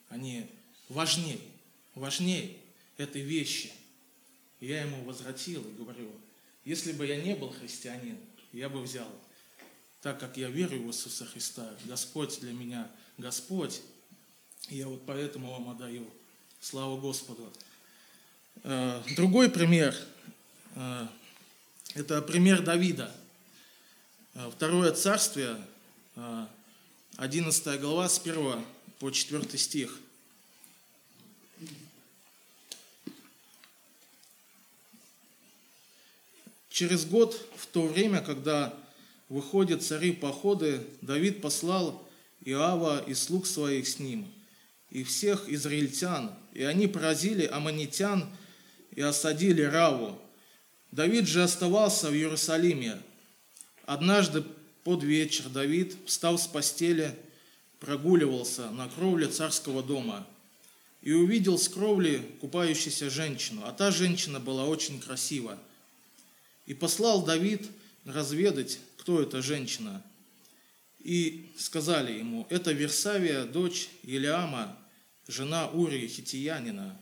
они 0.08 0.46
важнее, 0.88 1.38
важнее 1.94 2.56
этой 2.96 3.22
вещи. 3.22 3.72
И 4.60 4.66
я 4.66 4.82
ему 4.82 5.02
возвратил 5.04 5.62
и 5.62 5.72
говорю, 5.74 6.10
если 6.64 6.92
бы 6.92 7.06
я 7.06 7.20
не 7.20 7.34
был 7.34 7.50
христианин, 7.50 8.18
я 8.52 8.68
бы 8.68 8.80
взял. 8.82 9.08
Так 10.02 10.20
как 10.20 10.36
я 10.36 10.48
верю 10.48 10.82
в 10.82 10.88
Иисуса 10.88 11.24
Христа, 11.24 11.74
Господь 11.84 12.40
для 12.40 12.52
меня 12.52 12.90
Господь, 13.18 13.80
и 14.68 14.76
я 14.76 14.88
вот 14.88 15.04
поэтому 15.06 15.52
вам 15.52 15.70
отдаю. 15.70 16.06
Слава 16.60 16.98
Господу. 16.98 17.52
Э, 18.62 19.02
Другой 19.16 19.50
пример 19.50 19.94
э,– 20.74 21.06
это 21.94 22.22
пример 22.22 22.62
Давида. 22.62 23.14
Э, 24.34 24.50
Второе 24.50 24.92
царствие, 24.92 25.56
11 27.16 27.80
глава, 27.80 28.08
с 28.08 28.18
1 28.18 28.64
по 28.98 29.10
4 29.10 29.56
стих. 29.56 30.00
Через 36.70 37.04
год, 37.04 37.40
в 37.56 37.66
то 37.66 37.86
время, 37.86 38.20
когда 38.20 38.74
выходят 39.28 39.84
цари 39.84 40.10
походы, 40.10 40.84
Давид 41.02 41.40
послал 41.40 42.04
Иава 42.44 43.04
и 43.06 43.14
слуг 43.14 43.46
своих 43.46 43.86
с 43.86 44.00
ним, 44.00 44.26
и 44.90 45.04
всех 45.04 45.48
израильтян, 45.48 46.34
и 46.52 46.64
они 46.64 46.88
поразили 46.88 47.46
аммонитян 47.46 48.28
и 48.90 49.00
осадили 49.00 49.62
Раву. 49.62 50.18
Давид 50.90 51.28
же 51.28 51.44
оставался 51.44 52.10
в 52.10 52.14
Иерусалиме. 52.14 53.00
Однажды 53.86 54.44
под 54.84 55.02
вечер 55.02 55.48
Давид, 55.48 55.96
встав 56.06 56.40
с 56.40 56.46
постели, 56.46 57.14
прогуливался 57.80 58.70
на 58.70 58.88
кровле 58.88 59.26
царского 59.26 59.82
дома 59.82 60.26
и 61.02 61.12
увидел 61.12 61.58
с 61.58 61.68
кровли 61.68 62.22
купающуюся 62.40 63.10
женщину, 63.10 63.62
а 63.64 63.72
та 63.72 63.90
женщина 63.90 64.40
была 64.40 64.66
очень 64.66 65.00
красива. 65.00 65.58
И 66.66 66.74
послал 66.74 67.24
Давид 67.24 67.68
разведать, 68.04 68.78
кто 68.98 69.20
эта 69.20 69.42
женщина. 69.42 70.02
И 71.00 71.52
сказали 71.58 72.18
ему, 72.18 72.46
это 72.48 72.72
Версавия, 72.72 73.44
дочь 73.44 73.88
Елиама, 74.02 74.78
жена 75.28 75.68
Урии 75.68 76.08
Хитиянина. 76.08 76.98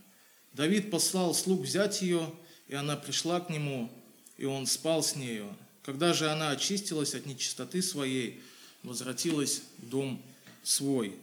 Давид 0.52 0.90
послал 0.90 1.34
слуг 1.34 1.62
взять 1.62 2.02
ее, 2.02 2.32
и 2.66 2.74
она 2.74 2.96
пришла 2.96 3.38
к 3.38 3.50
нему, 3.50 3.90
и 4.36 4.44
он 4.44 4.66
спал 4.66 5.04
с 5.04 5.14
нею. 5.14 5.54
Когда 5.82 6.12
же 6.12 6.30
она 6.30 6.50
очистилась 6.50 7.14
от 7.14 7.26
нечистоты 7.26 7.82
своей, 7.82 8.40
возвратилась 8.82 9.62
в 9.78 9.88
дом 9.88 10.22
свой. 10.62 11.16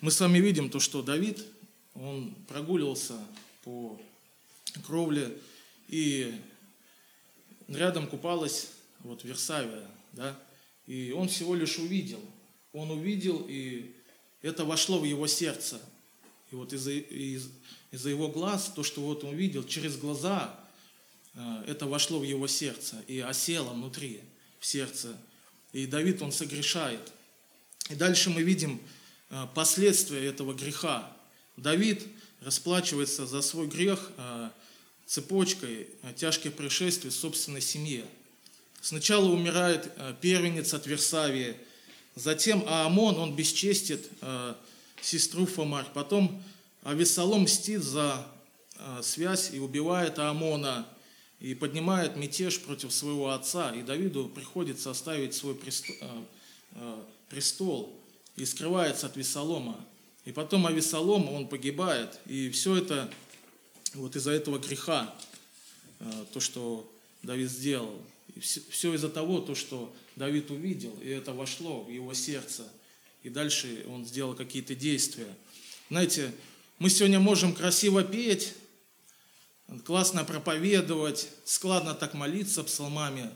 Мы 0.00 0.10
с 0.10 0.20
вами 0.20 0.38
видим 0.38 0.70
то, 0.70 0.78
что 0.78 1.02
Давид, 1.02 1.44
он 1.94 2.34
прогуливался 2.46 3.18
по 3.64 4.00
кровле, 4.86 5.36
и 5.88 6.34
рядом 7.68 8.06
купалась 8.06 8.68
вот 9.00 9.24
Версавия, 9.24 9.88
да, 10.12 10.38
и 10.86 11.12
он 11.12 11.28
всего 11.28 11.54
лишь 11.54 11.78
увидел. 11.78 12.20
Он 12.72 12.90
увидел, 12.90 13.46
и 13.48 13.94
это 14.42 14.64
вошло 14.64 14.98
в 14.98 15.04
его 15.04 15.26
сердце. 15.26 15.80
И 16.50 16.54
вот 16.54 16.72
из-за 16.72 16.92
из, 16.92 17.48
из 17.90 18.06
его 18.06 18.28
глаз, 18.28 18.72
то, 18.74 18.82
что 18.82 19.00
вот 19.00 19.24
он 19.24 19.30
увидел, 19.30 19.64
через 19.64 19.96
глаза, 19.96 20.63
это 21.66 21.86
вошло 21.86 22.20
в 22.20 22.24
его 22.24 22.46
сердце 22.46 23.02
и 23.08 23.20
осело 23.20 23.70
внутри, 23.70 24.20
в 24.60 24.66
сердце. 24.66 25.16
И 25.72 25.86
Давид, 25.86 26.22
он 26.22 26.30
согрешает. 26.30 27.12
И 27.90 27.96
дальше 27.96 28.30
мы 28.30 28.42
видим 28.42 28.80
э, 29.30 29.46
последствия 29.54 30.24
этого 30.26 30.54
греха. 30.54 31.14
Давид 31.56 32.06
расплачивается 32.40 33.26
за 33.26 33.42
свой 33.42 33.66
грех 33.66 34.12
э, 34.16 34.50
цепочкой 35.06 35.88
тяжких 36.16 36.54
происшествий 36.54 37.10
в 37.10 37.14
собственной 37.14 37.60
семье. 37.60 38.04
Сначала 38.80 39.28
умирает 39.28 39.90
первенец 40.20 40.72
от 40.72 40.86
Версавии, 40.86 41.56
затем 42.14 42.62
Аамон, 42.66 43.16
он 43.16 43.34
бесчестит 43.34 44.08
сестру 45.00 45.46
Фомарь, 45.46 45.86
потом 45.94 46.42
Авесолом 46.82 47.42
мстит 47.42 47.82
за 47.82 48.26
связь 49.02 49.50
и 49.54 49.58
убивает 49.58 50.18
Аамона, 50.18 50.86
и 51.40 51.54
поднимает 51.54 52.16
мятеж 52.16 52.60
против 52.60 52.92
своего 52.92 53.30
отца, 53.30 53.74
и 53.74 53.82
Давиду 53.82 54.28
приходится 54.28 54.90
оставить 54.90 55.34
свой 55.34 55.54
престол, 55.54 55.96
престол 57.28 57.92
и 58.36 58.44
скрывается 58.44 59.06
от 59.06 59.16
Весолома. 59.16 59.84
И 60.24 60.32
потом 60.32 60.66
Авесолом, 60.66 61.28
он 61.28 61.48
погибает, 61.48 62.18
и 62.26 62.48
все 62.48 62.76
это 62.76 63.12
вот 63.92 64.16
из-за 64.16 64.30
этого 64.30 64.58
греха, 64.58 65.14
то, 66.32 66.40
что 66.40 66.90
Давид 67.22 67.50
сделал. 67.50 68.00
И 68.34 68.40
все 68.40 68.94
из-за 68.94 69.10
того, 69.10 69.40
то, 69.40 69.54
что 69.54 69.94
Давид 70.16 70.50
увидел, 70.50 70.96
и 71.02 71.08
это 71.08 71.34
вошло 71.34 71.82
в 71.82 71.90
его 71.90 72.14
сердце. 72.14 72.66
И 73.22 73.28
дальше 73.28 73.84
он 73.88 74.06
сделал 74.06 74.34
какие-то 74.34 74.74
действия. 74.74 75.28
Знаете, 75.90 76.32
мы 76.78 76.90
сегодня 76.90 77.20
можем 77.20 77.54
красиво 77.54 78.02
петь, 78.02 78.54
классно 79.84 80.24
проповедовать, 80.24 81.28
складно 81.44 81.94
так 81.94 82.14
молиться 82.14 82.62
псалмами, 82.64 83.30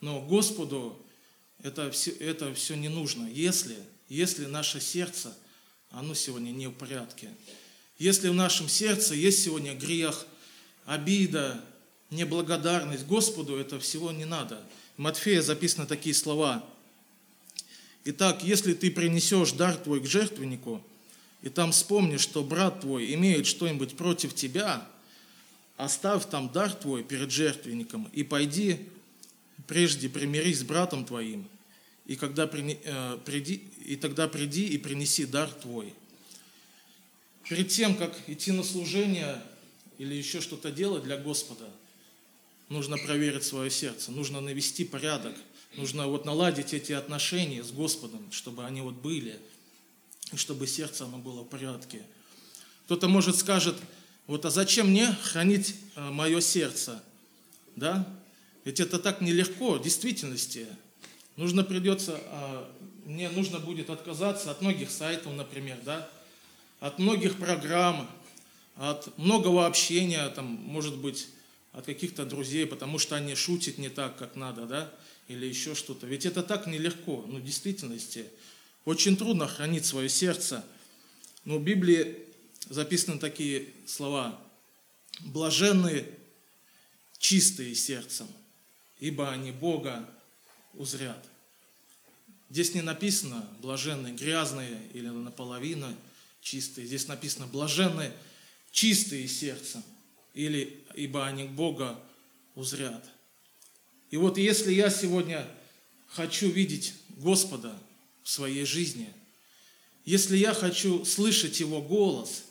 но 0.00 0.20
Господу 0.20 0.98
это 1.62 1.90
все, 1.90 2.10
это 2.12 2.52
все 2.54 2.76
не 2.76 2.88
нужно, 2.88 3.26
если, 3.28 3.76
если 4.08 4.46
наше 4.46 4.80
сердце, 4.80 5.36
оно 5.90 6.14
сегодня 6.14 6.50
не 6.50 6.68
в 6.68 6.72
порядке. 6.72 7.30
Если 7.98 8.28
в 8.28 8.34
нашем 8.34 8.68
сердце 8.68 9.14
есть 9.14 9.42
сегодня 9.42 9.74
грех, 9.74 10.26
обида, 10.84 11.62
неблагодарность 12.10 13.06
Господу, 13.06 13.56
это 13.56 13.80
всего 13.80 14.12
не 14.12 14.24
надо. 14.24 14.62
В 14.96 15.00
Матфея 15.00 15.42
записаны 15.42 15.86
такие 15.86 16.14
слова. 16.14 16.64
Итак, 18.04 18.44
если 18.44 18.74
ты 18.74 18.90
принесешь 18.90 19.52
дар 19.52 19.76
твой 19.76 20.00
к 20.00 20.06
жертвеннику, 20.06 20.82
и 21.42 21.48
там 21.48 21.72
вспомнишь, 21.72 22.20
что 22.20 22.44
брат 22.44 22.80
твой 22.80 23.12
имеет 23.14 23.46
что-нибудь 23.46 23.96
против 23.96 24.34
тебя, 24.34 24.86
оставь 25.76 26.28
там 26.28 26.50
дар 26.50 26.72
твой 26.72 27.02
перед 27.02 27.30
жертвенником 27.30 28.08
и 28.12 28.22
пойди 28.22 28.88
прежде 29.66 30.08
примирись 30.08 30.60
с 30.60 30.64
братом 30.64 31.04
твоим, 31.04 31.48
и, 32.06 32.16
когда 32.16 32.46
при, 32.46 32.78
э, 32.82 33.18
приди, 33.24 33.62
и 33.84 33.96
тогда 33.96 34.28
приди 34.28 34.66
и 34.66 34.78
принеси 34.78 35.26
дар 35.26 35.50
твой. 35.50 35.92
Перед 37.48 37.68
тем, 37.68 37.96
как 37.96 38.12
идти 38.28 38.52
на 38.52 38.62
служение 38.62 39.42
или 39.98 40.14
еще 40.14 40.40
что-то 40.40 40.70
делать 40.70 41.04
для 41.04 41.16
Господа, 41.16 41.68
нужно 42.68 42.96
проверить 42.96 43.44
свое 43.44 43.70
сердце, 43.70 44.12
нужно 44.12 44.40
навести 44.40 44.84
порядок, 44.84 45.34
нужно 45.76 46.06
вот 46.06 46.24
наладить 46.24 46.74
эти 46.74 46.92
отношения 46.92 47.62
с 47.62 47.70
Господом, 47.70 48.30
чтобы 48.32 48.64
они 48.64 48.80
вот 48.80 48.94
были, 48.94 49.38
и 50.32 50.36
чтобы 50.36 50.66
сердце 50.66 51.04
оно 51.04 51.18
было 51.18 51.42
в 51.42 51.48
порядке. 51.48 52.02
Кто-то, 52.86 53.08
может, 53.08 53.36
скажет, 53.36 53.76
вот 54.26 54.44
а 54.44 54.50
зачем 54.50 54.90
мне 54.90 55.06
хранить 55.22 55.76
э, 55.94 56.10
мое 56.10 56.40
сердце? 56.40 57.02
Да? 57.76 58.06
Ведь 58.64 58.80
это 58.80 58.98
так 58.98 59.20
нелегко 59.20 59.74
в 59.74 59.82
действительности. 59.82 60.66
Нужно 61.36 61.62
придется, 61.62 62.18
а, 62.30 62.68
мне 63.04 63.28
нужно 63.28 63.60
будет 63.60 63.90
отказаться 63.90 64.50
от 64.50 64.62
многих 64.62 64.90
сайтов, 64.90 65.32
например, 65.34 65.78
да, 65.84 66.10
от 66.80 66.98
многих 66.98 67.36
программ, 67.36 68.10
от 68.74 69.16
многого 69.18 69.66
общения, 69.66 70.28
там, 70.30 70.46
может 70.46 70.96
быть, 70.96 71.28
от 71.72 71.84
каких-то 71.84 72.24
друзей, 72.24 72.66
потому 72.66 72.98
что 72.98 73.14
они 73.14 73.34
шутят 73.34 73.78
не 73.78 73.90
так, 73.90 74.16
как 74.16 74.34
надо, 74.34 74.66
да, 74.66 74.92
или 75.28 75.46
еще 75.46 75.74
что-то. 75.74 76.06
Ведь 76.06 76.26
это 76.26 76.42
так 76.42 76.66
нелегко, 76.66 77.24
ну, 77.28 77.38
в 77.38 77.44
действительности. 77.44 78.26
Очень 78.84 79.16
трудно 79.16 79.46
хранить 79.46 79.84
свое 79.84 80.08
сердце. 80.08 80.64
Но 81.44 81.58
в 81.58 81.62
Библии 81.62 82.25
записаны 82.68 83.18
такие 83.18 83.68
слова. 83.86 84.40
Блаженные 85.20 86.06
чистые 87.18 87.74
сердцем– 87.74 88.28
ибо 89.00 89.30
они 89.30 89.50
Бога 89.50 90.08
узрят. 90.74 91.22
Здесь 92.50 92.74
не 92.74 92.82
написано 92.82 93.48
блаженные 93.60 94.14
грязные 94.14 94.80
или 94.94 95.08
наполовину 95.08 95.94
чистые. 96.40 96.86
Здесь 96.86 97.08
написано 97.08 97.46
блаженные 97.46 98.12
чистые 98.70 99.26
сердцем, 99.26 99.82
или 100.34 100.84
ибо 100.94 101.26
они 101.26 101.44
Бога 101.44 101.98
узрят. 102.54 103.04
И 104.10 104.16
вот 104.16 104.38
если 104.38 104.72
я 104.72 104.90
сегодня 104.90 105.46
хочу 106.08 106.48
видеть 106.48 106.94
Господа 107.08 107.76
в 108.22 108.30
своей 108.30 108.64
жизни, 108.64 109.12
если 110.04 110.36
я 110.36 110.54
хочу 110.54 111.04
слышать 111.04 111.58
Его 111.58 111.82
голос, 111.82 112.44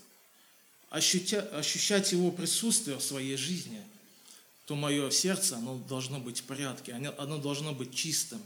ощутя, 0.96 1.41
ощущать 1.54 2.12
Его 2.12 2.32
присутствие 2.32 2.98
в 2.98 3.04
своей 3.04 3.38
жизни– 3.38 3.82
то 4.66 4.76
мое 4.76 5.12
сердце, 5.12 5.58
оно 5.58 5.78
должно 5.78 6.20
быть 6.20 6.39
в 6.39 6.43
порядке, 6.43 6.93
оно 6.93 7.38
должно 7.38 7.72
быть 7.72 7.93
чистым. 7.93 8.41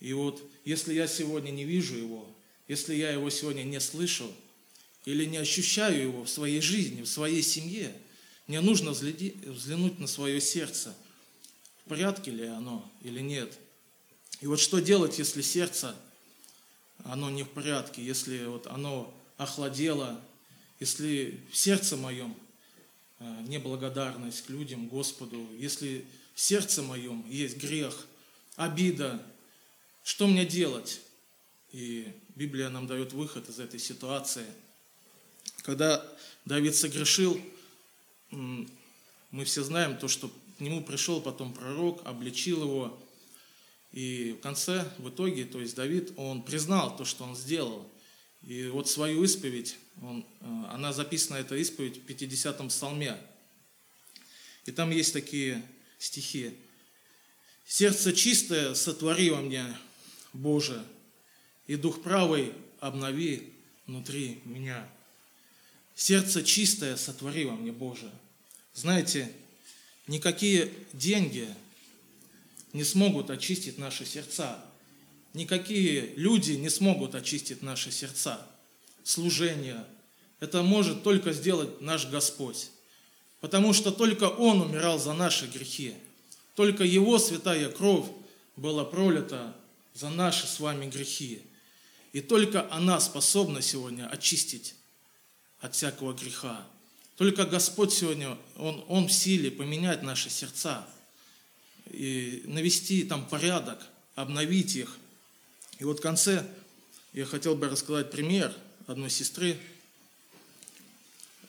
И 0.00 0.12
вот 0.12 0.42
если 0.64 0.94
я 0.94 1.06
сегодня 1.06 1.50
не 1.50 1.64
вижу 1.64 1.96
его, 1.96 2.28
если 2.66 2.94
я 2.94 3.10
его 3.10 3.30
сегодня 3.30 3.62
не 3.62 3.80
слышу, 3.80 4.30
или 5.04 5.24
не 5.24 5.38
ощущаю 5.38 6.02
его 6.02 6.24
в 6.24 6.28
своей 6.28 6.60
жизни, 6.60 7.02
в 7.02 7.08
своей 7.08 7.42
семье, 7.42 7.94
Мне 8.46 8.62
нужно 8.62 8.92
взглянуть 8.92 9.98
на 9.98 10.06
свое 10.06 10.40
сердце, 10.40 10.94
в 11.84 11.88
порядке 11.90 12.30
ли 12.30 12.46
оно 12.46 12.90
или 13.02 13.20
нет. 13.20 13.58
И 14.40 14.46
вот 14.46 14.58
что 14.58 14.80
делать, 14.80 15.18
если 15.18 15.42
сердце, 15.42 15.94
оно 17.04 17.28
не 17.28 17.42
в 17.42 17.50
порядке, 17.50 18.02
если 18.02 18.46
вот 18.46 18.66
оно 18.66 19.14
охладело, 19.36 20.18
если 20.80 21.40
в 21.50 21.56
сердце 21.56 21.96
моем 21.96 22.36
э, 23.18 23.42
неблагодарность 23.46 24.46
к 24.46 24.50
людям, 24.50 24.88
Господу, 24.88 25.46
если 25.58 26.04
в 26.34 26.40
сердце 26.40 26.82
моем 26.82 27.24
есть 27.28 27.56
грех, 27.56 28.06
обида, 28.56 29.22
что 30.04 30.26
мне 30.26 30.46
делать? 30.46 31.00
И 31.72 32.12
Библия 32.34 32.70
нам 32.70 32.86
дает 32.86 33.12
выход 33.12 33.48
из 33.48 33.58
этой 33.58 33.78
ситуации. 33.78 34.46
Когда 35.62 36.04
Давид 36.44 36.74
согрешил, 36.74 37.40
мы 38.30 39.44
все 39.44 39.62
знаем 39.62 39.98
то, 39.98 40.08
что 40.08 40.30
к 40.56 40.60
нему 40.60 40.82
пришел 40.82 41.20
потом 41.20 41.52
пророк, 41.52 42.00
обличил 42.06 42.62
его. 42.62 42.98
И 43.92 44.36
в 44.38 44.42
конце, 44.42 44.90
в 44.98 45.08
итоге, 45.08 45.44
то 45.44 45.60
есть 45.60 45.76
Давид, 45.76 46.12
он 46.16 46.42
признал 46.42 46.96
то, 46.96 47.04
что 47.04 47.24
он 47.24 47.36
сделал. 47.36 47.86
И 48.42 48.66
вот 48.68 48.88
свою 48.88 49.24
исповедь, 49.24 49.76
он, 50.02 50.26
э, 50.40 50.64
она 50.70 50.92
записана, 50.92 51.36
эта 51.36 51.56
исповедь 51.56 51.98
в 51.98 52.06
50-м 52.06 52.68
псалме. 52.68 53.18
И 54.64 54.70
там 54.70 54.90
есть 54.90 55.12
такие 55.12 55.62
стихи. 55.98 56.54
«Сердце 57.66 58.12
чистое 58.12 58.74
сотвори 58.74 59.30
во 59.30 59.40
мне, 59.40 59.64
Боже, 60.32 60.84
и 61.66 61.76
дух 61.76 62.02
правый 62.02 62.52
обнови 62.80 63.52
внутри 63.86 64.40
меня. 64.44 64.88
Сердце 65.94 66.44
чистое 66.44 66.96
сотвори 66.96 67.44
во 67.44 67.56
мне, 67.56 67.72
Боже. 67.72 68.10
Знаете, 68.72 69.32
никакие 70.06 70.72
деньги 70.92 71.48
не 72.72 72.84
смогут 72.84 73.30
очистить 73.30 73.78
наши 73.78 74.06
сердца. 74.06 74.64
Никакие 75.34 76.14
люди 76.16 76.52
не 76.52 76.68
смогут 76.68 77.14
очистить 77.14 77.62
наши 77.62 77.90
сердца. 77.90 78.46
Служение. 79.04 79.84
Это 80.40 80.62
может 80.62 81.02
только 81.02 81.32
сделать 81.32 81.80
наш 81.80 82.06
Господь. 82.06 82.70
Потому 83.40 83.72
что 83.72 83.90
только 83.92 84.24
Он 84.24 84.62
умирал 84.62 84.98
за 84.98 85.12
наши 85.12 85.46
грехи. 85.46 85.94
Только 86.54 86.84
Его 86.84 87.18
святая 87.18 87.68
кровь 87.68 88.06
была 88.56 88.84
пролита 88.84 89.54
за 89.94 90.10
наши 90.10 90.46
с 90.46 90.60
вами 90.60 90.90
грехи. 90.90 91.42
И 92.12 92.20
только 92.20 92.70
она 92.72 93.00
способна 93.00 93.62
сегодня 93.62 94.08
очистить 94.08 94.74
от 95.60 95.74
всякого 95.74 96.12
греха. 96.14 96.66
Только 97.16 97.44
Господь 97.44 97.92
сегодня, 97.92 98.38
Он, 98.56 98.84
Он 98.88 99.08
в 99.08 99.12
силе 99.12 99.50
поменять 99.50 100.02
наши 100.02 100.30
сердца 100.30 100.86
и 101.90 102.42
навести 102.46 103.02
там 103.04 103.26
порядок, 103.26 103.84
обновить 104.14 104.76
их. 104.76 104.96
И 105.78 105.84
вот 105.84 106.00
в 106.00 106.02
конце 106.02 106.44
я 107.12 107.24
хотел 107.24 107.54
бы 107.54 107.68
рассказать 107.68 108.10
пример 108.10 108.54
одной 108.86 109.10
сестры. 109.10 109.58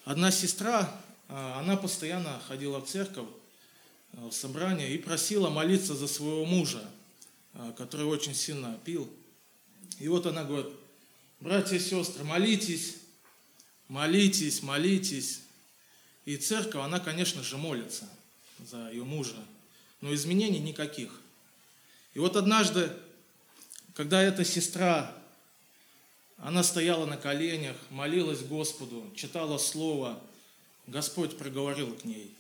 Одна 0.06 0.32
сестра, 0.32 1.02
а, 1.28 1.60
она 1.60 1.78
постоянно 1.78 2.40
ходила 2.48 2.80
в 2.80 2.88
церковь, 2.88 3.28
а, 4.14 4.30
в 4.30 4.34
собрание 4.34 4.94
и 4.94 4.98
просила 4.98 5.50
молиться 5.50 5.96
за 5.96 6.08
своего 6.08 6.46
мужа, 6.46 6.88
а, 7.54 7.74
который 7.74 8.06
очень 8.06 8.36
сильно 8.36 8.80
пил. 8.86 9.10
И 10.00 10.08
вот 10.08 10.26
она 10.28 10.44
говорит, 10.44 10.72
братья 11.40 11.76
и 11.76 11.80
сестры, 11.80 12.24
молитесь, 12.24 12.98
молитесь, 13.88 14.62
молитесь. 14.62 15.42
И 16.26 16.38
церковь, 16.38 16.84
она, 16.84 17.00
конечно 17.00 17.42
же, 17.42 17.58
молится 17.58 18.08
за 18.60 18.92
ее 18.92 19.04
мужа, 19.04 19.38
но 20.02 20.14
изменений 20.14 20.60
никаких. 20.60 21.20
И 22.14 22.20
вот 22.20 22.36
однажды, 22.36 22.92
когда 24.00 24.22
эта 24.22 24.46
сестра, 24.46 25.14
она 26.38 26.64
стояла 26.64 27.06
на 27.06 27.18
коленях, 27.18 27.76
молилась 27.90 28.40
Господу, 28.40 29.12
читала 29.14 29.58
Слово, 29.58 30.18
Господь 30.88 31.38
проговорил 31.38 31.94
к 31.94 32.06
ней. 32.06 32.34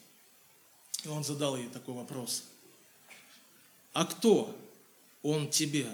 И 1.03 1.10
он 1.10 1.26
задал 1.26 1.57
ей 1.57 1.68
такой 1.68 1.95
вопрос. 1.95 2.45
А 3.91 4.05
кто 4.05 4.57
он 5.22 5.49
тебе? 5.49 5.93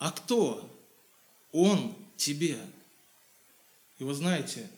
А 0.00 0.10
кто 0.10 0.68
он 1.52 1.94
тебе? 2.16 2.58
И 4.00 4.02
вы 4.02 4.12
знаете, 4.12 4.68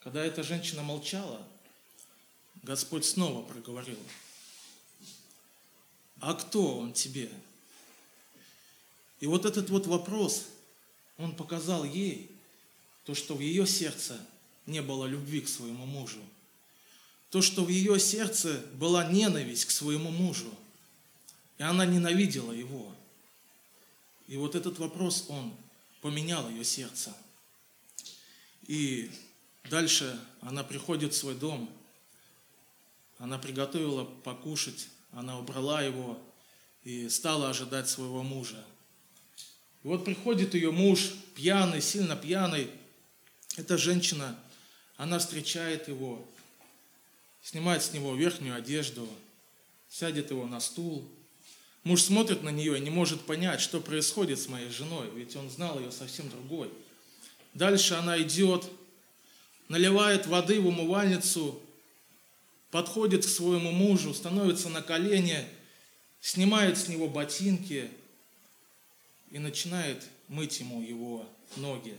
когда 0.00 0.22
эта 0.22 0.42
женщина 0.42 0.82
молчала, 0.82 1.42
Господь 2.62 3.06
снова 3.06 3.42
проговорил. 3.42 3.98
А 6.20 6.34
кто 6.34 6.76
он 6.76 6.92
тебе? 6.92 7.32
И 9.20 9.26
вот 9.26 9.44
этот 9.44 9.70
вот 9.70 9.86
вопрос, 9.86 10.48
он 11.18 11.36
показал 11.36 11.84
ей 11.84 12.30
то, 13.04 13.14
что 13.14 13.34
в 13.34 13.40
ее 13.40 13.66
сердце 13.66 14.18
не 14.66 14.82
было 14.82 15.06
любви 15.06 15.42
к 15.42 15.48
своему 15.48 15.86
мужу. 15.86 16.20
То, 17.30 17.42
что 17.42 17.64
в 17.64 17.68
ее 17.68 18.00
сердце 18.00 18.64
была 18.74 19.04
ненависть 19.04 19.66
к 19.66 19.70
своему 19.70 20.10
мужу. 20.10 20.52
И 21.58 21.62
она 21.62 21.84
ненавидела 21.84 22.52
его. 22.52 22.92
И 24.26 24.36
вот 24.36 24.54
этот 24.54 24.78
вопрос, 24.78 25.26
он 25.28 25.54
поменял 26.00 26.48
ее 26.48 26.64
сердце. 26.64 27.14
И 28.66 29.10
дальше 29.68 30.18
она 30.40 30.64
приходит 30.64 31.12
в 31.12 31.16
свой 31.16 31.34
дом, 31.34 31.70
она 33.18 33.38
приготовила 33.38 34.04
покушать, 34.04 34.88
она 35.12 35.38
убрала 35.38 35.82
его 35.82 36.18
и 36.84 37.08
стала 37.08 37.50
ожидать 37.50 37.88
своего 37.88 38.22
мужа. 38.22 38.64
И 39.82 39.88
вот 39.88 40.04
приходит 40.04 40.54
ее 40.54 40.70
муж, 40.70 41.12
пьяный, 41.34 41.80
сильно 41.80 42.16
пьяный. 42.16 42.68
Эта 43.56 43.78
женщина, 43.78 44.38
она 44.96 45.18
встречает 45.18 45.88
его, 45.88 46.22
снимает 47.42 47.82
с 47.82 47.92
него 47.92 48.14
верхнюю 48.14 48.56
одежду, 48.56 49.08
сядет 49.88 50.30
его 50.30 50.46
на 50.46 50.60
стул. 50.60 51.08
Муж 51.82 52.02
смотрит 52.02 52.42
на 52.42 52.50
нее 52.50 52.76
и 52.76 52.80
не 52.80 52.90
может 52.90 53.22
понять, 53.22 53.62
что 53.62 53.80
происходит 53.80 54.38
с 54.38 54.48
моей 54.48 54.68
женой, 54.68 55.08
ведь 55.14 55.34
он 55.34 55.48
знал 55.48 55.78
ее 55.80 55.90
совсем 55.90 56.28
другой. 56.28 56.70
Дальше 57.54 57.94
она 57.94 58.20
идет, 58.20 58.70
наливает 59.68 60.26
воды 60.26 60.60
в 60.60 60.66
умывальницу, 60.66 61.58
подходит 62.70 63.24
к 63.24 63.28
своему 63.28 63.72
мужу, 63.72 64.12
становится 64.12 64.68
на 64.68 64.82
колени, 64.82 65.42
снимает 66.20 66.76
с 66.76 66.88
него 66.88 67.08
ботинки 67.08 67.90
и 69.30 69.38
начинает 69.38 70.08
мыть 70.28 70.60
ему 70.60 70.82
его 70.82 71.26
ноги. 71.56 71.96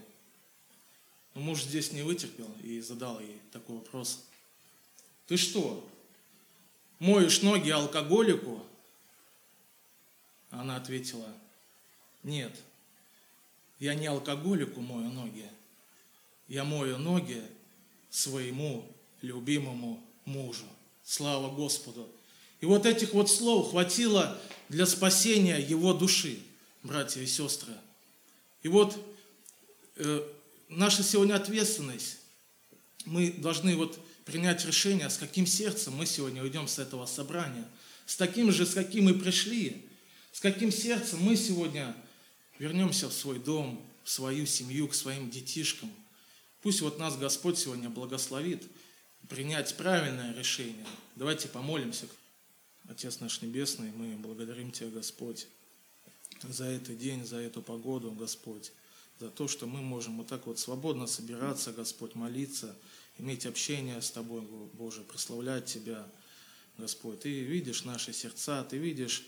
Но 1.33 1.41
муж 1.41 1.63
здесь 1.63 1.91
не 1.91 2.01
вытерпел 2.01 2.49
и 2.63 2.79
задал 2.81 3.19
ей 3.19 3.39
такой 3.51 3.77
вопрос. 3.77 4.23
Ты 5.27 5.37
что, 5.37 5.87
моешь 6.99 7.41
ноги 7.41 7.69
алкоголику? 7.69 8.61
Она 10.49 10.75
ответила, 10.75 11.27
нет, 12.23 12.53
я 13.79 13.95
не 13.95 14.07
алкоголику 14.07 14.81
мою 14.81 15.09
ноги, 15.09 15.49
я 16.49 16.65
мою 16.65 16.97
ноги 16.97 17.41
своему 18.09 18.85
любимому 19.21 20.03
мужу. 20.25 20.65
Слава 21.03 21.49
Господу! 21.53 22.09
И 22.59 22.65
вот 22.65 22.85
этих 22.85 23.13
вот 23.13 23.29
слов 23.29 23.71
хватило 23.71 24.39
для 24.69 24.85
спасения 24.85 25.57
его 25.57 25.93
души, 25.93 26.39
братья 26.83 27.21
и 27.21 27.25
сестры. 27.25 27.73
И 28.63 28.67
вот 28.67 28.97
э, 29.97 30.27
наша 30.69 31.03
сегодня 31.03 31.35
ответственность, 31.35 32.17
мы 33.05 33.31
должны 33.31 33.75
вот 33.75 33.99
принять 34.25 34.65
решение, 34.65 35.09
с 35.09 35.17
каким 35.17 35.45
сердцем 35.45 35.95
мы 35.95 36.05
сегодня 36.05 36.43
уйдем 36.43 36.67
с 36.67 36.79
этого 36.79 37.05
собрания. 37.05 37.67
С 38.05 38.15
таким 38.15 38.51
же, 38.51 38.65
с 38.65 38.73
каким 38.73 39.05
мы 39.05 39.13
пришли, 39.13 39.85
с 40.31 40.39
каким 40.39 40.71
сердцем 40.71 41.19
мы 41.21 41.35
сегодня 41.35 41.95
вернемся 42.59 43.09
в 43.09 43.13
свой 43.13 43.39
дом, 43.39 43.83
в 44.03 44.09
свою 44.09 44.45
семью, 44.45 44.87
к 44.87 44.93
своим 44.93 45.29
детишкам. 45.29 45.91
Пусть 46.61 46.81
вот 46.81 46.99
нас 46.99 47.17
Господь 47.17 47.57
сегодня 47.57 47.89
благословит 47.89 48.63
принять 49.29 49.75
правильное 49.77 50.33
решение. 50.35 50.85
Давайте 51.15 51.47
помолимся. 51.47 52.07
Отец 52.87 53.19
наш 53.19 53.41
Небесный, 53.41 53.91
мы 53.91 54.15
благодарим 54.17 54.71
Тебя, 54.71 54.89
Господь, 54.89 55.47
за 56.43 56.65
этот 56.65 56.97
день, 56.97 57.25
за 57.25 57.37
эту 57.37 57.61
погоду, 57.61 58.11
Господь, 58.11 58.71
за 59.19 59.29
то, 59.29 59.47
что 59.47 59.67
мы 59.67 59.81
можем 59.81 60.17
вот 60.17 60.27
так 60.27 60.47
вот 60.47 60.59
свободно 60.59 61.07
собираться, 61.07 61.71
Господь, 61.71 62.15
молиться, 62.15 62.75
иметь 63.17 63.45
общение 63.45 64.01
с 64.01 64.11
Тобой, 64.11 64.41
Боже, 64.73 65.01
прославлять 65.01 65.65
Тебя, 65.65 66.07
Господь. 66.77 67.21
Ты 67.21 67.41
видишь 67.41 67.83
наши 67.83 68.13
сердца, 68.13 68.63
Ты 68.63 68.77
видишь 68.77 69.27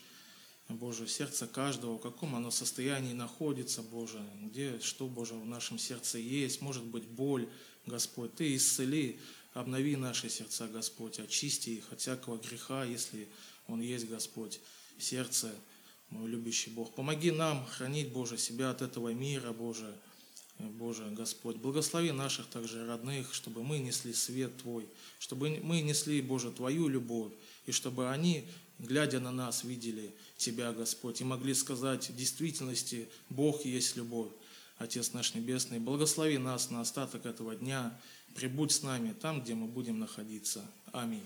Боже, 0.70 1.07
сердце 1.07 1.45
каждого, 1.45 1.97
в 1.97 2.01
каком 2.01 2.36
оно 2.36 2.49
состоянии 2.49 3.14
находится, 3.14 3.82
Боже, 3.82 4.20
где, 4.41 4.80
что, 4.80 5.07
Боже, 5.07 5.36
в 5.36 5.45
нашем 5.45 5.78
сердце 5.78 6.18
есть, 6.18 6.61
может 6.61 6.84
быть, 6.84 7.03
боль, 7.03 7.47
Господь, 7.86 8.34
Ты 8.36 8.55
исцели 8.55 9.20
Обнови 9.53 9.95
наши 9.95 10.30
сердца, 10.30 10.68
Господь, 10.68 11.20
очисти 11.20 11.70
их 11.70 11.91
от 11.91 11.99
всякого 11.99 12.38
греха, 12.38 12.86
если 12.86 13.28
он 13.68 13.82
есть, 13.82 14.09
Господь, 14.09 14.59
в 14.97 15.03
сердце, 15.03 15.51
мой 16.14 16.30
любящий 16.30 16.70
Бог. 16.70 16.93
Помоги 16.93 17.32
нам 17.32 17.66
хранить, 17.66 18.11
Боже, 18.11 18.38
себя 18.38 18.70
от 18.70 18.82
этого 18.82 19.14
мира, 19.14 19.51
Боже, 19.51 19.93
Боже, 20.59 21.09
Господь. 21.11 21.57
Благослови 21.57 22.11
наших 22.11 22.47
также 22.47 22.86
родных, 22.86 23.34
чтобы 23.34 23.64
мы 23.64 23.80
несли 23.80 24.14
свет 24.14 24.55
Твой, 24.57 24.88
чтобы 25.20 25.59
мы 25.64 25.82
несли, 25.82 26.22
Боже, 26.22 26.51
Твою 26.51 26.88
любовь, 26.88 27.34
и 27.66 27.72
чтобы 27.72 28.09
они, 28.09 28.47
глядя 28.80 29.20
на 29.20 29.32
нас, 29.32 29.64
видели 29.64 30.14
Тебя, 30.38 30.72
Господь, 30.72 31.22
и 31.22 31.24
могли 31.24 31.53
сказать, 31.53 32.09
в 32.09 32.16
действительности 32.16 33.09
Бог 33.30 33.66
есть 33.66 33.97
любовь. 33.97 34.32
Отец 34.78 35.14
наш 35.14 35.34
Небесный, 35.34 35.80
благослови 35.80 36.38
нас 36.38 36.70
на 36.70 36.82
остаток 36.82 37.26
этого 37.26 37.55
дня, 37.55 37.99
прибудь 38.36 38.72
с 38.72 38.84
нами 38.84 39.14
там, 39.14 39.41
где 39.41 39.53
мы 39.53 39.68
будем 39.68 39.99
находиться. 39.99 40.66
Аминь. 40.91 41.24